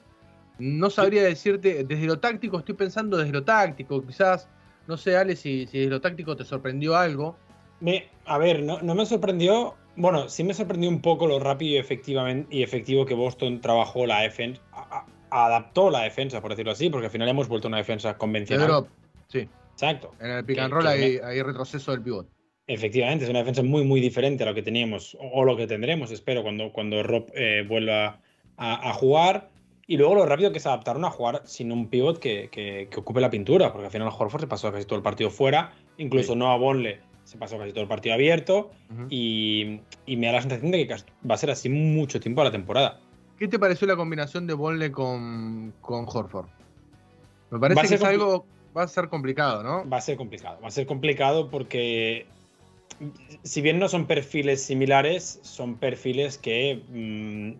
[0.59, 4.47] No sabría decirte, desde lo táctico, estoy pensando desde lo táctico, quizás,
[4.87, 7.37] no sé, Ale, si, si desde lo táctico te sorprendió algo.
[7.79, 9.75] Me- a ver, no, no me sorprendió.
[9.95, 14.05] Bueno, sí me sorprendió un poco lo rápido y, efectivamente, y efectivo que Boston trabajó
[14.05, 14.61] la defensa,
[15.31, 18.17] adaptó la defensa, por decirlo así, porque al final hemos vuelto a una defensa De
[18.17, 18.67] convencional.
[18.67, 18.87] drop,
[19.27, 19.47] sí.
[19.71, 20.11] Exacto.
[20.19, 22.27] En el pick and roll que hay, hay retroceso del pivot.
[22.67, 25.65] Efectivamente, es una defensa muy, muy diferente a lo que teníamos o, o lo que
[25.67, 28.19] tendremos, espero, cuando, cuando Rob eh, vuelva
[28.57, 29.49] a, a jugar.
[29.87, 32.99] Y luego lo rápido que se adaptaron a jugar sin un pivot que, que- que
[32.99, 36.33] ocupe la pintura, porque al final Horford se pasó casi todo el partido fuera, incluso
[36.33, 36.39] Sí.
[36.39, 38.71] Noah Bonle se pasó casi todo el partido abierto.
[38.91, 39.07] Ujú.
[39.09, 40.95] Y, y me da la sensación de que
[41.29, 42.99] va a ser así mucho tiempo a la temporada.
[43.41, 46.45] ¿Qué te pareció la combinación de Bonle con, con Horford?
[47.49, 48.45] Me parece que es algo.
[48.77, 49.89] Va a ser complicado, ¿no?
[49.89, 50.61] Va a ser complicado.
[50.61, 52.27] Va a ser complicado porque,
[53.41, 57.53] si bien no son perfiles similares, son perfiles que mm,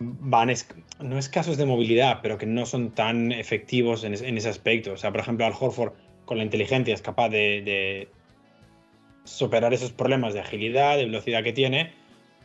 [0.00, 0.66] van, es-
[0.98, 4.94] no escasos de movilidad, pero que no son tan efectivos en, es- en ese aspecto.
[4.94, 5.92] O sea, por ejemplo, Al Horford
[6.24, 8.08] con la inteligencia es capaz de, de
[9.22, 11.92] superar esos problemas de agilidad, de velocidad que tiene,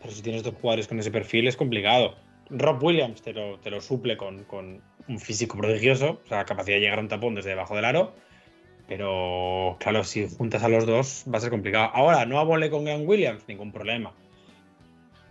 [0.04, 2.16] pero si tienes dos jugadores con ese perfil es complicado.
[2.50, 6.46] Rob Williams te lo, te lo suple con, con un físico prodigioso, o sea, la
[6.46, 8.14] capacidad de llegar a un tapón desde debajo del aro.
[8.88, 11.90] Pero claro, si juntas a los dos va a ser complicado.
[11.94, 14.14] Ahora, no abole con Grant Williams, ningún problema.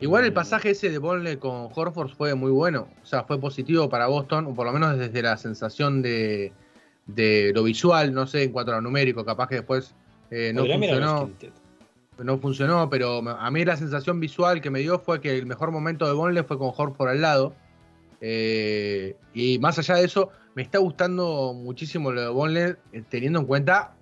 [0.00, 2.88] Igual el Mm, pasaje ese de Bonle con Horford fue muy bueno.
[3.02, 6.52] O sea, fue positivo para Boston, o por lo menos desde la sensación de,
[7.06, 9.94] de lo visual, no sé, en cuanto a lo numérico, capaz que después
[10.30, 11.30] eh, no funcionó.
[12.24, 15.70] No funcionó, pero a mí la sensación visual que me dio fue que el mejor
[15.70, 17.54] momento de Bonle fue con Horford al lado.
[18.20, 23.40] Eh, y más allá de eso, me está gustando muchísimo lo de Bonle, eh, teniendo
[23.40, 23.94] en cuenta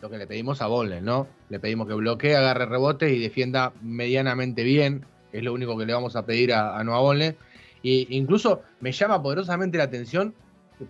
[0.00, 1.26] lo que le pedimos a Bonle, ¿no?
[1.48, 5.04] Le pedimos que bloquee, agarre rebotes y defienda medianamente bien.
[5.32, 7.36] Es lo único que le vamos a pedir a, a Noah Bonle.
[7.82, 10.34] Y incluso me llama poderosamente la atención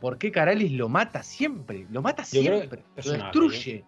[0.00, 1.86] por qué Caralis lo mata siempre.
[1.90, 2.82] Lo mata siempre.
[3.04, 3.84] Lo destruye.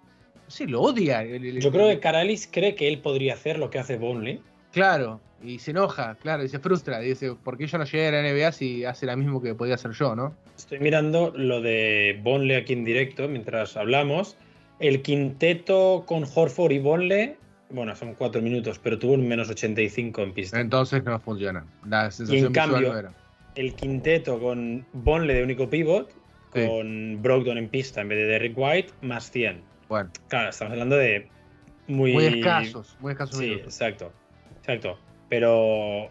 [0.48, 1.22] Sé, lo odia.
[1.22, 4.40] El- el- Yo creo que Caralis cree que él podría hacer lo que hace Bonley.
[4.72, 7.02] Claro, y se enoja, claro, y se frustra.
[7.04, 9.54] Y dice, ¿por qué yo no llegué a la NBA si hace lo mismo que
[9.54, 10.34] podía hacer yo, no?
[10.56, 14.36] Estoy mirando lo de Bonley aquí en directo mientras hablamos.
[14.80, 17.34] El quinteto con Horford y Bonley,
[17.70, 20.60] bueno, son cuatro minutos, pero tuvo un menos 85 en pista.
[20.60, 21.64] Entonces no funciona.
[21.86, 23.12] La sensación visual cambio, no era.
[23.54, 26.10] El quinteto con Bonley de único pivot,
[26.54, 26.66] Sí.
[26.66, 29.60] con Brogdon en pista en vez de Derrick White, más 100.
[29.88, 31.28] Bueno, Claro, estamos hablando de
[31.86, 33.66] muy, muy escasos, muy escasos Sí, minutos.
[33.66, 34.12] exacto.
[34.60, 34.98] Exacto.
[35.28, 36.08] Pero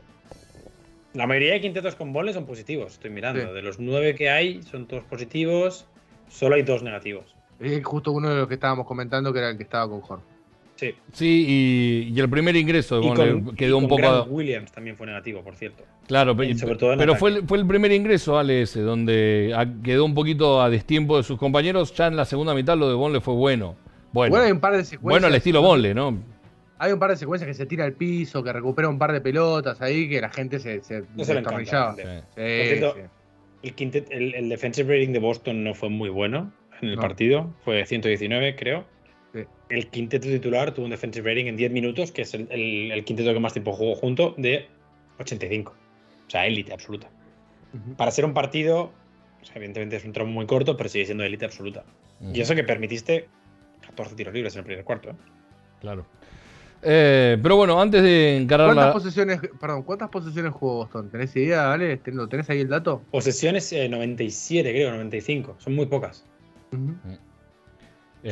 [1.14, 3.48] la mayoría de quintetos con Bonley son positivos, estoy mirando.
[3.48, 3.54] Sí.
[3.54, 5.88] De los nueve que hay, son todos positivos.
[6.30, 7.36] Solo hay dos negativos.
[7.60, 10.26] Es justo uno de los que estábamos comentando que era el que estaba con Jorge.
[10.78, 10.96] Sí.
[11.12, 11.46] Sí,
[12.10, 13.98] y, y el primer ingreso de Y con, quedó y un poco.
[14.02, 15.84] Grant Williams también fue negativo, por cierto.
[16.08, 17.20] Claro, y pe- sobre todo pero ataque.
[17.20, 21.18] fue el, fue el primer ingreso, Ale, ese, donde a- quedó un poquito a destiempo
[21.18, 21.94] de sus compañeros.
[21.96, 23.76] Ya en la segunda mitad lo de Bonle fue bueno.
[24.14, 25.02] Bueno, Bueno, hay un par de secuencias.
[25.02, 26.18] bueno al estilo Bonle, ¿no?
[26.80, 29.20] Hay un par de secuencias que se tira al piso, que recupera un par de
[29.20, 31.96] pelotas ahí, que la gente se, se encanta.
[31.96, 32.02] Sí.
[32.36, 33.02] Sí, cierto, sí.
[33.64, 36.52] El, quintet, el, el defensive rating de Boston no fue muy bueno
[36.82, 37.02] en el No.
[37.02, 37.50] partido.
[37.66, 38.86] Fue 119, creo.
[39.44, 39.48] Sí.
[39.70, 43.04] El quinteto titular tuvo un defensive rating en 10 minutos, que es el, el- el
[43.04, 44.68] quinteto que más tiempo jugó junto, de
[45.20, 45.74] 85.
[46.28, 47.10] O sea, élite absoluta.
[47.98, 48.92] Para ser un partido,
[49.42, 51.84] o sea, evidentemente es un tramo muy corto, pero sigue siendo élite absoluta.
[52.34, 53.28] Y eso que permitiste
[53.86, 55.10] 14 tiros libres en el primer cuarto.
[55.12, 55.16] ¿eh?
[55.82, 56.06] Claro.
[56.84, 58.94] Eh, pero bueno, antes de encarar ¿Cuántas la.
[58.94, 61.10] posiciones, perdón, cuántas posiciones jugó Boston?
[61.10, 61.98] ¿Tenés idea, Ale?
[61.98, 63.02] ¿Ten- ¿Lo tenés ahí el dato?
[63.12, 65.56] Posesiones eh, 97, creo, 95.
[65.60, 66.26] Son muy pocas.
[66.72, 67.18] Eh,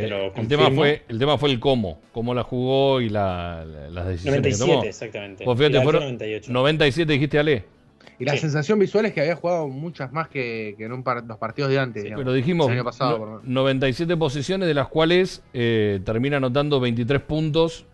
[0.08, 3.90] lo el, tema fue, el tema fue el cómo, cómo la jugó y la- la-
[3.90, 4.84] las decisiones que 97, tomó.
[4.84, 5.46] exactamente.
[5.46, 6.52] Pues fíjate, fueron 98.
[6.52, 7.64] 97, dijiste Ale.
[8.18, 8.40] Y la Sí.
[8.40, 11.70] sensación visual es que había jugado muchas más que, que en un par- los partidos
[11.70, 12.02] de antes.
[12.04, 12.24] Sí, digamos.
[12.24, 13.50] Pero dijimos El año pasado, no- por lo menos.
[13.50, 17.86] 97 posiciones, de las cuales eh, termina anotando 23 puntos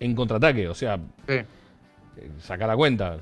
[0.00, 0.68] en contraataque.
[0.68, 0.96] O sea,
[1.28, 1.34] Sí.
[1.34, 1.44] eh,
[2.40, 3.18] saca la cuenta.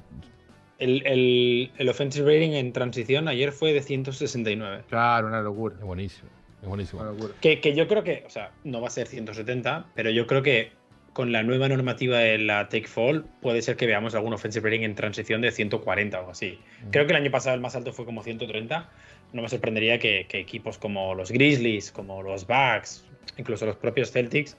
[0.79, 4.85] El, el, el offensive rating en transición ayer fue de 169.
[4.89, 5.75] Claro, una locura.
[5.79, 6.31] Es buenísimo.
[6.63, 7.03] Es buenísimo.
[7.41, 10.43] Que, que yo creo que, o sea, no va a ser 170, pero yo creo
[10.43, 10.73] que
[11.13, 14.85] con la nueva normativa de la Take Fall puede ser que veamos algún offensive rating
[14.85, 16.59] en transición de 140 o algo así.
[16.91, 18.89] Creo que el año pasado el más alto fue como 130.
[19.33, 23.05] No me sorprendería que, que equipos como los Grizzlies, como los Bucks,
[23.37, 24.57] incluso los propios Celtics,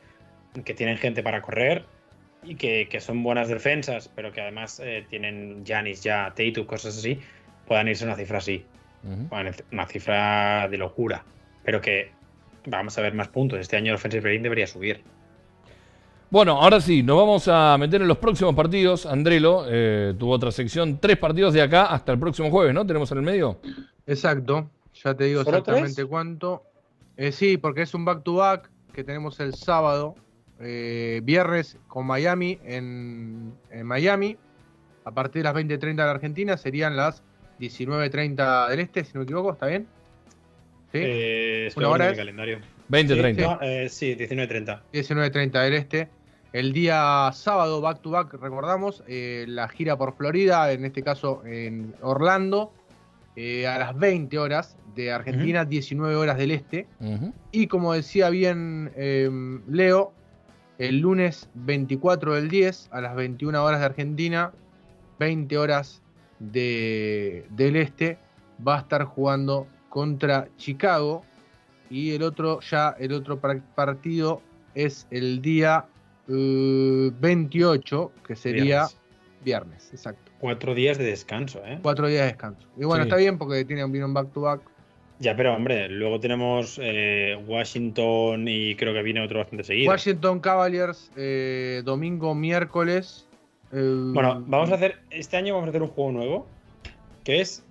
[0.66, 1.86] que tienen gente para correr
[2.44, 6.98] y que, que son buenas defensas, pero que además eh, tienen Janis ya, Tatum, cosas
[6.98, 7.20] así,
[7.68, 8.66] puedan irse a una cifra así.
[9.04, 9.36] Ujú.
[9.36, 11.24] Una, una cifra de locura.
[11.64, 12.12] Pero que
[12.66, 13.60] vamos a ver más puntos.
[13.60, 15.04] Este año el offensive rating debería subir.
[16.30, 19.06] Bueno, ahora sí, nos vamos a meter en los próximos partidos.
[19.06, 22.86] Andrelo eh, tuvo otra sección, tres partidos de acá hasta el próximo jueves, ¿no?
[22.86, 23.60] Tenemos en el medio.
[24.08, 24.70] Exacto.
[24.94, 26.08] Ya te digo ¿Solo exactamente tres?
[26.08, 26.64] cuánto.
[27.18, 30.16] Eh, sí, porque es un back-to-back que tenemos el sábado,
[30.62, 34.38] eh, viernes con Miami en, en Miami.
[35.04, 37.24] A partir de las 20.30 de la Argentina serían las
[37.60, 39.88] 19.30 del este, si no me equivoco, ¿está bien?
[40.92, 41.00] Sí.
[41.02, 42.60] Eh, Una hora es- calendario.
[42.90, 43.36] 20-30.
[43.36, 44.82] Sí, no, eh, sí, 19.30.
[44.92, 46.10] 19.30 del este.
[46.52, 51.42] El día sábado, back to back, recordamos, eh, la gira por Florida, en este caso
[51.46, 52.74] en Orlando,
[53.38, 56.88] eh, a las 20 horas de Argentina, 19 horas del este.
[57.54, 59.30] Y como decía bien eh,
[59.70, 60.12] Leo,
[60.78, 64.52] el lunes 24 del 10 a las 21 horas de Argentina,
[65.20, 66.02] 20 horas
[66.40, 68.18] de- del este,
[68.68, 71.24] va a estar jugando contra Chicago.
[71.92, 74.42] Y el otro, ya el otro par- partido
[74.74, 75.86] es el día
[76.28, 78.98] eh, 28, que sería Viernes.
[79.44, 80.32] viernes, exacto.
[80.40, 81.78] Cuatro días de descanso, ¿eh?
[81.84, 82.66] Cuatro días de descanso.
[82.78, 83.10] Y bueno, Sí.
[83.10, 84.62] está bien porque tiene un back to back.
[85.20, 89.92] Ya, pero hombre, luego tenemos eh, Washington y creo que viene otro bastante seguido.
[89.92, 93.28] Washington Cavaliers, eh, domingo, miércoles.
[93.74, 96.48] eh, Bueno, vamos a hacer, este año vamos a hacer un juego nuevo,
[97.24, 97.64] que es,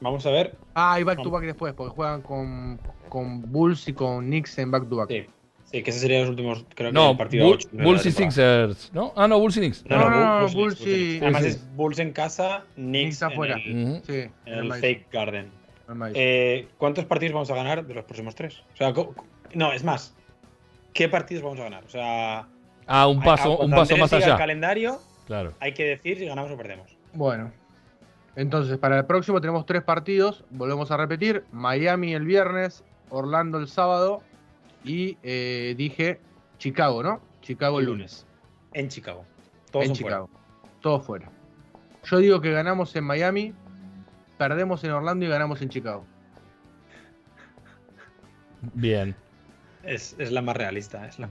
[0.00, 2.78] vamos a ver, Ah, hay back to back después, porque juegan con,
[3.08, 5.08] con Bulls y con Knicks en back to back.
[5.08, 5.26] sí,
[5.64, 7.84] sí, que ese sería los últimos, creo que No, el partido Bull- 8 de la
[7.84, 8.12] Bulls y.
[8.12, 9.12] Sixers, ¿no?
[9.16, 9.84] Ah, no, Bulls y Knicks.
[9.88, 13.22] No, no, No, no, Bulls, no, Bulls, y- Además es Bulls en casa, Knicks, Knicks
[13.22, 13.56] afuera.
[13.64, 14.02] en el.
[14.04, 15.50] Sí, en el Fake Garden.
[15.88, 16.12] el.
[16.14, 18.62] Eh, ¿Cuántos partidos vamos a ganar de los próximos tres?
[18.74, 18.92] O sea,
[19.54, 20.14] no, es más,
[20.92, 21.84] ¿qué partidos vamos a ganar?
[21.84, 22.46] O sea,
[22.88, 24.36] Ah, un a- a- paso, un paso más diga el allá.
[24.36, 25.54] calendario, Claro.
[25.60, 26.96] hay que decir si ganamos o perdemos.
[27.12, 27.50] Bueno,
[28.36, 30.44] entonces para el próximo tenemos tres partidos.
[30.50, 34.22] Volvemos a repetir: Miami el viernes, Orlando el sábado
[34.84, 36.20] y eh, dije
[36.58, 37.20] Chicago, ¿no?
[37.40, 38.26] Chicago el lunes.
[38.74, 39.24] En Chicago.
[39.72, 40.16] Todos en son fuera.
[40.16, 40.30] Chicago.
[40.80, 41.30] Todo fuera.
[42.04, 43.54] Yo digo que ganamos en Miami,
[44.38, 46.04] perdemos en Orlando y ganamos en Chicago.
[48.74, 49.16] Bien.
[49.82, 51.06] Es, es la más realista.
[51.06, 51.28] Es la,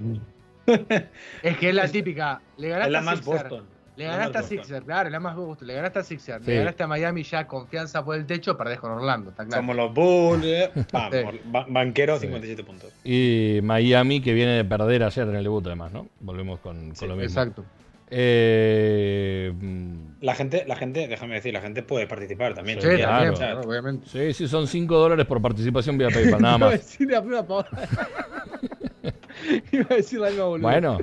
[1.43, 2.41] Es que es la típica.
[2.57, 3.23] Le ganaste es la más.
[3.23, 3.74] Boston.
[3.97, 4.43] Le ganaste a.
[4.43, 5.67] Sixer, claro, la más Boston.
[5.67, 6.41] Le ganaste a Sixer.
[6.43, 6.51] Sí.
[6.51, 9.61] Le ganaste a Miami ya confianza por el techo, perdés con Orlando, está claro.
[9.61, 10.43] Somos los Bulls.
[10.45, 10.71] eh.
[10.91, 11.39] Vamos, Sí.
[11.45, 12.21] ba- banquero, Sí.
[12.27, 12.91] 57 puntos.
[13.03, 16.07] Y Miami que viene de perder ayer en el debut, además, ¿no?
[16.19, 17.41] Volvemos con, con Sí, lo mismo.
[17.41, 17.63] Exacto.
[18.07, 22.79] Eh, mm, La gente, la gente, déjame decir, la gente puede participar también.
[22.81, 24.05] Sí, obviamente.
[24.07, 26.79] sí, sí, son 5 dólares por participación vía PayPal, nada Iba a más.
[26.79, 27.69] decir la misma pavada.
[29.71, 30.45] Iba a decir la misma.
[30.57, 30.97] Bueno,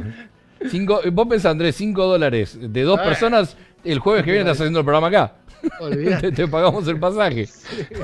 [0.70, 3.04] cinco, vos pensás, Andrés, 5 dólares de dos Eh.
[3.04, 5.34] personas, el jueves que viene estás haciendo el programa acá.
[6.20, 7.46] Te, te pagamos el pasaje.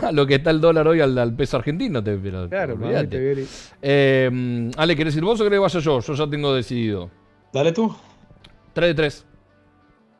[0.02, 3.44] A lo que está el dólar hoy al, al peso argentino, te, pero Claro, olvídate.
[3.82, 5.98] Eh, Ale, ¿querés ir vos o querés que vaya yo?
[6.00, 7.10] Yo ya tengo decidido.
[7.52, 7.92] Dale tú.
[8.74, 9.26] 3 de 3.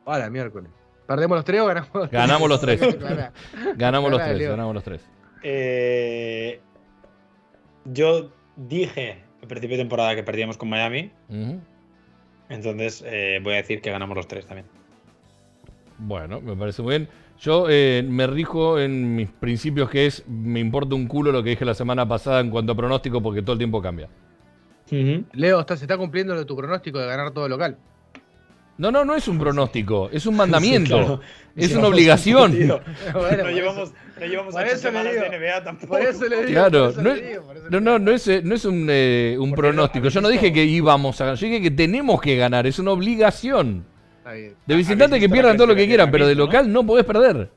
[0.03, 0.69] Hola, miércoles.
[1.07, 2.11] ¿Perdemos los tres o ganamos los tres?
[2.11, 2.79] Ganamos los tres.
[2.99, 3.31] Clara.
[3.77, 4.51] Ganamos los Clara, tres, Leo.
[4.51, 5.01] ganamos los tres.
[5.43, 6.59] Eh,
[7.85, 11.11] yo dije al principio de temporada que perdíamos con Miami.
[12.49, 14.65] Entonces eh, voy a decir que ganamos los tres también.
[15.97, 17.09] Bueno, me parece muy bien.
[17.39, 21.51] Yo eh, me rijo en mis principios que es, me importa un culo lo que
[21.51, 24.09] dije la semana pasada en cuanto a pronóstico porque todo el tiempo cambia.
[25.33, 27.77] Leo, está- se está cumpliendo lo de tu pronóstico de ganar todo local.
[28.79, 31.21] No, no, no es un pronóstico, es un mandamiento.
[31.55, 31.71] Sí, claro.
[31.71, 32.51] Es una obligación.
[32.53, 32.81] un partido.
[33.13, 35.23] Bueno, no por llevamos, no llevamos por ocho eso le semanas digo.
[35.29, 35.87] de NBA tampoco.
[35.93, 36.47] Por eso le digo.
[36.49, 40.07] Claro, no es- digo, No, no, no es, no es un, eh, un pronóstico.
[40.07, 42.91] Yo no dije que íbamos a ganar, yo dije que tenemos que ganar, es una
[42.91, 43.85] obligación.
[44.23, 47.49] De ¿Habéis visitante que pierdan todo lo que quieran, pero de local no podés perder.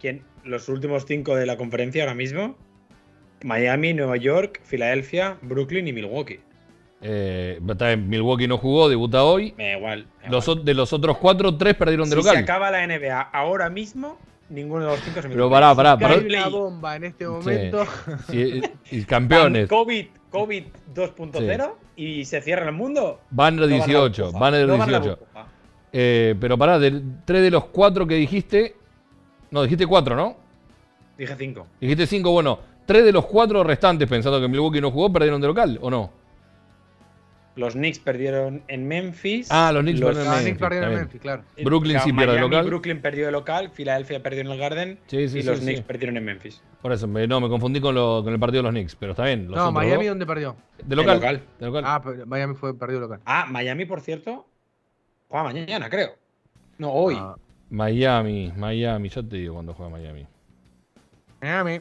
[0.00, 0.22] ¿Quién?
[0.44, 2.56] Los últimos cinco de la conferencia ahora mismo.
[3.42, 6.40] Miami, Nueva York, Filadelfia, Brooklyn y Milwaukee.
[7.02, 9.54] Eh, Milwaukee no jugó, debuta hoy.
[9.56, 10.06] Me da igual.
[10.28, 10.58] Los, igual.
[10.58, 12.42] o- de los otros cuatro, tres perdieron de si se local.
[12.42, 14.18] acaba la NBA ahora mismo,
[14.48, 16.16] ninguno de los cinco se Pero pará, pará, pará.
[16.16, 17.84] Una bomba en este momento.
[18.30, 18.60] Sí,
[18.90, 19.68] y, y campeones.
[19.68, 20.64] COVID, COVID
[20.94, 23.20] 2.0 y se cierra el mundo.
[23.30, 25.18] Banner No van a la 18, burbuja, Banner no van a la 18.
[25.20, 25.46] burbuja.
[25.92, 28.74] Eh, pero pará, de, tres de los cuatro que dijiste.
[29.50, 30.36] No, dijiste cuatro, ¿no?
[31.16, 31.66] Dije cinco.
[31.80, 32.58] Dijiste cinco, bueno.
[32.84, 36.10] Tres de los cuatro restantes, pensando que Milwaukee no jugó, perdieron de local, ¿o no?
[37.56, 39.48] Los Knicks perdieron en Memphis.
[39.50, 41.00] Ah, los Knicks perdieron en Memphis, Knicks perdieron está en bien.
[41.00, 41.42] Memphis, claro.
[41.64, 42.66] Brooklyn sí pierde de Miami, local.
[42.66, 45.64] Brooklyn perdió de local, Filadelfia perdió en el Garden Sí, sí, y sí, los sí.
[45.64, 46.62] Knicks perdieron en Memphis.
[46.82, 49.12] Por eso, me, no, me confundí con, lo- con el partido de los Knicks, pero
[49.12, 49.48] está bien.
[49.48, 50.54] los No, Miami, dos- ¿dónde perdió?
[50.84, 51.16] De local.
[51.16, 51.42] local.
[51.58, 51.84] de local.
[51.86, 53.20] Ah, pero Miami fue perdido local.
[53.24, 54.46] Ah, Miami, por cierto,
[55.28, 56.10] juega mañana, creo.
[56.78, 57.16] No, hoy.
[57.18, 57.36] Ah,
[57.70, 60.26] Miami, Miami, ya te digo cuando juega Miami.
[61.40, 61.80] Miami.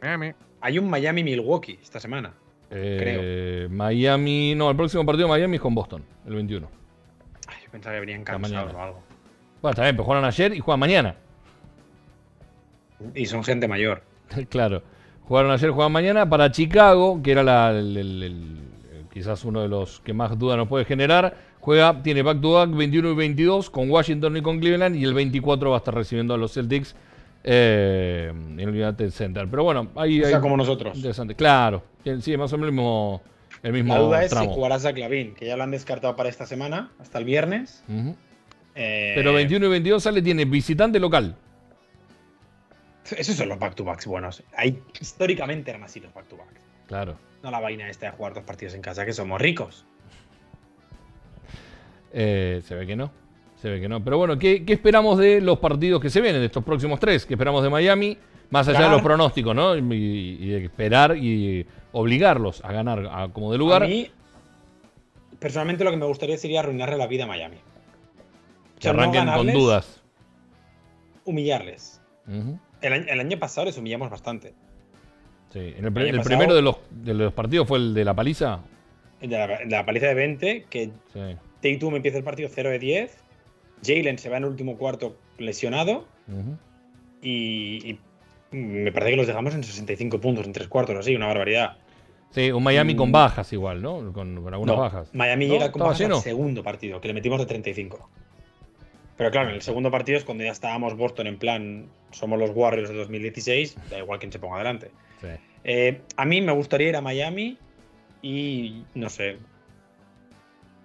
[0.00, 0.32] Miami.
[0.60, 2.32] Hay un Miami-Milwaukee esta semana.
[2.70, 6.68] Eh, Miami, no, el próximo partido de Miami es con Boston, el 21.
[7.46, 9.02] Ay, yo pensaba que venían cansados o algo.
[9.62, 11.14] Bueno, está bien, pero jugaron ayer y juegan mañana.
[13.14, 14.02] Y son gente mayor.
[14.48, 14.82] claro.
[15.22, 18.58] Jugaron ayer, juegan mañana para Chicago, que era la- el- el- el-
[19.12, 21.36] quizás uno de los que más duda nos puede generar.
[21.60, 25.12] Juega, tiene back to back 21 y 22 con Washington y con Cleveland y el
[25.12, 26.94] 24 va a estar recibiendo a los Celtics
[27.50, 29.48] eh, en el United Center.
[29.50, 30.94] Pero bueno, ahí O sea, hay- como nosotros.
[30.96, 31.34] interesante.
[31.34, 31.82] Claro,
[32.20, 33.22] sí, más o menos el mismo,
[33.62, 36.28] el mismo La duda es si jugará Zach Lavin, que ya lo han descartado para
[36.28, 37.82] esta semana, hasta el viernes.
[38.74, 41.36] Eh, Pero 21 y 22 sale, tiene visitante local.
[43.16, 44.42] Esos son los back-to-backs buenos.
[44.54, 46.60] Hay, históricamente eran así los back-to-backs.
[46.86, 47.16] Claro.
[47.42, 49.86] No la vaina esta de jugar dos partidos en casa, que somos ricos.
[52.12, 53.10] Eh, se ve que no.
[53.60, 54.02] Se ve que no.
[54.04, 57.26] Pero bueno, ¿qué, qué esperamos de los partidos que se vienen, de estos próximos tres?
[57.26, 58.16] ¿Qué esperamos de Miami?
[58.50, 59.76] Más allá de los pronósticos, ¿no?
[59.76, 59.80] Y,
[60.40, 63.82] y de esperar y obligarlos a ganar a- como de lugar.
[63.82, 64.10] A mí,
[65.38, 67.56] personalmente, lo que me gustaría sería arruinarle la vida a Miami.
[67.56, 70.02] O que no arranquen con dudas.
[71.24, 72.00] Humillarles.
[72.80, 74.54] El, año- el año pasado les humillamos bastante.
[75.52, 75.74] Sí.
[75.76, 78.60] En el, pasado- primero de los, de los partidos fue el de la paliza.
[79.20, 81.20] El de la, de la paliza de 20, que Sí.
[81.60, 83.16] Tatum empieza el partido 0 de 10.
[83.84, 86.06] Jalen se va en el último cuarto lesionado.
[87.22, 88.00] Y, y
[88.56, 91.76] me parece que los dejamos en 65 puntos, en tres cuartos, así, una barbaridad.
[92.30, 93.12] Sí, un Miami con Mm.
[93.12, 94.12] bajas igual, ¿no?
[94.12, 95.14] Con, con algunas No, bajas.
[95.14, 95.52] Miami ¿No?
[95.54, 98.08] llega con ¿Estaba bajas al segundo partido, que le metimos de 35.
[99.16, 102.50] Pero claro, en el segundo partido es cuando ya estábamos Boston en plan, somos los
[102.54, 104.90] Warriors de 2016, da igual quién se ponga adelante.
[105.20, 105.26] Sí.
[105.64, 107.58] Eh, a mí me gustaría ir a Miami
[108.22, 109.38] y, no sé,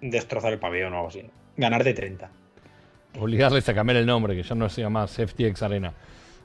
[0.00, 1.22] destrozar el pabellón o algo así.
[1.56, 2.30] Ganar de 30.
[3.18, 5.92] Obligarles a cambiar el nombre, que ya no se llama FTX Arena.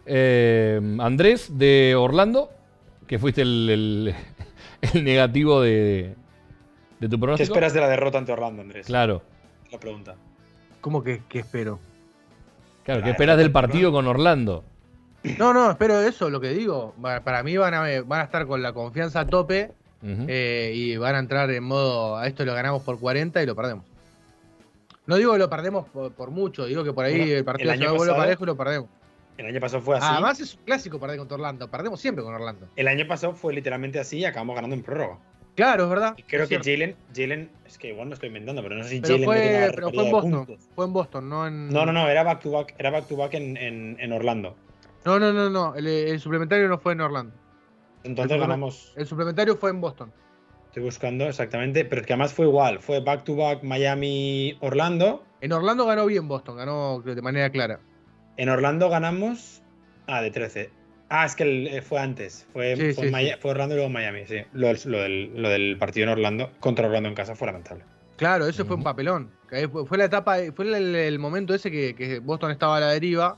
[0.05, 2.51] Eh, Andrés de Orlando,
[3.07, 4.15] que fuiste el, el-
[4.93, 6.15] el negativo de,
[6.99, 7.53] de tu ¿Qué pronóstico.
[7.53, 8.85] esperas de la derrota ante Orlando, Andrés?
[8.87, 9.21] Claro,
[9.71, 10.15] La pregunta.
[10.81, 11.79] ¿Cómo que, que espero?
[12.85, 13.03] claro.
[13.03, 14.63] ¿Qué esperas del partido con Orlando?
[15.37, 16.95] No, no, espero eso, lo que digo.
[17.01, 19.71] Para mí van a, van a estar con la confianza a tope
[20.01, 23.55] eh, y van a entrar en modo, a esto lo ganamos por 40 y lo
[23.55, 23.83] perdemos.
[25.09, 27.73] No digo que lo perdemos por, por mucho, digo que por ahí Bueno, el partido
[27.73, 28.89] el año pasado- parejo y lo perdemos.
[29.37, 30.05] El año pasado fue así.
[30.07, 32.67] Además es un clásico perder contra Orlando, perdemos siempre con Orlando.
[32.75, 35.17] el año pasado fue literalmente así y acabamos ganando en prórroga.
[35.55, 36.13] Claro, es verdad.
[36.15, 36.57] Y creo es que.
[36.59, 39.71] Jalen, Jalen, es que igual no estoy inventando, pero no sé si pero Jalen fue,
[39.73, 41.69] pero fue en Boston, fue en Boston, no en...
[41.69, 44.55] No, no, no, era back to back, era back to back en, en, en Orlando.
[45.05, 47.33] No, no, no, no, el, el suplementario no fue en Orlando.
[48.03, 50.13] Entonces El- ganamos, El suplementario fue en Boston.
[50.69, 55.23] Estoy buscando exactamente, pero es que además fue igual, fue back to back Miami Orlando.
[55.41, 57.79] En Orlando ganó bien Boston, ganó de manera clara.
[58.37, 59.61] En Orlando ganamos.
[60.07, 60.69] Ah, de 13.
[61.09, 62.45] Ah, es que el- eh, fue antes.
[62.53, 63.39] Fue, Sí, fue, sí, Maya- sí.
[63.41, 64.37] fue Orlando y luego Miami, sí.
[64.53, 67.83] Lo, del- lo del, lo del partido en Orlando contra Orlando en casa fue lamentable.
[68.17, 69.31] Claro, eso fue un papelón.
[69.87, 73.37] Fue la etapa, fue el, el momento ese que, que Boston estaba a la deriva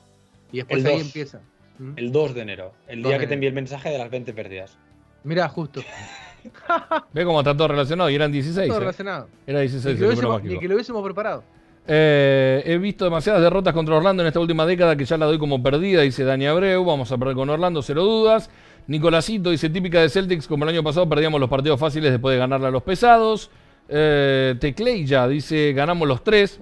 [0.50, 1.06] y después El ahí dos.
[1.06, 1.40] empieza.
[1.78, 1.92] ¿Mm?
[1.96, 2.72] El 2 de enero.
[2.88, 4.76] El 2 día que te envié el mensaje de las 20 pérdidas.
[5.24, 5.82] Mirá, justo.
[7.12, 8.68] Ve cómo está todo relacionado y eran 16.
[8.68, 8.80] Todo eh.
[8.80, 9.28] relacionado.
[9.46, 10.52] Era Ni 16 que, el lo número hubiésemos, mágico.
[10.54, 11.44] ni que lo hubiésemos preparado.
[11.86, 15.38] Eh, he visto demasiadas derrotas contra Orlando en esta última década que ya la doy
[15.38, 16.84] como perdida, dice Dani Abreu.
[16.84, 18.50] Vamos a perder con Orlando, cero dudas.
[18.86, 22.38] Nicolásito dice, típica de Celtics, como el año pasado perdíamos los partidos fáciles después de
[22.38, 23.50] ganarle a los pesados.
[23.88, 26.60] Eh, Tecleya dice, ganamos los tres.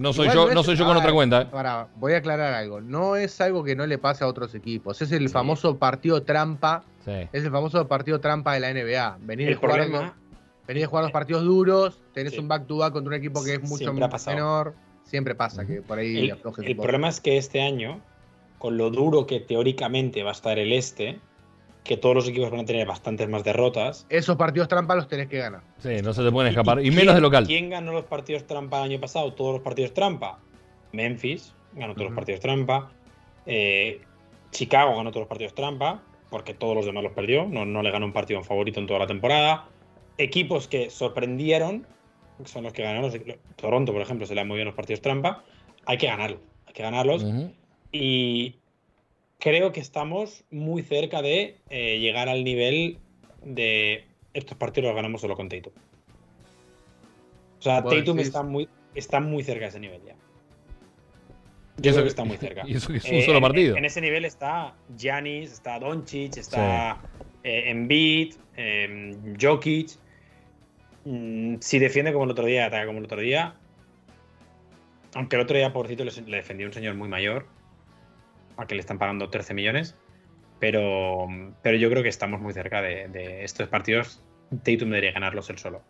[0.00, 1.42] No soy Igual yo, no soy yo con otra cuenta.
[1.42, 1.46] eh.
[1.50, 2.80] Pará, voy a aclarar algo.
[2.80, 5.00] No es algo que no le pase a otros equipos.
[5.02, 5.32] Es el Sí.
[5.32, 6.82] famoso partido trampa.
[7.06, 7.28] Sí.
[7.32, 9.18] Es el famoso partido trampa de la NBA.
[9.20, 10.16] Venir de El jugar, problema,
[10.66, 12.40] de jugar los partidos duros, tenés Sí.
[12.40, 14.74] un back-to-back contra un equipo que es mucho menor.
[15.04, 18.00] Siempre pasa que por ahí el, aflojes el problema es que este año,
[18.58, 21.20] con lo duro que teóricamente va a estar el este,
[21.84, 24.04] que todos los equipos van a tener bastantes más derrotas.
[24.08, 25.60] Esos partidos trampa los tenés que ganar.
[25.78, 26.84] Sí, no se te pueden escapar.
[26.84, 27.46] Y menos de local.
[27.46, 29.32] ¿Quién ganó los partidos trampa el año pasado?
[29.32, 30.40] Todos los partidos trampa.
[30.92, 32.90] Memphis ganó todos los partidos trampa.
[33.46, 34.00] Eh,
[34.50, 37.46] Chicago ganó todos los partidos trampa, porque todos los demás los perdió.
[37.46, 39.68] No, no le ganó un partido en favorito en toda la temporada.
[40.18, 41.86] Equipos que sorprendieron,
[42.38, 43.12] que son los que ganaron.
[43.56, 45.44] Toronto, por ejemplo, se le han muy bien los partidos trampa.
[45.86, 46.40] Hay que ganarlos.
[46.66, 47.22] Hay que ganarlos.
[47.24, 47.52] Ujú.
[47.92, 48.56] Y
[49.38, 52.98] creo que estamos muy cerca de eh, llegar al nivel
[53.42, 54.04] de
[54.34, 55.72] estos partidos los ganamos solo con Tatum.
[57.58, 60.14] O sea, Vos Tatum decís- está muy, está muy cerca de ese nivel ya.
[61.78, 62.62] Y Yo eso creo que está muy cerca.
[62.66, 63.76] Y eso que es un Eh, solo en- partido.
[63.76, 66.98] En, ese nivel está Giannis, está Doncic, está
[67.44, 69.90] eh, Embiid, eh, Jokic.
[71.04, 73.54] Mm, si defiende como el otro día, ataca como el otro día.
[75.14, 77.46] Aunque el otro día, pobrecito, le, le defendió un señor muy mayor,
[78.56, 79.96] al que le están pagando 13 millones.
[80.58, 81.26] Pero,
[81.62, 84.22] pero yo creo que estamos muy cerca de, de estos partidos.
[84.62, 85.82] Tatum debería ganarlos él solo.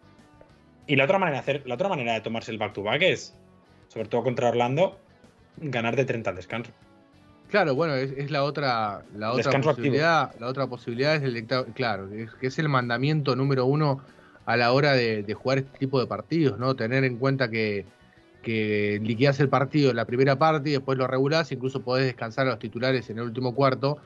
[0.88, 3.36] Y la otra manera de hacer, la otra manera de tomarse el back-to-back es,
[3.88, 4.98] sobre todo contra Orlando,
[5.58, 6.70] ganar de 30 al descanso.
[7.48, 9.76] Claro, bueno, es, es la otra, la otra Descanso activo.
[9.76, 10.34] posibilidad.
[10.40, 14.00] La otra posibilidad es el dictado, claro, es, que es el mandamiento número uno
[14.46, 16.74] a la hora de, de jugar este tipo de partidos, ¿no?
[16.74, 17.84] Tener en cuenta que,
[18.42, 22.46] que liquidás el partido en la primera parte y después lo regulás, incluso podés descansar
[22.46, 23.98] a los titulares en el último cuarto.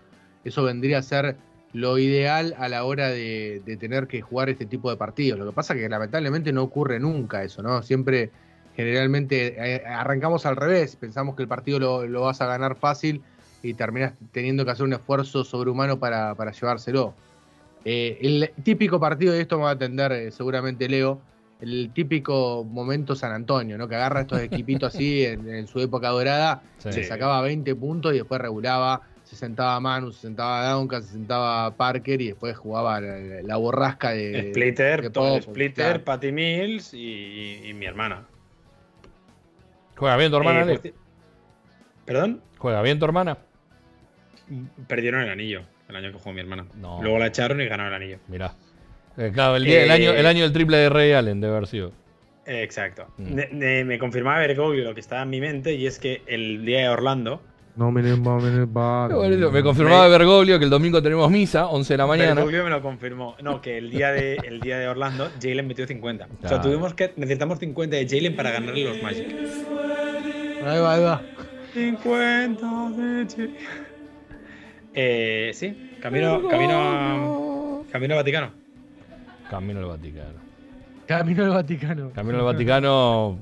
[0.44, 1.36] Eso vendría a ser
[1.72, 5.38] lo ideal a la hora de, de tener que jugar este tipo de partidos.
[5.38, 7.82] Lo que pasa es que lamentablemente no ocurre nunca eso, ¿no?
[7.82, 8.30] Siempre,
[8.76, 13.22] generalmente, eh, arrancamos al revés, pensamos que el partido lo, lo vas a ganar fácil
[13.62, 17.14] y terminas teniendo que hacer un esfuerzo sobrehumano para, para llevárselo.
[17.84, 21.20] Eh, el típico partido, y esto me va a atender eh, seguramente Leo,
[21.60, 23.86] el típico momento San Antonio, ¿no?
[23.86, 26.92] Que agarra estos equipitos así en, en su época dorada, Sí.
[26.92, 31.70] se sacaba 20 puntos y después regulaba, se sentaba Manu, se sentaba Duncan, se sentaba
[31.76, 34.48] Parker y después jugaba la, la borrasca de...
[34.50, 36.04] Splitter, de Splitter, claro.
[36.04, 38.24] Patty Mills y, y mi hermana.
[40.00, 40.92] Juega bien tu hermana, Eh,
[42.06, 42.42] ¿Perdón?
[42.58, 43.36] Juega bien tu hermana.
[44.88, 46.64] Perdieron el anillo el año que jugó mi hermana.
[46.76, 47.02] No.
[47.02, 48.18] Luego la echaron y ganaron el anillo.
[48.28, 48.54] Mirá.
[49.18, 51.54] Eh, claro, el, día- el Eh, año, el año del triple de Ray Allen debe
[51.56, 51.92] haber sido.
[52.46, 53.06] Exacto.
[53.18, 53.84] Mm.
[53.86, 56.88] Me confirmaba Bergoglio lo que estaba en mi mente y es que el día de
[56.88, 57.42] Orlando,
[57.80, 59.50] No me Qué bonito.
[59.50, 62.34] Me confirmaba Bergoglio que el domingo tenemos misa, 11 de la mañana.
[62.34, 63.36] Bergoglio me lo confirmó.
[63.42, 66.28] No, que el día de, el día de Orlando, Jalen metió 50.
[66.44, 67.14] O sea, tuvimos que.
[67.16, 69.28] Necesitamos 50 de Jalen para ganarle los Magic.
[70.62, 71.22] Ahí va, ahí va.
[71.72, 73.56] 50 de Jalen.
[74.92, 78.50] Eh, sí, camino, camino, a, camino a Vaticano.
[79.48, 80.38] Camino al Vaticano.
[81.06, 82.10] Camino al Vaticano.
[82.12, 83.38] Camino al Vaticano.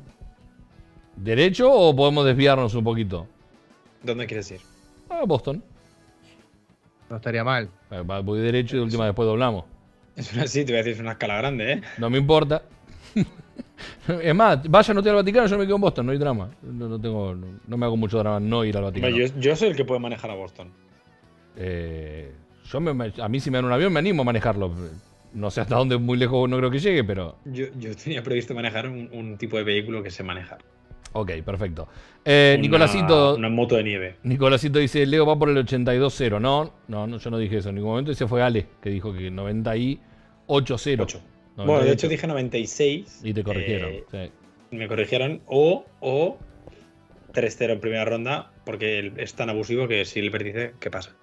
[1.17, 3.27] ¿Derecho o podemos desviarnos un poquito?
[4.03, 4.61] ¿Dónde quieres ir?
[5.11, 5.63] A Boston.
[7.11, 7.71] No estaría mal.
[7.91, 9.65] Eh, Voy derecho y de última después doblamos.
[10.15, 11.83] Es una, sí, te voy a decir, es una escala grande, ¿eh?
[11.99, 12.63] No me importa.
[14.23, 16.51] es más, vaya no te al Vaticano, yo me quedo en Boston, no hay drama.
[16.63, 19.17] No, no tengo, no, no me hago mucho drama no ir al Vaticano.
[19.17, 20.71] Yo, yo soy el que puede manejar a Boston.
[21.57, 22.33] Eh,
[22.65, 24.73] yo me- me- a mí si me dan un avión me animo a manejarlo.
[25.33, 27.37] No sé hasta dónde muy lejos no creo que llegue, pero...
[27.45, 30.59] Yo, yo tenía previsto manejar un, un tipo de vehículo que sé manejar.
[31.13, 31.89] Ok, perfecto.
[32.25, 34.17] Eh, Una- Nicolásito, Una moto de nieve.
[34.23, 36.39] Nicolásito dice, Leo va por el 82-0.
[36.41, 38.13] No, no, no, yo no dije eso en ningún momento.
[38.13, 41.03] Ese fue Ale, que dijo que 98-0.
[41.03, 41.21] 8.
[41.57, 43.21] Bueno, de hecho dije 96.
[43.25, 43.91] Y te corrigieron.
[43.91, 44.05] eh,
[44.71, 44.77] sí.
[44.77, 45.41] me corrigieron.
[45.47, 46.39] O, o
[47.33, 51.17] 3-0 en primera ronda, porque es tan abusivo que si el dice, ¿qué pasa?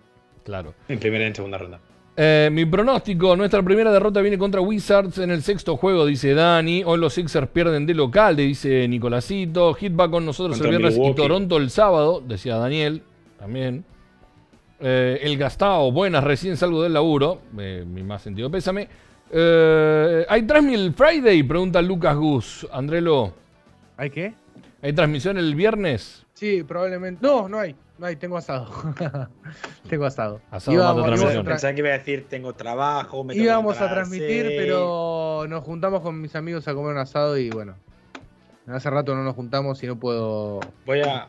[0.43, 0.73] Claro.
[0.87, 1.79] En primera y en segunda ronda.
[2.17, 6.81] Eh, mi pronóstico, nuestra primera derrota viene contra Wizards en el sexto juego, dice Dani.
[6.85, 9.73] Hoy los Sixers pierden de local, dice Nicolásito.
[9.73, 11.13] Hit va con nosotros Contra el viernes y.
[11.13, 13.03] Toronto el sábado, decía Daniel,
[13.37, 13.83] también.
[14.79, 17.41] Eh, el Gastao, buenas, recién salgo del laburo.
[17.59, 18.87] eh, mi más sentido pésame.
[19.31, 21.43] Eh, ¿Hay transmisión el Friday?
[21.43, 22.67] Pregunta Lucas Gus.
[22.71, 23.33] Andrelo,
[23.97, 24.33] ¿Hay qué?
[24.81, 26.25] ¿hay transmisión el viernes?
[26.33, 27.25] Sí, probablemente.
[27.25, 27.75] No, no hay.
[27.97, 28.69] No hay, tengo asado.
[29.89, 30.41] tengo asado.
[30.51, 34.53] Asado Íbamos- íbamos a Pensaba que iba a decir, tengo trabajo, me Íbamos a transmitir,
[34.57, 37.75] pero nos juntamos con mis amigos a comer un asado y bueno.
[38.67, 41.27] Hace rato no nos juntamos y no puedo Voy a,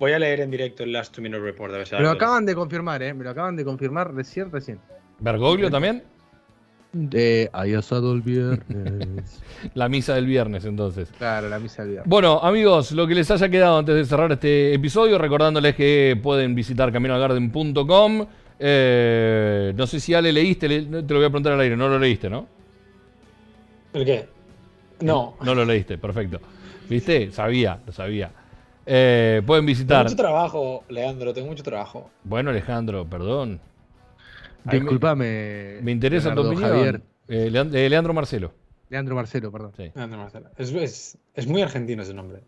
[0.00, 1.72] voy a leer en directo el Last Two Minute Report.
[1.72, 3.14] A ver si Me lo acaban de confirmar, ¿eh?
[3.14, 4.80] Me lo acaban de confirmar recién, recién.
[5.20, 6.02] ¿Bergoglio también?
[7.12, 9.40] Eh, hay asado el viernes.
[9.74, 11.08] La misa del viernes, entonces.
[11.16, 12.08] claro, la misa del viernes.
[12.10, 16.54] Bueno, amigos, lo que les haya quedado antes de cerrar este episodio, recordándoles que pueden
[16.54, 18.26] visitar caminoalgarden.com.
[18.58, 21.88] Eh, no sé si Ale leíste, le- te lo voy a preguntar al aire, no
[21.88, 22.46] lo leíste, ¿no?
[23.94, 24.28] ¿El qué?
[25.00, 25.36] No.
[25.42, 26.40] No lo leíste, perfecto.
[26.88, 27.30] ¿Viste?
[27.32, 28.30] Sabía, lo sabía.
[28.84, 30.04] Eh, pueden Tengo visitar.
[30.04, 32.10] mucho trabajo, Leandro, tengo mucho trabajo.
[32.24, 33.60] Bueno, Alejandro, perdón.
[34.64, 35.78] Me- Disculpame.
[35.82, 36.70] Me, interesa tu Leonardo opinión.
[36.70, 37.02] Javier.
[37.28, 38.52] Eh, eh, Leandro Marcelo.
[38.88, 39.72] Leandro Marcelo, perdón.
[39.76, 39.90] Sí.
[39.94, 40.48] Leandro Marcelo.
[40.58, 42.40] Es, es, es muy argentino ese nombre.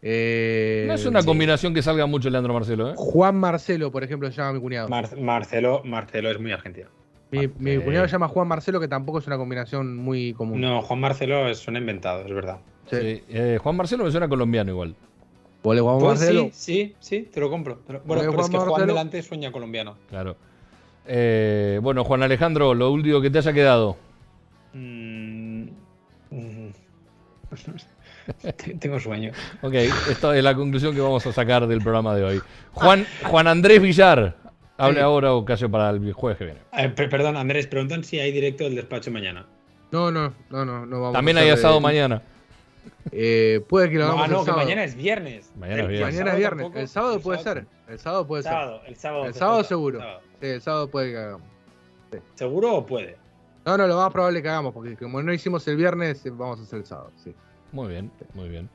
[0.00, 1.26] Eh, No es una sí.
[1.26, 2.94] combinación que salga mucho Leandro Marcelo, ¿eh?
[2.96, 4.88] Juan Marcelo, por ejemplo, se llama mi cuñado.
[4.88, 6.88] Mar- Marcelo, Marcelo es muy argentino.
[7.32, 10.60] mi, mi cuñado se llama Juan Marcelo, que tampoco es una combinación muy común.
[10.60, 12.58] No, Juan Marcelo es, suena inventado, es verdad.
[12.90, 12.96] Sí.
[13.00, 14.94] Sí, eh, Juan Marcelo me suena colombiano igual.
[15.62, 16.42] Ponle Juan Pues Marcelo.
[16.52, 17.80] sí, sí, sí, te lo compro.
[17.86, 19.96] Pero- bueno, pero es que Juan Juan Marcelo- delante sueña colombiano.
[20.08, 20.36] Claro.
[21.10, 23.96] Eh, bueno, Juan Alejandro, lo último que te haya quedado.
[24.74, 25.68] Mm,
[26.30, 26.68] mm,
[28.78, 29.32] Tengo sueño.
[29.62, 29.72] Ok,
[30.10, 32.42] esta es la conclusión que vamos a sacar del programa de hoy.
[32.72, 34.36] Juan, Juan Andrés Villar,
[34.76, 35.00] hable Sí.
[35.00, 36.60] ahora o casi para el jueves que viene.
[36.76, 39.46] Eh, per- perdón, Andrés, preguntan si hay directo del despacho mañana.
[39.90, 42.22] No, no, no, no, no vamos También a hay asado de- mañana.
[43.12, 44.64] Eh, puede que lo No, hagamos ah, no, el que sábado.
[44.64, 45.52] mañana es viernes.
[45.56, 45.98] Mañana es El- viernes.
[46.00, 46.62] el Mañana es sábado viernes.
[46.64, 46.78] tampoco.
[46.80, 47.92] El sábado puede sábado- ser.
[47.92, 48.52] El sábado puede ser.
[48.52, 49.24] Sábado, el sábado.
[49.26, 49.98] El sábado seguro.
[50.00, 50.20] sábado.
[50.40, 51.48] Sí, el sábado puede que hagamos.
[52.34, 53.16] ¿Seguro o puede?
[53.66, 56.62] No, no, lo más probable que hagamos, porque como no hicimos el viernes, vamos a
[56.62, 57.10] hacer el sábado.
[57.22, 57.34] Sí.
[57.72, 58.68] Muy bien, muy bien.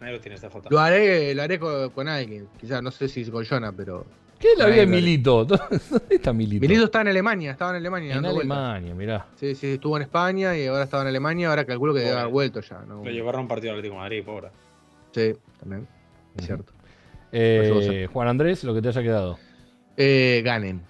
[0.00, 0.42] Ahí lo tienes.
[0.68, 2.46] Lo haré, lo haré con, con alguien.
[2.60, 4.04] Quizás, no sé si con Jonah, pero.
[4.44, 4.86] ¿Qué es la vida de.
[4.86, 5.44] Milito?
[5.46, 5.66] ¿Dónde
[6.10, 6.60] está Milito?
[6.60, 8.14] Milito está en Alemania, estaba en Alemania.
[8.14, 8.58] en dando vueltas.
[8.58, 9.26] Alemania, mirá.
[9.36, 11.48] Sí, sí, estuvo en España y ahora estaba en Alemania.
[11.48, 12.80] Ahora calculo que debe haber vuelto ya.
[12.86, 13.02] ¿no?
[13.02, 14.48] Lo llevaron a un partido de Atlético de Madrid, pobre.
[15.12, 15.88] Sí, también.
[16.36, 16.72] Es cierto.
[17.32, 18.06] Eh.
[18.12, 19.38] Juan Andrés, lo que te haya quedado.
[19.96, 20.82] Eh, ganen.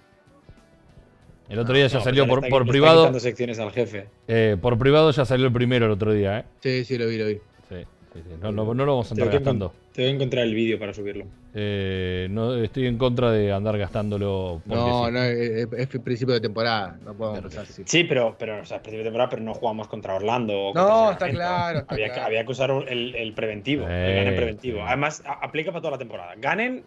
[1.49, 3.21] El otro día ya No, salió por, está- por privado.
[3.21, 4.09] secciones al jefe.
[4.27, 6.45] eh, por privado ya salió el primero el otro día, ¿eh?
[6.61, 7.35] Sí, sí, lo vi, lo vi.
[7.69, 7.77] Sí,
[8.15, 8.31] sí, sí.
[8.41, 9.73] No, no- no lo vamos a que, gastando.
[9.95, 11.27] Encon- tengo que encontrar el vídeo para subirlo.
[11.55, 14.61] Eh, no, estoy en contra de andar gastándolo.
[14.65, 15.13] No, sí.
[15.13, 16.97] no, es, es principio de temporada.
[17.05, 17.47] No podemos Claro.
[17.47, 17.83] empezar así.
[17.87, 20.53] Sí, pero, pero o sea, principio de temporada, pero no jugamos contra Orlando.
[20.69, 21.79] o contra No, está claro.
[21.81, 22.27] está Había, que, claro.
[22.27, 24.79] había que usar el, el preventivo, Sí, el ganen preventivo.
[24.79, 24.85] sí.
[24.87, 26.35] Además, a- aplica para toda la temporada.
[26.39, 26.83] Ganen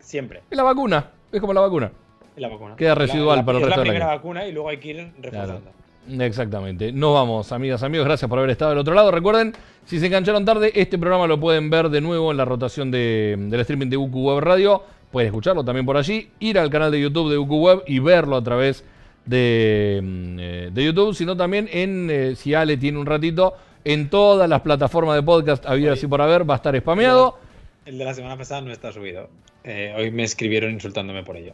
[0.00, 1.90] siempre Es la vacuna, es como la vacuna.
[2.36, 2.76] la vacuna.
[2.76, 4.78] Queda residual La- la- para el es resto la del primera vacuna y luego hay
[4.78, 5.70] que ir reforzando.
[6.08, 6.92] Exactamente.
[6.92, 8.06] Nos vamos, amigas, amigos.
[8.06, 9.10] Gracias por haber estado del otro lado.
[9.10, 9.54] Recuerden,
[9.84, 13.36] si se engancharon tarde, este programa lo pueden ver de nuevo en la rotación de,
[13.38, 14.82] del streaming de UQ Web Radio.
[15.10, 18.36] Pueden escucharlo también por allí, ir al canal de YouTube de UQ Web y verlo
[18.36, 18.84] a través
[19.24, 23.54] de, mm, eh, YouTube, sino también en, eh, si Ale tiene un ratito,
[23.84, 25.92] en todas las plataformas de podcast Oye.
[26.00, 27.38] y por haber, va a estar spameado.
[27.86, 29.28] El de la semana pasada no está subido.
[29.62, 31.52] Eh, hoy me escribieron insultándome por ello.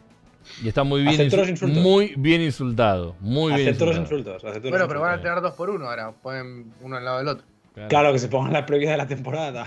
[0.63, 1.29] Y está muy bien,
[1.81, 3.15] muy bien insultado.
[3.19, 4.35] Muy bien acepto los insultado.
[4.37, 4.69] insultos.
[4.69, 6.11] Bueno, pero van a tener dos por uno ahora.
[6.11, 7.45] Ponen uno al lado del otro.
[7.89, 9.65] Claro, que se pongan la previa de la temporada.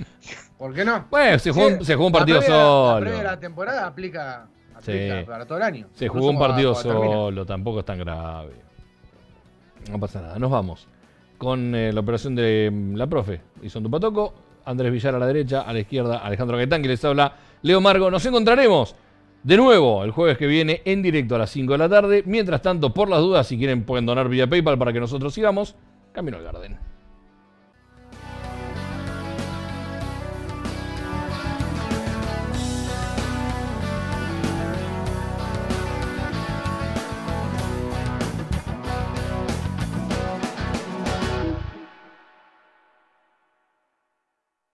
[0.58, 1.06] ¿Por qué no?
[1.10, 3.00] Bueno, se jugó, un- Sí, se jugó un la partido previa- La solo.
[3.00, 5.26] previa de la temporada aplica, aplica Sí.
[5.26, 5.86] para todo el año.
[5.94, 7.06] Se jugó un partido termina.
[7.12, 8.52] solo, tampoco es tan grave.
[9.90, 10.86] No pasa nada, nos vamos.
[11.38, 14.34] Con eh, la operación de mm, la profe Ison Tupatoco,
[14.64, 18.10] Andrés Villar a la derecha, a la izquierda Alejandro Gaitán, que les habla Leo Margo.
[18.10, 18.94] Nos encontraremos
[19.42, 22.22] de nuevo el jueves que viene en directo a las 5 de la tarde.
[22.26, 25.76] Mientras tanto, por las dudas, si quieren pueden donar vía PayPal para que nosotros sigamos.
[26.12, 26.89] Camino al Garden.